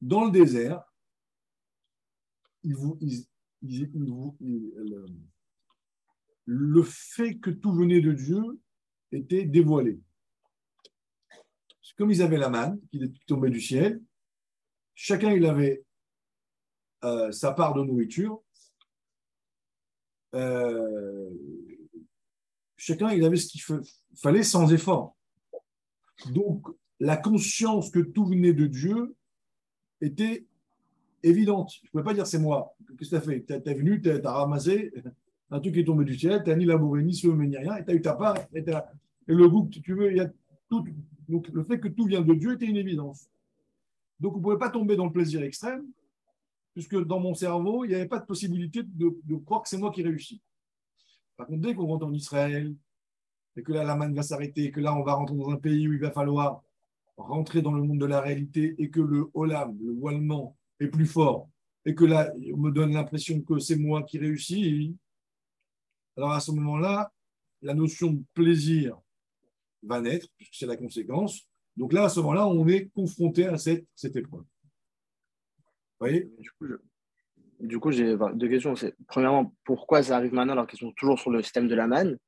dans 0.00 0.24
le 0.24 0.30
désert, 0.30 0.82
le 6.44 6.82
fait 6.82 7.36
que 7.38 7.50
tout 7.50 7.72
venait 7.72 8.00
de 8.00 8.12
Dieu 8.12 8.60
était 9.12 9.44
dévoilé. 9.44 10.00
Comme 11.96 12.10
ils 12.10 12.22
avaient 12.22 12.36
la 12.36 12.50
manne 12.50 12.78
qui 12.90 13.10
tombait 13.26 13.50
du 13.50 13.60
ciel, 13.60 14.02
chacun 14.94 15.32
il 15.32 15.46
avait 15.46 15.82
euh, 17.04 17.32
sa 17.32 17.52
part 17.52 17.72
de 17.72 17.82
nourriture. 17.82 18.42
Euh, 20.34 21.30
chacun 22.86 23.10
il 23.10 23.24
avait 23.24 23.36
ce 23.36 23.48
qu'il 23.48 23.60
fallait 24.14 24.44
sans 24.44 24.72
effort. 24.72 25.16
Donc 26.30 26.68
la 27.00 27.16
conscience 27.16 27.90
que 27.90 27.98
tout 27.98 28.26
venait 28.26 28.52
de 28.52 28.66
Dieu 28.66 29.16
était 30.00 30.46
évidente. 31.22 31.72
Je 31.82 31.88
ne 31.88 31.90
pouvais 31.90 32.04
pas 32.04 32.14
dire 32.14 32.26
c'est 32.26 32.38
moi. 32.38 32.76
Qu'est-ce 32.96 33.10
que 33.10 33.16
tu 33.16 33.16
as 33.16 33.20
fait? 33.20 33.44
Tu 33.44 33.70
es 33.70 33.74
venu, 33.74 34.00
tu 34.00 34.10
as, 34.10 34.32
ramassé 34.32 34.92
un 35.50 35.60
truc 35.60 35.74
qui 35.74 35.80
est 35.80 35.84
tombé 35.84 36.04
du 36.04 36.16
ciel, 36.18 36.42
tu 36.44 36.50
n'as 36.50 36.56
ni 36.56 36.64
labouré, 36.64 37.02
ni 37.02 37.14
semé, 37.14 37.46
ni 37.48 37.56
rien, 37.56 37.76
et 37.76 37.84
tu 37.84 37.90
as 37.90 37.94
eu 37.94 38.02
ta 38.02 38.14
part. 38.14 38.36
Et, 38.54 38.64
le 39.26 39.48
goût 39.48 39.64
que 39.64 39.80
tu 39.80 39.94
veux, 39.94 40.14
y 40.14 40.20
a 40.20 40.30
tout. 40.70 40.84
Donc 41.28 41.48
le 41.48 41.64
fait 41.64 41.80
que 41.80 41.88
tout 41.88 42.04
vient 42.04 42.20
de 42.20 42.34
Dieu 42.34 42.54
était 42.54 42.66
une 42.66 42.76
évidence. 42.76 43.28
Donc 44.20 44.32
vous 44.32 44.38
ne 44.38 44.44
pouvez 44.44 44.58
pas 44.58 44.70
tomber 44.70 44.94
dans 44.94 45.06
le 45.06 45.12
plaisir 45.12 45.42
extrême, 45.42 45.84
puisque 46.72 46.96
dans 47.04 47.18
mon 47.18 47.34
cerveau, 47.34 47.84
il 47.84 47.88
n'y 47.88 47.94
avait 47.96 48.06
pas 48.06 48.20
de 48.20 48.26
possibilité 48.26 48.82
de, 48.84 49.36
croire 49.44 49.62
que 49.62 49.68
c'est 49.68 49.78
moi 49.78 49.90
qui 49.90 50.02
réussis. 50.04 50.40
Par 51.36 51.46
contre, 51.46 51.60
dès 51.60 51.74
qu'on 51.74 51.86
rentre 51.86 52.06
en 52.06 52.12
Israël, 52.12 52.74
et 53.56 53.62
que 53.62 53.72
là, 53.72 53.84
la 53.84 53.96
manne 53.96 54.14
va 54.14 54.22
s'arrêter, 54.22 54.70
que 54.70 54.80
là, 54.80 54.94
on 54.94 55.02
va 55.02 55.14
rentrer 55.14 55.36
dans 55.36 55.50
un 55.50 55.56
pays 55.56 55.88
où 55.88 55.92
il 55.92 56.00
va 56.00 56.10
falloir 56.10 56.62
rentrer 57.16 57.62
dans 57.62 57.72
le 57.72 57.82
monde 57.82 57.98
de 57.98 58.06
la 58.06 58.20
réalité 58.20 58.74
et 58.78 58.90
que 58.90 59.00
le 59.00 59.30
holam, 59.32 59.78
le 59.82 59.94
voilement, 59.94 60.56
est 60.78 60.88
plus 60.88 61.06
fort 61.06 61.48
et 61.86 61.94
que 61.94 62.04
là, 62.04 62.32
on 62.52 62.58
me 62.58 62.70
donne 62.70 62.92
l'impression 62.92 63.40
que 63.40 63.60
c'est 63.60 63.76
moi 63.76 64.02
qui 64.02 64.18
réussis, 64.18 64.94
alors 66.16 66.32
à 66.32 66.40
ce 66.40 66.50
moment-là, 66.50 67.12
la 67.62 67.74
notion 67.74 68.12
de 68.12 68.22
plaisir 68.34 69.00
va 69.84 70.00
naître, 70.00 70.26
puisque 70.36 70.56
c'est 70.56 70.66
la 70.66 70.76
conséquence. 70.76 71.48
Donc 71.76 71.92
là, 71.92 72.04
à 72.04 72.08
ce 72.08 72.18
moment-là, 72.20 72.48
on 72.48 72.66
est 72.66 72.88
confronté 72.88 73.46
à 73.46 73.56
cette, 73.56 73.86
cette 73.94 74.16
épreuve. 74.16 74.42
Vous 74.42 74.46
voyez? 76.00 76.28
Du 77.60 77.78
coup, 77.78 77.90
j'ai 77.90 78.16
deux 78.34 78.48
questions. 78.48 78.74
Premièrement, 79.08 79.54
pourquoi 79.64 80.02
ça 80.02 80.16
arrive 80.16 80.32
maintenant 80.32 80.52
alors 80.52 80.66
qu'ils 80.66 80.78
sont 80.78 80.92
toujours 80.92 81.18
sur 81.18 81.30
le 81.30 81.42
système 81.42 81.68
de 81.68 81.74
la 81.74 81.86
manne? 81.86 82.18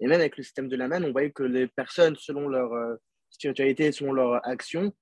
Et 0.00 0.06
même 0.06 0.20
avec 0.20 0.36
le 0.36 0.42
système 0.42 0.68
de 0.68 0.76
la 0.76 0.88
manne, 0.88 1.04
on 1.04 1.12
voyait 1.12 1.30
que 1.30 1.42
les 1.42 1.66
personnes, 1.66 2.16
selon 2.16 2.48
leur, 2.48 2.72
euh, 2.72 2.94
spiritualité, 3.30 3.92
selon 3.92 4.12
leur 4.12 4.46
action, 4.46 4.92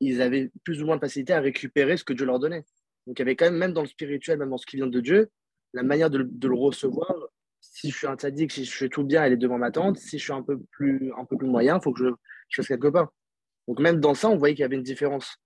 ils 0.00 0.20
avaient 0.22 0.50
plus 0.64 0.82
ou 0.82 0.86
moins 0.86 0.96
de 0.96 1.00
facilité 1.00 1.32
à 1.32 1.40
récupérer 1.40 1.96
ce 1.96 2.04
que 2.04 2.12
Dieu 2.12 2.26
leur 2.26 2.38
donnait. 2.38 2.64
Donc 3.06 3.18
il 3.18 3.20
y 3.20 3.22
avait 3.22 3.36
quand 3.36 3.46
même, 3.46 3.56
même 3.56 3.72
dans 3.72 3.82
le 3.82 3.88
spirituel, 3.88 4.38
même 4.38 4.50
dans 4.50 4.58
ce 4.58 4.66
qui 4.66 4.76
vient 4.76 4.86
de 4.86 5.00
Dieu, 5.00 5.30
la 5.72 5.82
manière 5.82 6.10
de, 6.10 6.18
le 6.18 6.54
recevoir. 6.54 7.14
Si 7.60 7.90
je 7.90 7.96
suis 7.96 8.06
un 8.06 8.16
tzaddik, 8.16 8.52
si 8.52 8.64
je 8.64 8.72
fais 8.72 8.88
tout 8.88 9.04
bien, 9.04 9.24
elle 9.24 9.32
est 9.32 9.38
devant 9.38 9.58
ma 9.58 9.70
tante. 9.70 9.98
Si 9.98 10.18
je 10.18 10.24
suis 10.24 10.32
un 10.32 10.42
peu 10.42 10.60
plus, 10.72 11.12
un 11.16 11.24
peu 11.24 11.36
plus 11.36 11.48
moyen, 11.48 11.78
il 11.78 11.82
faut 11.82 11.92
que 11.92 12.04
je, 12.04 12.10
je 12.48 12.56
fasse 12.56 12.68
quelque 12.68 12.88
part. 12.88 13.12
Donc 13.68 13.80
même 13.80 14.00
dans 14.00 14.14
ça, 14.14 14.28
on 14.28 14.36
voyait 14.36 14.54
qu'il 14.54 14.62
y 14.62 14.64
avait 14.64 14.76
une 14.76 14.82
différence. 14.82 15.36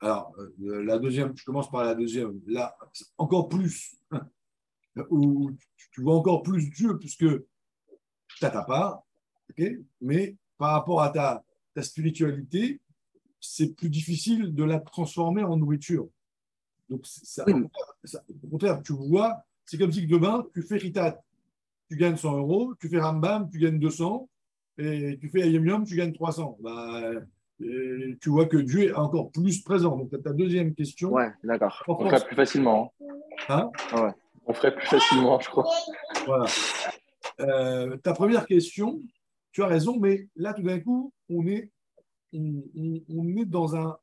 Alors, 0.00 0.34
euh, 0.38 0.82
la 0.82 0.98
deuxième, 0.98 1.36
je 1.36 1.44
commence 1.44 1.70
par 1.70 1.84
la 1.84 1.94
deuxième. 1.94 2.40
Là, 2.46 2.76
encore 3.18 3.48
plus, 3.48 3.96
où 5.10 5.50
tu 5.92 6.02
vois 6.02 6.16
encore 6.16 6.42
plus 6.42 6.70
Dieu, 6.70 6.98
puisque 6.98 7.26
tu 7.26 8.44
as 8.44 8.50
ta 8.50 8.62
part, 8.62 9.02
mais 10.00 10.36
par 10.56 10.72
rapport 10.72 11.02
à 11.02 11.10
ta, 11.10 11.44
ta 11.74 11.82
spiritualité, 11.82 12.80
c'est 13.40 13.74
plus 13.74 13.90
difficile 13.90 14.54
de 14.54 14.64
la 14.64 14.80
transformer 14.80 15.42
en 15.42 15.56
nourriture. 15.56 16.08
Donc, 16.88 17.06
ça, 17.06 17.44
au 17.48 18.48
contraire, 18.48 18.82
tu 18.82 18.92
vois, 18.94 19.44
c'est 19.64 19.78
comme 19.78 19.92
si 19.92 20.06
demain, 20.06 20.44
tu 20.52 20.62
fais 20.62 20.76
Ritat, 20.76 21.22
tu 21.88 21.96
gagnes 21.96 22.16
100 22.16 22.38
euros, 22.38 22.74
tu 22.80 22.88
fais 22.88 23.00
Rambam, 23.00 23.48
tu 23.50 23.58
gagnes 23.58 23.78
200, 23.78 24.28
et 24.78 25.18
tu 25.20 25.28
fais 25.28 25.40
Ayem 25.40 25.84
tu 25.84 25.96
gagnes 25.96 26.12
300. 26.12 26.58
Bah, 26.60 27.12
tu 27.60 28.30
vois 28.30 28.46
que 28.46 28.56
Dieu 28.56 28.88
est 28.88 28.94
encore 28.94 29.30
plus 29.30 29.62
présent. 29.62 29.96
Donc, 29.96 30.10
ta 30.22 30.32
deuxième 30.32 30.74
question. 30.74 31.10
Ouais, 31.10 31.30
d'accord. 31.44 31.82
On 31.88 31.96
ferait 31.96 32.24
plus 32.24 32.36
facilement. 32.36 32.92
Hein, 33.48 33.70
hein? 33.92 34.02
Ouais. 34.02 34.12
On 34.46 34.52
ferait 34.52 34.74
plus 34.74 34.86
facilement, 34.86 35.38
je 35.40 35.48
crois. 35.48 35.70
Voilà. 36.26 36.46
Euh, 37.40 37.96
ta 37.98 38.12
première 38.12 38.46
question, 38.46 39.00
tu 39.52 39.62
as 39.62 39.66
raison, 39.66 39.98
mais 39.98 40.28
là, 40.36 40.54
tout 40.54 40.62
d'un 40.62 40.80
coup, 40.80 41.12
on 41.28 41.46
est, 41.46 41.70
on, 42.32 43.36
est 43.36 43.44
dans 43.44 43.76
un. 43.76 43.96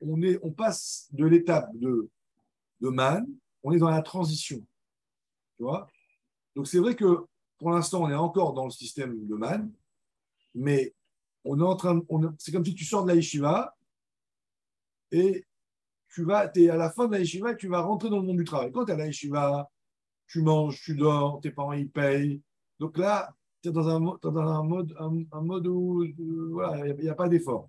On, 0.00 0.20
est, 0.22 0.38
on 0.42 0.50
passe 0.50 1.08
de 1.12 1.26
l'étape 1.26 1.70
de, 1.74 2.08
de 2.80 2.88
man, 2.88 3.26
on 3.62 3.72
est 3.72 3.78
dans 3.78 3.90
la 3.90 4.02
transition. 4.02 4.58
Tu 5.56 5.62
vois? 5.62 5.86
Donc, 6.56 6.66
c'est 6.66 6.78
vrai 6.78 6.96
que 6.96 7.24
pour 7.58 7.70
l'instant, 7.70 8.02
on 8.02 8.10
est 8.10 8.14
encore 8.14 8.54
dans 8.54 8.64
le 8.64 8.70
système 8.70 9.26
de 9.26 9.34
man, 9.34 9.70
mais 10.54 10.94
on 11.44 11.58
est 11.58 11.64
en 11.64 11.76
train. 11.76 12.00
C'est 12.38 12.52
comme 12.52 12.64
si 12.64 12.74
tu 12.74 12.84
sors 12.84 13.04
de 13.04 13.08
la 13.08 13.14
yeshiva 13.14 13.76
et 15.10 15.44
tu 16.08 16.24
vas, 16.24 16.50
es 16.54 16.68
à 16.68 16.76
la 16.76 16.90
fin 16.90 17.06
de 17.06 17.12
la 17.12 17.20
yeshiva 17.20 17.52
et 17.52 17.56
tu 17.56 17.68
vas 17.68 17.80
rentrer 17.80 18.10
dans 18.10 18.18
le 18.18 18.26
monde 18.26 18.36
du 18.36 18.44
travail. 18.44 18.72
Quand 18.72 18.84
tu 18.84 18.90
es 18.90 18.94
à 18.94 18.98
la 18.98 19.06
yeshiva, 19.06 19.70
tu 20.26 20.42
manges, 20.42 20.80
tu 20.82 20.94
dors, 20.94 21.40
tes 21.40 21.50
parents 21.50 21.72
ils 21.72 21.90
payent. 21.90 22.40
Donc 22.78 22.98
là, 22.98 23.34
tu 23.62 23.68
es 23.68 23.72
dans 23.72 23.88
un, 23.88 24.00
dans 24.00 24.36
un 24.36 24.62
mode, 24.62 24.94
un, 24.98 25.40
mode 25.40 25.66
où 25.66 26.04
voilà, 26.52 26.86
il 26.86 26.96
n'y 26.96 27.08
a, 27.08 27.14
pas 27.14 27.28
d'effort. 27.28 27.68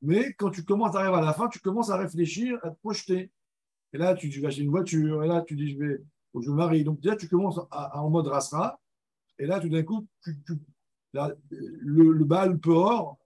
Mais 0.00 0.32
quand 0.34 0.50
tu 0.50 0.64
commences 0.64 0.96
à 0.96 1.00
arriver 1.00 1.18
à 1.18 1.20
la 1.20 1.32
fin, 1.32 1.48
tu 1.48 1.60
commences 1.60 1.90
à 1.90 1.96
réfléchir, 1.96 2.58
à 2.62 2.70
te 2.70 2.78
projeter. 2.80 3.30
Et 3.92 3.98
là, 3.98 4.14
tu, 4.14 4.28
vas 4.40 4.48
acheter 4.48 4.62
une 4.62 4.70
voiture, 4.70 5.22
et 5.22 5.28
là, 5.28 5.42
tu 5.42 5.54
dis, 5.54 5.72
je 5.72 5.78
vais, 5.78 6.02
je 6.34 6.50
me 6.50 6.56
marie. 6.56 6.82
Donc, 6.82 7.00
déjà, 7.00 7.14
tu 7.14 7.28
commences 7.28 7.60
en 7.70 8.10
mode 8.10 8.26
rasra, 8.26 8.80
et 9.38 9.46
là, 9.46 9.60
tout 9.60 9.68
d'un 9.68 9.82
coup, 9.82 10.06
tu, 10.22 10.34
Le, 11.14 12.12
le 12.12 12.24
Baal 12.24 12.58
Peor, 12.58 13.18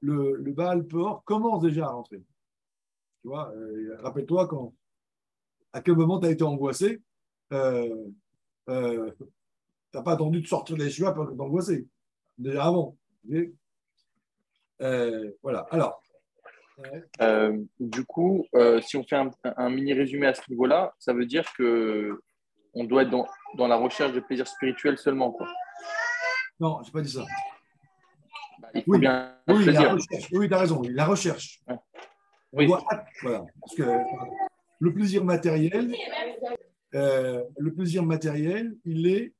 le, 0.00 1.20
commence 1.24 1.62
déjà 1.62 1.86
à 1.86 1.90
rentrer. 1.90 2.22
Tu 3.22 3.28
vois, 3.28 3.50
euh, 3.54 3.96
rappelle-toi 4.00 4.46
quand, 4.46 4.74
à 5.72 5.80
quel 5.80 5.96
moment 5.96 6.20
tu 6.20 6.26
as 6.26 6.30
été 6.30 6.44
angoissé, 6.44 7.00
euh, 7.52 8.06
euh, 8.68 9.10
tu 9.18 9.24
n'as 9.94 10.02
pas 10.02 10.12
attendu 10.12 10.40
de 10.42 10.46
sortir 10.46 10.76
les 10.76 10.90
cheveux 10.90 11.12
pour 11.14 11.34
t'angoisser, 11.36 11.86
déjà 12.38 12.64
avant. 12.64 12.96
voilà, 15.42 15.66
alors. 15.70 16.00
Du 17.80 18.04
coup, 18.04 18.46
si 18.82 18.96
on 18.96 19.04
fait 19.04 19.16
un, 19.16 19.30
un 19.44 19.70
mini 19.70 19.94
résumé 19.94 20.26
à 20.26 20.34
ce 20.34 20.42
niveau-là, 20.50 20.94
ça 20.98 21.12
veut 21.12 21.26
dire 21.26 21.44
que 21.56 22.20
on 22.74 22.84
doit 22.84 23.02
être 23.02 23.10
dans, 23.10 23.26
dans 23.56 23.68
la 23.68 23.76
recherche 23.76 24.12
de 24.12 24.20
plaisir 24.20 24.46
spirituel 24.48 24.98
seulement. 24.98 25.30
Quoi. 25.30 25.48
Non, 26.60 26.80
je 26.82 26.88
n'ai 26.88 26.92
pas 26.92 27.00
dit 27.02 27.10
ça. 27.10 27.24
Il 28.74 28.82
faut 28.82 28.92
Oui. 28.92 28.98
bien 29.00 29.36
Oui, 29.48 29.64
la 29.66 29.92
recherche. 29.92 30.28
Oui, 30.32 30.48
tu 30.48 30.54
as 30.54 30.58
raison, 30.58 30.82
la 30.82 31.06
recherche. 31.06 31.60
Ouais. 31.68 31.76
Oui. 32.52 32.66
doit- 32.66 32.84
voilà, 33.22 33.44
parce 33.60 33.74
que 33.74 33.82
le 34.78 34.94
plaisir 34.94 35.24
matériel, 35.24 35.94
euh, 36.94 37.42
le 37.58 37.74
plaisir 37.74 38.04
matériel, 38.04 38.76
il 38.84 39.06
est, 39.08 39.34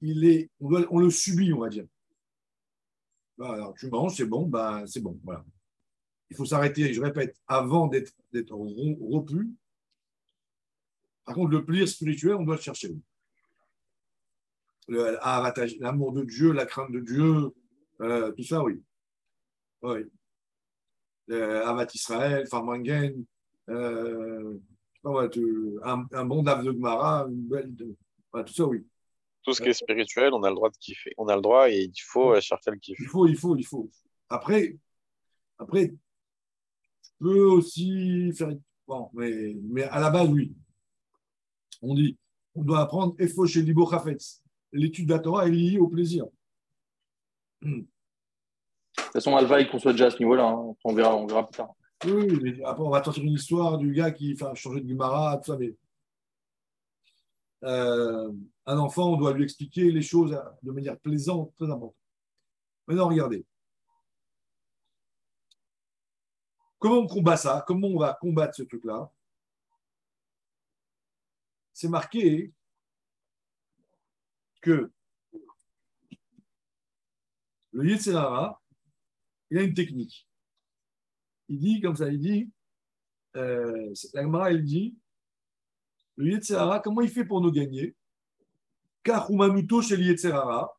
il 0.00 0.24
est, 0.24 0.50
on, 0.60 0.68
doit- 0.68 0.86
on 0.90 0.98
le 0.98 1.10
subit, 1.10 1.52
on 1.52 1.60
va 1.60 1.68
dire. 1.68 1.86
Bah, 3.38 3.52
alors, 3.52 3.74
tu 3.74 3.88
manges, 3.88 4.14
c'est 4.16 4.24
bon, 4.26 4.46
bah, 4.46 4.82
c'est 4.86 5.00
bon, 5.00 5.18
voilà. 5.22 5.44
Il 6.30 6.36
faut 6.36 6.44
s'arrêter, 6.44 6.92
je 6.92 7.00
répète, 7.00 7.36
avant 7.46 7.86
d'être 7.86 8.12
d'être 8.32 8.52
rom- 8.52 8.96
rompu. 9.00 9.48
Par 11.24 11.34
contre, 11.36 11.50
le 11.52 11.64
plaisir 11.64 11.88
spirituel, 11.88 12.34
on 12.34 12.42
doit 12.42 12.56
le 12.56 12.60
chercher. 12.60 12.90
Avantage- 15.20 15.76
L'amour 15.80 16.12
de 16.12 16.22
Dieu, 16.24 16.52
la 16.52 16.64
crainte 16.66 16.92
de 16.92 17.00
Dieu, 17.00 17.50
euh, 18.00 18.32
tout 18.32 18.44
ça, 18.44 18.62
oui. 18.62 18.80
Oui. 19.82 20.00
Euh, 21.30 21.64
Avat 21.66 21.86
Israël, 21.92 22.46
Farmangen, 22.46 23.24
euh, 23.68 24.58
tu- 25.32 25.78
un, 25.82 26.06
un 26.12 26.24
bon 26.24 26.42
dave 26.42 26.64
de 26.64 26.72
Gemara, 26.72 27.26
une 27.28 27.48
belle. 27.48 27.74
tout 27.76 28.52
ça, 28.52 28.64
oui. 28.66 28.86
Tout 29.42 29.52
ce 29.52 29.62
qui 29.62 29.68
est 29.68 29.72
spirituel, 29.72 30.32
on 30.34 30.42
a 30.42 30.48
le 30.50 30.54
droit 30.56 30.70
de 30.70 30.76
kiffer. 30.76 31.12
On 31.18 31.28
a 31.28 31.36
le 31.36 31.42
droit 31.42 31.68
et 31.70 31.82
il 31.84 32.00
faut 32.00 32.32
euh, 32.34 32.40
chercher 32.40 32.70
le 32.70 32.78
kiff. 32.78 32.98
Il 33.00 33.06
faut, 33.06 33.26
il 33.26 33.36
faut, 33.36 33.56
il 33.56 33.64
faut. 33.64 33.88
Après, 34.28 34.76
après 35.58 35.88
tu 35.90 37.10
peux 37.20 37.40
aussi 37.44 38.32
faire. 38.34 38.50
Bon, 38.86 39.10
mais, 39.14 39.56
mais 39.62 39.82
à 39.84 39.98
la 40.00 40.10
base, 40.10 40.28
oui. 40.28 40.54
On 41.82 41.94
dit, 41.94 42.16
on 42.54 42.62
doit 42.62 42.80
apprendre 42.80 43.14
Efo 43.18 43.46
chez 43.46 43.62
Libo 43.62 43.88
Chafetz. 43.90 44.42
L'étude 44.76 45.08
de 45.08 45.14
la 45.14 45.20
Torah 45.20 45.46
est 45.46 45.50
liée 45.50 45.78
au 45.78 45.88
plaisir. 45.88 46.26
De 47.62 47.80
toute 48.96 49.12
façon, 49.12 49.34
Alvaï, 49.36 49.68
qu'on 49.68 49.78
soit 49.78 49.92
déjà 49.92 50.06
à 50.06 50.10
ce 50.10 50.18
niveau-là. 50.18 50.44
hein. 50.46 50.74
On, 50.84 50.94
verra, 50.94 51.16
on 51.16 51.26
verra 51.26 51.46
plus 51.46 51.56
tard. 51.56 51.74
Oui, 52.04 52.12
oui, 52.12 52.38
mais 52.42 52.64
après, 52.64 52.82
on 52.82 52.90
va 52.90 53.02
sortir 53.02 53.22
une 53.24 53.32
histoire 53.32 53.78
du 53.78 53.92
gars 53.92 54.10
qui 54.10 54.36
fait 54.36 54.54
changer 54.54 54.82
de 54.82 54.88
Gemara, 54.88 55.38
tout 55.38 55.52
ça, 55.52 55.58
mais 55.58 55.74
euh, 57.64 58.30
un 58.66 58.78
enfant, 58.78 59.14
on 59.14 59.16
doit 59.16 59.32
lui 59.32 59.44
expliquer 59.44 59.90
les 59.90 60.02
choses 60.02 60.38
de 60.62 60.72
manière 60.72 60.98
plaisante, 60.98 61.54
très 61.56 61.64
importante. 61.64 61.96
Maintenant, 62.86 63.08
regardez. 63.08 63.44
Comment 66.78 66.98
on 66.98 67.06
combat 67.06 67.38
ça? 67.38 67.64
Comment 67.66 67.88
on 67.88 67.98
va 67.98 68.16
combattre 68.20 68.54
ce 68.54 68.62
truc-là? 68.64 69.10
C'est 71.72 71.88
marqué 71.88 72.52
que 74.66 74.90
le 77.72 77.88
Yetzirara, 77.88 78.60
il 79.50 79.58
a 79.58 79.62
une 79.62 79.74
technique 79.74 80.26
il 81.48 81.58
dit 81.58 81.80
comme 81.80 81.96
ça, 81.96 82.08
il 82.08 82.20
dit, 82.20 82.50
euh, 83.36 83.92
la 84.14 84.50
elle 84.50 84.64
dit, 84.64 84.96
le 86.16 86.32
Yetzerara, 86.32 86.80
comment 86.80 87.02
il 87.02 87.10
fait 87.10 87.24
pour 87.24 87.40
nous 87.40 87.52
gagner? 87.52 87.94
Car 89.02 89.30
Umanuto 89.30 89.82
chez 89.82 89.96
le 89.96 90.04
Yetzerara, 90.04 90.72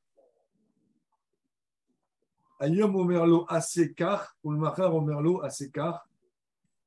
Ayom 2.60 2.96
Omerlo 2.96 3.46
Asekar, 3.48 4.36
Ulmachar 4.44 4.94
Omerlo 4.94 5.42
Asekar, 5.44 6.10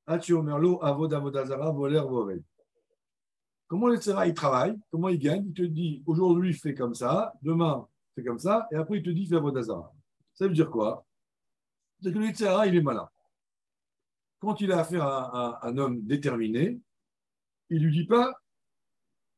Hachi 0.06 0.32
Omerlo 0.32 0.82
Avod 0.84 1.14
Avodazara, 1.14 1.70
Voler 1.70 2.00
Vovel. 2.00 2.42
Comment 3.70 3.86
le 3.86 3.98
il 4.26 4.34
travaille? 4.34 4.76
Comment 4.90 5.08
il 5.08 5.18
gagne? 5.18 5.46
Il 5.46 5.54
te 5.54 5.62
dit, 5.62 6.02
aujourd'hui, 6.04 6.52
fais 6.52 6.74
comme 6.74 6.94
ça, 6.94 7.32
demain, 7.40 7.86
fais 8.16 8.24
comme 8.24 8.40
ça, 8.40 8.66
et 8.72 8.74
après, 8.74 8.98
il 8.98 9.02
te 9.02 9.10
dit, 9.10 9.26
fais 9.26 9.36
Avodazara. 9.36 9.94
Ça 10.34 10.48
veut 10.48 10.52
dire 10.52 10.68
quoi? 10.68 11.06
C'est 12.02 12.12
que 12.12 12.18
le 12.18 12.66
il 12.66 12.76
est 12.76 12.82
malin 12.82 13.08
quand 14.40 14.60
il 14.60 14.72
a 14.72 14.80
affaire 14.80 15.04
à, 15.04 15.58
à 15.58 15.68
un 15.68 15.76
homme 15.78 16.00
déterminé, 16.02 16.80
il 17.68 17.78
ne 17.78 17.86
lui 17.86 17.92
dit 17.92 18.06
pas 18.06 18.32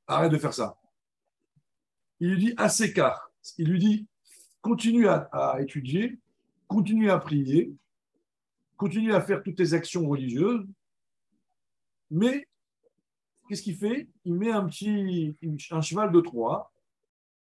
arrête 0.06 0.32
de 0.32 0.38
faire 0.38 0.54
ça. 0.54 0.78
Il 2.20 2.30
lui 2.30 2.38
dit 2.38 2.54
assez 2.56 2.92
car. 2.92 3.30
Il 3.58 3.68
lui 3.68 3.78
dit 3.78 4.06
continue 4.60 5.08
à, 5.08 5.28
à 5.32 5.60
étudier, 5.60 6.20
continue 6.68 7.10
à 7.10 7.18
prier, 7.18 7.74
continue 8.76 9.12
à 9.12 9.20
faire 9.20 9.42
toutes 9.42 9.56
tes 9.56 9.72
actions 9.74 10.08
religieuses, 10.08 10.66
mais 12.10 12.46
qu'est-ce 13.48 13.62
qu'il 13.62 13.76
fait? 13.76 14.08
Il 14.24 14.34
met 14.34 14.50
un 14.50 14.66
petit 14.66 15.36
un 15.70 15.80
cheval 15.80 16.12
de 16.12 16.20
Troie. 16.20 16.72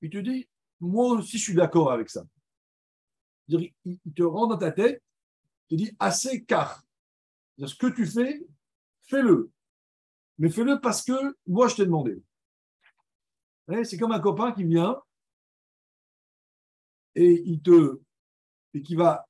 Il 0.02 0.10
te 0.10 0.18
dit 0.18 0.48
moi 0.80 1.14
aussi 1.14 1.38
je 1.38 1.42
suis 1.42 1.54
d'accord 1.54 1.90
avec 1.92 2.08
ça. 2.08 2.24
Il 3.48 3.72
te 4.14 4.22
rend 4.22 4.46
dans 4.46 4.58
ta 4.58 4.72
tête, 4.72 5.02
il 5.70 5.78
te 5.78 5.84
dit 5.84 5.96
assez 5.98 6.44
car 6.44 6.84
ce 7.58 7.74
que 7.74 7.88
tu 7.88 8.06
fais, 8.06 8.46
fais-le. 9.02 9.50
Mais 10.38 10.50
fais-le 10.50 10.80
parce 10.80 11.02
que 11.02 11.36
moi, 11.46 11.66
je 11.66 11.76
t'ai 11.76 11.84
demandé. 11.84 12.22
C'est 13.84 13.98
comme 13.98 14.12
un 14.12 14.20
copain 14.20 14.52
qui 14.52 14.64
vient 14.64 14.96
et 17.14 17.42
qui 18.84 18.94
va 18.94 19.26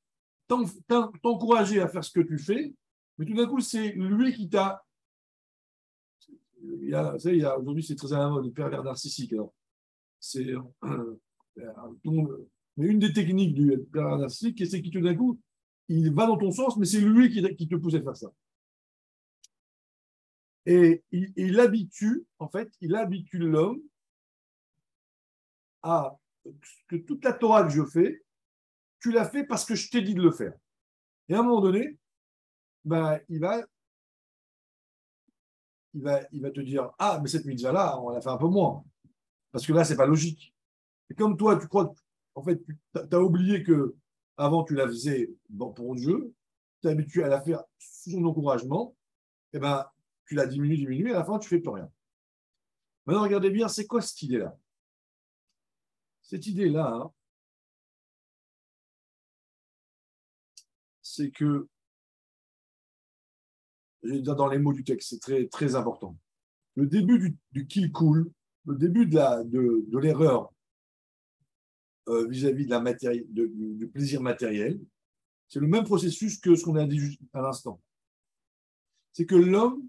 t'encourager 0.46 1.80
à 1.80 1.88
faire 1.88 2.04
ce 2.04 2.10
que 2.10 2.20
tu 2.20 2.38
fais, 2.38 2.74
mais 3.16 3.24
tout 3.24 3.34
d'un 3.34 3.46
coup, 3.46 3.60
c'est 3.60 3.92
lui 3.92 4.34
qui 4.34 4.48
t'a. 4.48 4.84
Il 6.82 6.88
y 6.88 6.94
a, 7.44 7.58
aujourd'hui, 7.58 7.82
c'est 7.82 7.96
très 7.96 8.12
à 8.12 8.18
la 8.18 8.28
mode, 8.28 8.46
le 8.46 8.52
pervers 8.52 8.82
narcissique. 8.82 9.34
C'est, 10.20 10.54
mais 12.76 12.86
une 12.86 12.98
des 12.98 13.12
techniques 13.12 13.54
du 13.54 13.78
pervers 13.92 14.18
narcissique, 14.18 14.66
c'est 14.66 14.82
que 14.82 14.88
tout 14.88 15.00
d'un 15.00 15.14
coup, 15.14 15.40
il 15.88 16.12
va 16.12 16.26
dans 16.26 16.36
ton 16.36 16.50
sens, 16.50 16.76
mais 16.76 16.86
c'est 16.86 17.00
lui 17.00 17.30
qui, 17.30 17.42
qui, 17.56 17.68
te 17.68 17.76
pousse 17.76 17.94
à 17.94 18.02
faire 18.02 18.16
ça. 18.16 18.32
Et 20.66 21.02
il, 21.12 21.32
il 21.36 21.58
habitue, 21.60 22.26
en 22.38 22.48
fait, 22.48 22.70
il 22.80 22.94
habitue 22.94 23.38
l'homme 23.38 23.80
à 25.82 26.16
que 26.88 26.96
toute 26.96 27.24
la 27.24 27.32
Torah 27.32 27.64
que 27.64 27.70
je 27.70 27.84
fais, 27.84 28.22
tu 29.00 29.12
l'as 29.12 29.28
fait 29.28 29.44
parce 29.44 29.64
que 29.64 29.74
je 29.74 29.90
t'ai 29.90 30.02
dit 30.02 30.14
de 30.14 30.22
le 30.22 30.32
faire. 30.32 30.52
Et 31.28 31.34
à 31.34 31.40
un 31.40 31.42
moment 31.42 31.60
donné, 31.60 31.98
ben, 32.84 33.20
il, 33.28 33.40
va, 33.40 33.64
il, 35.94 36.02
va, 36.02 36.20
il 36.32 36.42
va 36.42 36.50
te 36.50 36.60
dire 36.60 36.90
Ah, 36.98 37.18
mais 37.22 37.28
cette 37.28 37.44
mitzvah-là, 37.44 38.00
on 38.00 38.10
l'a 38.10 38.20
fait 38.20 38.28
un 38.28 38.36
peu 38.36 38.48
moins. 38.48 38.84
Parce 39.52 39.66
que 39.66 39.72
là, 39.72 39.84
ce 39.84 39.92
n'est 39.92 39.96
pas 39.96 40.06
logique. 40.06 40.54
Et 41.10 41.14
comme 41.14 41.36
toi, 41.36 41.58
tu 41.58 41.68
crois, 41.68 41.92
en 42.34 42.42
fait, 42.42 42.60
tu 42.94 43.16
as 43.16 43.20
oublié 43.20 43.62
que 43.62 43.96
avant 44.36 44.64
tu 44.64 44.74
la 44.74 44.86
faisais 44.86 45.30
bon, 45.48 45.72
pour 45.72 45.94
Dieu, 45.94 46.32
tu 46.80 46.88
es 46.88 46.90
habitué 46.90 47.24
à 47.24 47.28
la 47.28 47.40
faire 47.40 47.62
sous 47.78 48.12
son 48.12 48.24
encouragement, 48.24 48.94
et 49.52 49.58
ben, 49.58 49.86
tu 50.26 50.34
la 50.34 50.46
diminues, 50.46 50.76
diminues, 50.76 51.10
et 51.10 51.14
à 51.14 51.18
la 51.18 51.24
fin, 51.24 51.38
tu 51.38 51.46
ne 51.46 51.48
fais 51.48 51.62
plus 51.62 51.70
rien. 51.70 51.90
Maintenant, 53.06 53.22
regardez 53.22 53.50
bien, 53.50 53.68
c'est 53.68 53.86
quoi 53.86 54.02
cette 54.02 54.22
idée-là? 54.22 54.56
Cette 56.22 56.46
idée-là, 56.46 56.92
hein, 56.94 57.12
c'est 61.00 61.30
que, 61.30 61.66
dans 64.02 64.48
les 64.48 64.58
mots 64.58 64.72
du 64.72 64.84
texte, 64.84 65.10
c'est 65.10 65.20
très, 65.20 65.46
très 65.46 65.74
important. 65.74 66.16
Le 66.74 66.86
début 66.86 67.18
du, 67.18 67.36
du 67.52 67.66
kill 67.66 67.90
cool, 67.92 68.30
le 68.66 68.76
début 68.76 69.06
de, 69.06 69.16
la, 69.16 69.42
de, 69.44 69.98
l'erreur 69.98 70.52
vis-à-vis 72.06 72.66
de 72.66 72.70
la 72.70 72.80
du, 73.28 73.88
plaisir 73.88 74.22
matériel, 74.22 74.80
c'est 75.48 75.60
le 75.60 75.66
même 75.66 75.84
processus 75.84 76.38
que 76.38 76.54
ce 76.54 76.64
qu'on 76.64 76.76
a 76.76 76.86
dit 76.86 77.18
à 77.32 77.40
l'instant. 77.40 77.80
C'est 79.12 79.26
que 79.26 79.34
l'homme, 79.34 79.88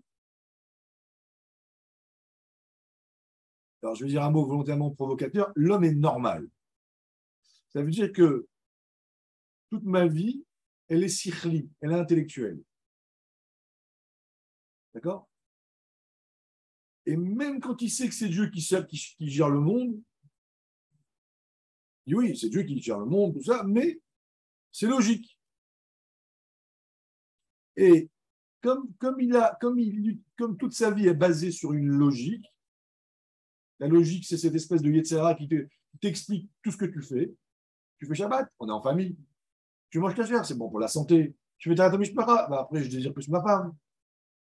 alors 3.83 3.95
je 3.95 4.03
vais 4.03 4.09
dire 4.09 4.23
un 4.23 4.31
mot 4.31 4.45
volontairement 4.45 4.91
provocateur, 4.91 5.51
l'homme 5.55 5.83
est 5.83 5.95
normal. 5.95 6.49
Ça 7.69 7.81
veut 7.81 7.91
dire 7.91 8.11
que 8.11 8.47
toute 9.69 9.83
ma 9.83 10.07
vie, 10.07 10.43
elle 10.87 11.03
est 11.03 11.09
sikhli, 11.09 11.69
elle 11.81 11.91
est 11.91 11.99
intellectuelle. 11.99 12.61
D'accord? 14.99 15.29
Et 17.05 17.15
même 17.15 17.61
quand 17.61 17.81
il 17.81 17.89
sait 17.89 18.09
que 18.09 18.13
c'est 18.13 18.27
Dieu 18.27 18.49
qui, 18.49 18.59
gère 19.29 19.49
le 19.49 19.61
monde, 19.61 19.97
Il 22.05 22.09
dit 22.09 22.15
oui, 22.15 22.37
c'est 22.37 22.49
Dieu 22.49 22.63
qui 22.63 22.81
gère 22.81 22.99
le 22.99 23.05
monde, 23.05 23.33
tout 23.33 23.43
ça, 23.43 23.63
mais 23.63 24.01
c'est 24.73 24.87
logique. 24.87 25.39
Et 27.77 28.09
comme, 28.61 28.93
comme, 28.97 29.21
il 29.21 29.37
a, 29.37 29.57
comme, 29.61 29.79
il, 29.79 30.19
comme 30.37 30.57
toute 30.57 30.73
sa 30.73 30.91
vie 30.91 31.07
est 31.07 31.13
basée 31.13 31.51
sur 31.51 31.71
une 31.71 31.87
logique, 31.87 32.45
la 33.79 33.87
logique, 33.87 34.25
c'est 34.25 34.37
cette 34.37 34.55
espèce 34.55 34.81
de 34.81 34.91
Yetzera 34.91 35.33
qui 35.35 35.47
t'explique 36.01 36.51
tout 36.61 36.71
ce 36.71 36.77
que 36.77 36.87
tu 36.87 37.01
fais. 37.01 37.33
Tu 37.99 38.05
fais 38.05 38.15
Shabbat, 38.15 38.51
on 38.59 38.67
est 38.67 38.73
en 38.73 38.81
famille. 38.81 39.17
Tu 39.91 39.99
manges 39.99 40.15
chair, 40.15 40.45
c'est 40.45 40.57
bon 40.57 40.69
pour 40.69 40.81
la 40.81 40.89
santé. 40.89 41.37
Tu 41.57 41.69
fais 41.69 41.75
ta 41.75 41.89
bah 41.89 42.59
après 42.59 42.83
je 42.83 42.89
désire 42.89 43.13
plus 43.13 43.29
ma 43.29 43.41
femme. 43.41 43.73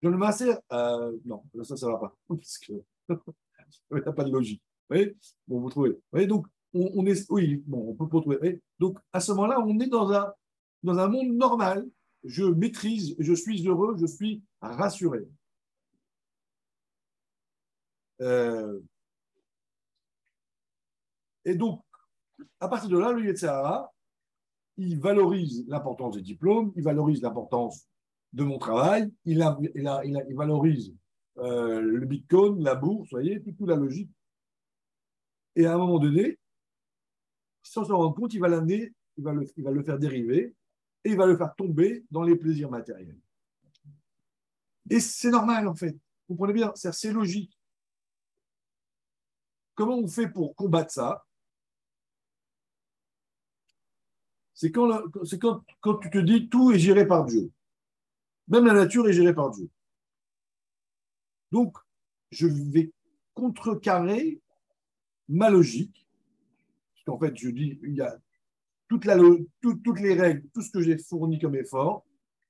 Je 0.03 0.09
le 0.09 0.17
masser, 0.17 0.53
euh, 0.73 1.17
non, 1.25 1.45
ça, 1.63 1.77
ça 1.77 1.87
ne 1.87 1.93
va 1.93 1.99
pas. 1.99 2.17
Parce 2.29 2.59
que 2.59 2.73
pas 4.11 4.25
de 4.25 4.33
logique. 4.33 4.63
Vous 4.91 4.97
voyez? 4.97 5.17
Bon, 5.47 5.61
vous 5.61 5.71
trouvez. 5.71 6.27
Donc, 6.27 6.47
on, 6.75 7.07
est, 7.07 7.31
oui, 7.31 7.63
bon, 7.67 7.91
on 7.91 7.95
peut 7.95 8.09
pas 8.09 8.21
trouver. 8.21 8.61
Donc, 8.79 8.99
à 9.13 9.21
ce 9.21 9.33
moment-là, 9.33 9.61
on 9.61 9.79
est 9.79 9.87
dans 9.87 10.11
un, 10.13 10.33
dans 10.83 10.99
un 10.99 11.09
monde 11.09 11.33
normal. 11.33 11.89
Je 12.25 12.45
maîtrise, 12.45 13.15
je 13.19 13.33
suis 13.33 13.67
heureux, 13.67 13.97
je 13.99 14.07
suis 14.07 14.43
rassuré. 14.61 15.27
Euh, 18.21 18.81
et 21.45 21.55
donc, 21.55 21.83
à 22.61 22.69
partir 22.69 22.89
de 22.89 22.99
là, 22.99 23.13
le 23.13 23.25
Yetzirah, 23.25 23.93
il 24.77 24.99
valorise 24.99 25.65
l'importance 25.69 26.15
des 26.17 26.23
diplômes, 26.23 26.73
il 26.77 26.83
valorise 26.83 27.23
l'importance 27.23 27.87
de 28.33 28.45
mon 28.45 28.59
travail, 28.59 29.13
il, 29.25 29.39
valorise 30.35 30.95
euh, 31.39 31.81
le 31.81 32.07
bitcoin, 32.07 32.63
la 32.63 32.75
bourse, 32.75 33.11
vous 33.11 33.17
voyez, 33.17 33.43
toute, 33.43 33.69
la 33.69 33.77
logique. 33.77 34.11
Et 35.55 35.67
à 35.67 35.75
un 35.75 35.79
moment 35.79 35.99
donné, 35.99 36.39
sans 37.63 37.85
s'en 37.85 37.99
rendre 37.99 38.15
compte, 38.15 38.33
il 38.33 38.41
va 38.41 38.49
l'amener, 38.49 38.93
il, 39.19 39.25
va 39.25 39.33
le, 39.33 39.83
faire 39.83 39.99
dériver 39.99 40.55
et 41.05 41.11
il 41.11 41.17
va 41.17 41.27
le 41.27 41.37
faire 41.37 41.55
tomber 41.55 42.05
dans 42.11 42.23
les 42.23 42.37
plaisirs 42.37 42.71
matériels. 42.71 43.19
Et 44.89 45.01
c'est 45.01 45.31
normal, 45.31 45.69
en 45.69 45.75
fait. 45.75 45.93
Vous 46.29 46.35
comprenez 46.35 46.55
bien, 46.55 46.73
c'est 46.75 47.13
logique. 47.13 47.59
Comment 49.75 49.99
on 49.99 50.09
fait 50.09 50.29
pour 50.29 50.55
combattre 50.55 50.91
ça? 50.91 51.25
C'est 54.55 54.71
quand 54.71 55.97
tu 56.01 56.11
te 56.11 56.19
dis 56.19 56.49
tout 56.49 56.71
est 56.73 56.79
géré 56.79 57.07
par 57.07 57.25
Dieu. 57.25 57.51
Même 58.53 58.67
la 58.67 58.75
nature 58.75 59.09
est 59.09 59.15
gérée 59.15 59.35
par 59.35 59.51
Dieu. 59.51 59.71
Donc, 61.51 61.79
je 62.31 62.47
vais 62.47 62.93
contrecarrer 63.33 64.43
ma 65.27 65.49
logique, 65.49 66.07
parce 66.93 67.05
qu'en 67.07 67.19
fait, 67.19 67.35
je 67.35 67.49
dis, 67.49 67.81
il 67.83 67.95
y 67.95 68.03
a 68.03 68.15
toutes 68.89 69.07
les 69.07 70.15
règles, 70.15 70.47
tout 70.53 70.61
ce 70.61 70.71
que 70.71 70.83
j'ai 70.83 70.99
fourni 70.99 71.39
comme 71.39 71.55
effort, 71.55 72.05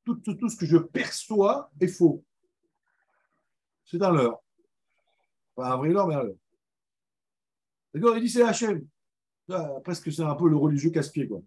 tout, 0.05 0.17
tout, 0.17 0.49
ce 0.49 0.57
que 0.57 0.67
je 0.67 0.77
perçois 0.77 1.71
est 1.81 1.87
faux. 1.87 2.25
C'est 3.85 4.03
un 4.03 4.11
leurre. 4.11 4.43
Pas 5.55 5.73
un 5.73 5.77
vrai 5.77 5.91
leurre, 5.91 6.09
mais 6.09 6.17
un 6.17 6.25
leurre. 6.25 6.37
D'accord 7.95 8.17
Il 8.17 8.25
dit 8.25 8.29
c'est 8.29 8.43
Hachem. 8.43 8.85
Presque 9.85 10.11
c'est 10.11 10.23
un 10.23 10.35
peu 10.35 10.49
le 10.49 10.57
religieux 10.57 10.91
casse-pied, 10.91 11.29
quoi. 11.29 11.43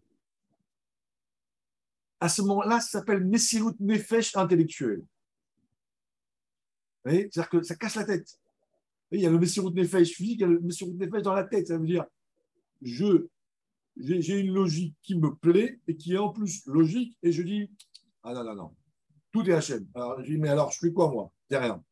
À 2.25 2.27
ce 2.27 2.41
moment-là, 2.41 2.79
ça 2.79 2.97
s'appelle 2.97 3.23
Messirut 3.23 3.75
Nefesh 3.79 4.35
intellectuel. 4.35 5.05
C'est-à-dire 7.05 7.49
que 7.49 7.61
ça 7.61 7.75
casse 7.75 7.93
la 7.93 8.03
tête. 8.03 8.39
Il 9.11 9.21
y 9.21 9.27
a 9.27 9.29
le 9.29 9.37
Messirut 9.37 9.71
Nefesh 9.71 10.15
physique, 10.15 10.39
il 10.39 10.41
y 10.41 10.43
a 10.43 10.47
le 10.47 10.59
Messirut 10.59 10.93
Nefesh 10.93 11.21
dans 11.21 11.35
la 11.35 11.43
tête. 11.43 11.67
Ça 11.67 11.77
veut 11.77 11.85
dire, 11.85 12.03
je, 12.81 13.27
j'ai 13.95 14.39
une 14.39 14.55
logique 14.55 14.95
qui 15.03 15.13
me 15.15 15.35
plaît 15.35 15.79
et 15.87 15.95
qui 15.95 16.15
est 16.15 16.17
en 16.17 16.29
plus 16.29 16.65
logique, 16.65 17.15
et 17.21 17.31
je 17.31 17.43
dis, 17.43 17.69
ah 18.23 18.33
non, 18.33 18.43
non, 18.43 18.55
non, 18.55 18.75
tout 19.31 19.47
est 19.47 19.53
Hachem. 19.53 19.87
Alors, 19.93 20.19
je 20.23 20.31
dis, 20.31 20.39
mais 20.39 20.49
alors, 20.49 20.71
je 20.71 20.79
fais 20.79 20.91
quoi, 20.91 21.11
moi? 21.11 21.31
Rien. 21.51 21.85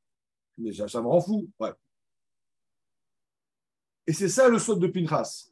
Mais 0.57 0.73
ça, 0.73 0.99
me 0.99 1.07
rend 1.09 1.21
fou. 1.21 1.47
Ouais. 1.59 1.73
Et 4.07 4.13
c'est 4.13 4.29
ça 4.29 4.49
le 4.49 4.57
saut 4.57 4.77
de 4.77 4.87
Pinchas. 4.87 5.51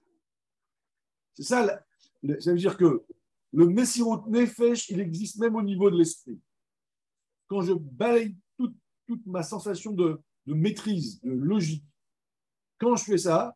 C'est 1.35 1.43
ça, 1.43 1.85
ça 2.39 2.51
veut 2.51 2.57
dire 2.57 2.75
que 2.75 3.05
le 3.53 3.67
Messirut 3.67 4.27
Nefesh, 4.27 4.89
il 4.89 4.99
existe 4.99 5.37
même 5.37 5.55
au 5.55 5.61
niveau 5.61 5.89
de 5.89 5.97
l'esprit. 5.97 6.39
Quand 7.47 7.61
je 7.61 7.73
balaye 7.73 8.35
toute 9.11 9.25
ma 9.25 9.43
sensation 9.43 9.91
de, 9.91 10.21
maîtrise, 10.45 11.19
de 11.21 11.31
logique. 11.31 11.83
Quand 12.77 12.95
je 12.95 13.03
fais 13.03 13.17
ça, 13.17 13.55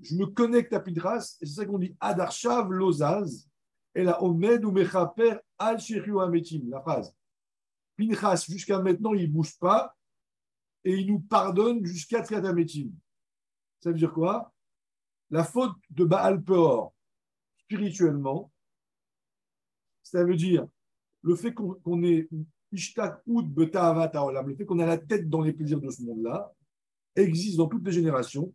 je 0.00 0.14
me 0.14 0.26
connecte 0.26 0.72
à 0.72 0.80
Pidras, 0.80 1.36
et 1.40 1.46
c'est 1.46 1.54
ça 1.54 1.66
qu'on 1.66 1.78
dit 1.78 1.96
Adarshav 1.98 2.70
Lozaz, 2.70 3.48
et 3.94 4.04
la 4.04 4.22
Omed 4.22 4.64
ou 4.64 4.70
Mechaper 4.70 5.36
al 5.58 5.78
Ametim, 6.20 6.62
la 6.68 6.80
phrase. 6.80 7.14
Pinchas, 7.96 8.46
jusqu'à 8.48 8.78
maintenant, 8.80 9.12
il 9.12 9.28
ne 9.28 9.32
bouge 9.32 9.58
pas, 9.58 9.94
et 10.84 10.94
il 10.94 11.06
nous 11.08 11.20
pardonne 11.20 11.84
jusqu'à 11.84 12.22
Triatametim. 12.22 12.90
Ça 13.80 13.90
veut 13.90 13.98
dire 13.98 14.12
quoi? 14.12 14.52
La 15.30 15.44
faute 15.44 15.76
de 15.90 16.04
Baal 16.04 16.42
Peor, 16.42 16.94
spirituellement, 17.64 18.50
ça 20.02 20.24
veut 20.24 20.36
dire 20.36 20.66
le 21.22 21.36
fait 21.36 21.52
qu'on 21.52 22.02
est 22.02 22.28
le 22.72 24.54
fait 24.56 24.64
qu'on 24.64 24.78
a 24.78 24.86
la 24.86 24.98
tête 24.98 25.28
dans 25.28 25.42
les 25.42 25.52
plaisirs 25.52 25.80
de 25.80 25.90
ce 25.90 26.02
monde-là, 26.02 26.52
existe 27.14 27.58
dans 27.58 27.68
toutes 27.68 27.84
les 27.84 27.92
générations. 27.92 28.52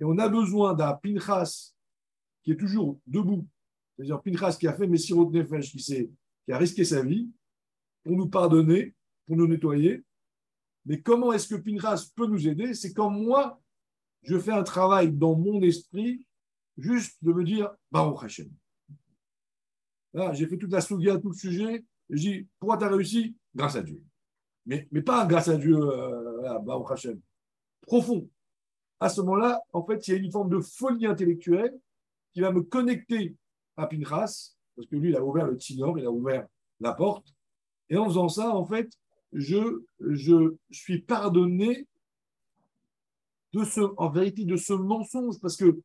Et 0.00 0.04
on 0.04 0.18
a 0.18 0.28
besoin 0.28 0.74
d'un 0.74 0.92
Pinchas 0.94 1.72
qui 2.42 2.50
est 2.52 2.56
toujours 2.56 2.98
debout, 3.06 3.46
c'est-à-dire 3.96 4.20
Pinchas 4.22 4.56
qui 4.58 4.66
a 4.66 4.72
fait 4.72 4.88
Messirot 4.88 5.30
Nefesh, 5.30 5.70
qui, 5.70 5.78
qui 5.78 6.52
a 6.52 6.58
risqué 6.58 6.84
sa 6.84 7.02
vie 7.02 7.30
pour 8.02 8.16
nous 8.16 8.28
pardonner, 8.28 8.94
pour 9.26 9.36
nous 9.36 9.46
nettoyer. 9.46 10.04
Mais 10.84 11.00
comment 11.00 11.32
est-ce 11.32 11.54
que 11.54 11.54
Pinchas 11.54 12.10
peut 12.14 12.26
nous 12.26 12.48
aider? 12.48 12.74
C'est 12.74 12.92
quand 12.92 13.10
moi, 13.10 13.62
je 14.22 14.38
fais 14.38 14.52
un 14.52 14.64
travail 14.64 15.12
dans 15.12 15.36
mon 15.36 15.62
esprit, 15.62 16.26
juste 16.76 17.22
de 17.22 17.32
me 17.32 17.44
dire 17.44 17.70
Baruch 17.90 18.24
Hashem. 18.24 18.50
J'ai 20.32 20.46
fait 20.46 20.58
toute 20.58 20.72
la 20.72 20.80
souga, 20.80 21.18
tout 21.18 21.30
le 21.30 21.34
sujet. 21.34 21.84
je 22.08 22.16
dis, 22.16 22.48
pourquoi 22.58 22.78
tu 22.78 22.84
as 22.84 22.88
réussi? 22.88 23.36
Grâce 23.54 23.76
à 23.76 23.82
Dieu. 23.82 24.00
Mais, 24.66 24.88
mais 24.92 25.02
pas 25.02 25.26
grâce 25.26 25.48
à 25.48 25.56
Dieu, 25.56 25.76
euh, 25.76 26.84
Hashem. 26.88 27.20
Profond. 27.82 28.28
À 29.00 29.08
ce 29.08 29.20
moment-là, 29.22 29.60
en 29.72 29.84
fait, 29.84 30.06
il 30.06 30.10
y 30.12 30.14
a 30.14 30.20
une 30.20 30.30
forme 30.30 30.50
de 30.50 30.60
folie 30.60 31.06
intellectuelle 31.06 31.76
qui 32.32 32.40
va 32.40 32.52
me 32.52 32.62
connecter 32.62 33.34
à 33.76 33.86
Pinchas, 33.86 34.54
parce 34.76 34.88
que 34.88 34.96
lui, 34.96 35.10
il 35.10 35.16
a 35.16 35.24
ouvert 35.24 35.46
le 35.46 35.56
tsinor, 35.56 35.98
il 35.98 36.06
a 36.06 36.10
ouvert 36.10 36.46
la 36.80 36.94
porte. 36.94 37.26
Et 37.90 37.96
en 37.96 38.06
faisant 38.06 38.28
ça, 38.28 38.54
en 38.54 38.64
fait, 38.64 38.90
je, 39.32 39.82
je 39.98 40.54
suis 40.70 41.02
pardonné 41.02 41.86
de 43.52 43.64
ce, 43.64 43.80
en 43.96 44.10
vérité, 44.10 44.44
de 44.44 44.56
ce 44.56 44.72
mensonge, 44.72 45.40
parce 45.40 45.56
que 45.56 45.80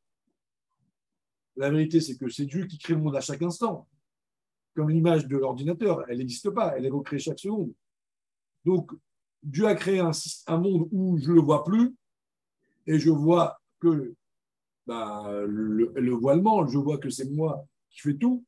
la 1.56 1.72
vérité, 1.72 2.00
c'est 2.00 2.16
que 2.16 2.30
c'est 2.30 2.46
Dieu 2.46 2.66
qui 2.68 2.78
crée 2.78 2.94
le 2.94 3.02
monde 3.02 3.16
à 3.16 3.22
chaque 3.22 3.42
instant 3.42 3.89
comme 4.76 4.89
l'image 4.89 5.28
de 5.28 5.38
l'ordinateur, 5.38 6.03
elle 6.09 6.20
n'existe 6.20 6.49
pas, 6.51 6.76
elle 6.78 6.86
est 6.86 6.89
recréée 6.89 7.20
chaque 7.20 7.39
seconde. 7.39 7.74
Donc, 8.65 8.91
Dieu 9.41 9.65
a 9.65 9.76
créé 9.76 9.99
un, 9.99 10.11
monde 10.57 10.88
où 10.91 11.17
je 11.17 11.30
ne 11.30 11.36
le 11.36 11.41
vois 11.41 11.63
plus, 11.63 11.95
et 12.88 12.99
je 12.99 13.09
vois 13.09 13.59
que 13.80 14.13
bah, 14.86 15.32
le, 15.45 15.91
le, 15.95 16.11
voilement, 16.13 16.67
je 16.67 16.78
vois 16.78 16.97
que 16.97 17.09
c'est 17.09 17.30
moi 17.30 17.65
qui 17.89 18.01
fais 18.01 18.15
tout. 18.15 18.43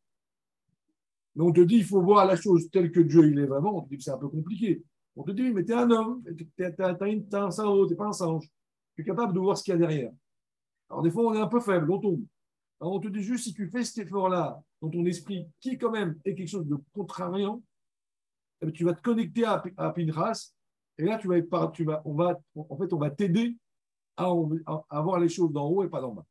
Mais 1.36 1.44
on 1.44 1.52
te 1.52 1.62
dit, 1.62 1.78
il 1.78 1.86
faut 1.86 2.02
voir 2.02 2.26
la 2.26 2.36
chose 2.36 2.70
telle 2.72 2.92
que 2.92 3.00
Dieu 3.00 3.30
il 3.30 3.40
est 3.40 3.46
vraiment. 3.46 3.78
On 3.78 3.82
te 3.82 3.90
dit 3.90 3.98
que 3.98 4.04
c'est 4.04 4.12
un 4.12 4.18
peu 4.18 4.28
compliqué. 4.28 4.84
On 5.16 5.24
te 5.24 5.32
dit, 5.32 5.52
mais 5.52 5.64
tu 5.64 5.72
es 5.72 5.76
un 5.76 5.90
homme, 5.92 6.24
tu 6.24 6.64
as, 6.64 6.68
un 6.68 6.96
tu 6.96 7.06
n'es 7.06 7.96
pas 7.96 8.08
un 8.08 8.12
singe. 8.12 8.50
Tu 8.96 9.02
es 9.02 9.06
capable 9.06 9.34
de 9.34 9.40
voir 9.40 9.58
ce 9.58 9.64
qu'il 9.64 9.74
y 9.74 9.76
a 9.76 9.80
derrière. 9.80 10.12
Alors, 10.90 11.04
des 11.04 11.12
fois, 11.12 11.24
on 11.24 11.34
est 11.34 11.40
un 11.40 11.48
peu 11.48 11.60
faible, 11.60 11.90
on 11.92 12.00
tombe. 12.00 12.24
Alors, 12.82 12.96
on 12.96 13.00
te 13.00 13.08
dit 13.08 13.22
juste, 13.22 13.44
si 13.44 13.54
tu 13.54 13.70
fais 13.70 13.84
cet 13.84 14.08
effort-là 14.08 14.60
dans 14.82 14.90
ton 14.90 15.06
esprit, 15.06 15.48
qui 15.60 15.78
quand 15.78 15.92
même 15.92 16.20
est 16.26 16.34
quelque 16.34 16.50
chose 16.50 16.66
de 16.66 16.78
contrariant, 16.94 17.62
eh 18.62 18.72
tu 18.72 18.84
vas 18.84 18.94
te 18.94 19.02
connecter 19.02 19.46
à, 19.46 19.64
à 19.78 19.92
Pinras, 19.92 20.56
et 20.98 21.06
là, 21.06 21.18
tu 21.18 21.28
vas, 21.28 21.68
tu 21.72 21.84
vas, 21.84 22.02
on 22.06 22.14
va, 22.16 22.40
en 22.56 22.78
fait, 22.78 22.92
on 22.92 22.98
va 22.98 23.12
t'aider 23.12 23.56
à, 24.18 24.32
avoir 24.90 25.20
les 25.20 25.30
choses 25.30 25.52
d'en 25.52 25.68
haut 25.70 25.84
et 25.84 25.90
pas 25.90 26.02
d'en 26.02 26.14
bas. 26.14 26.26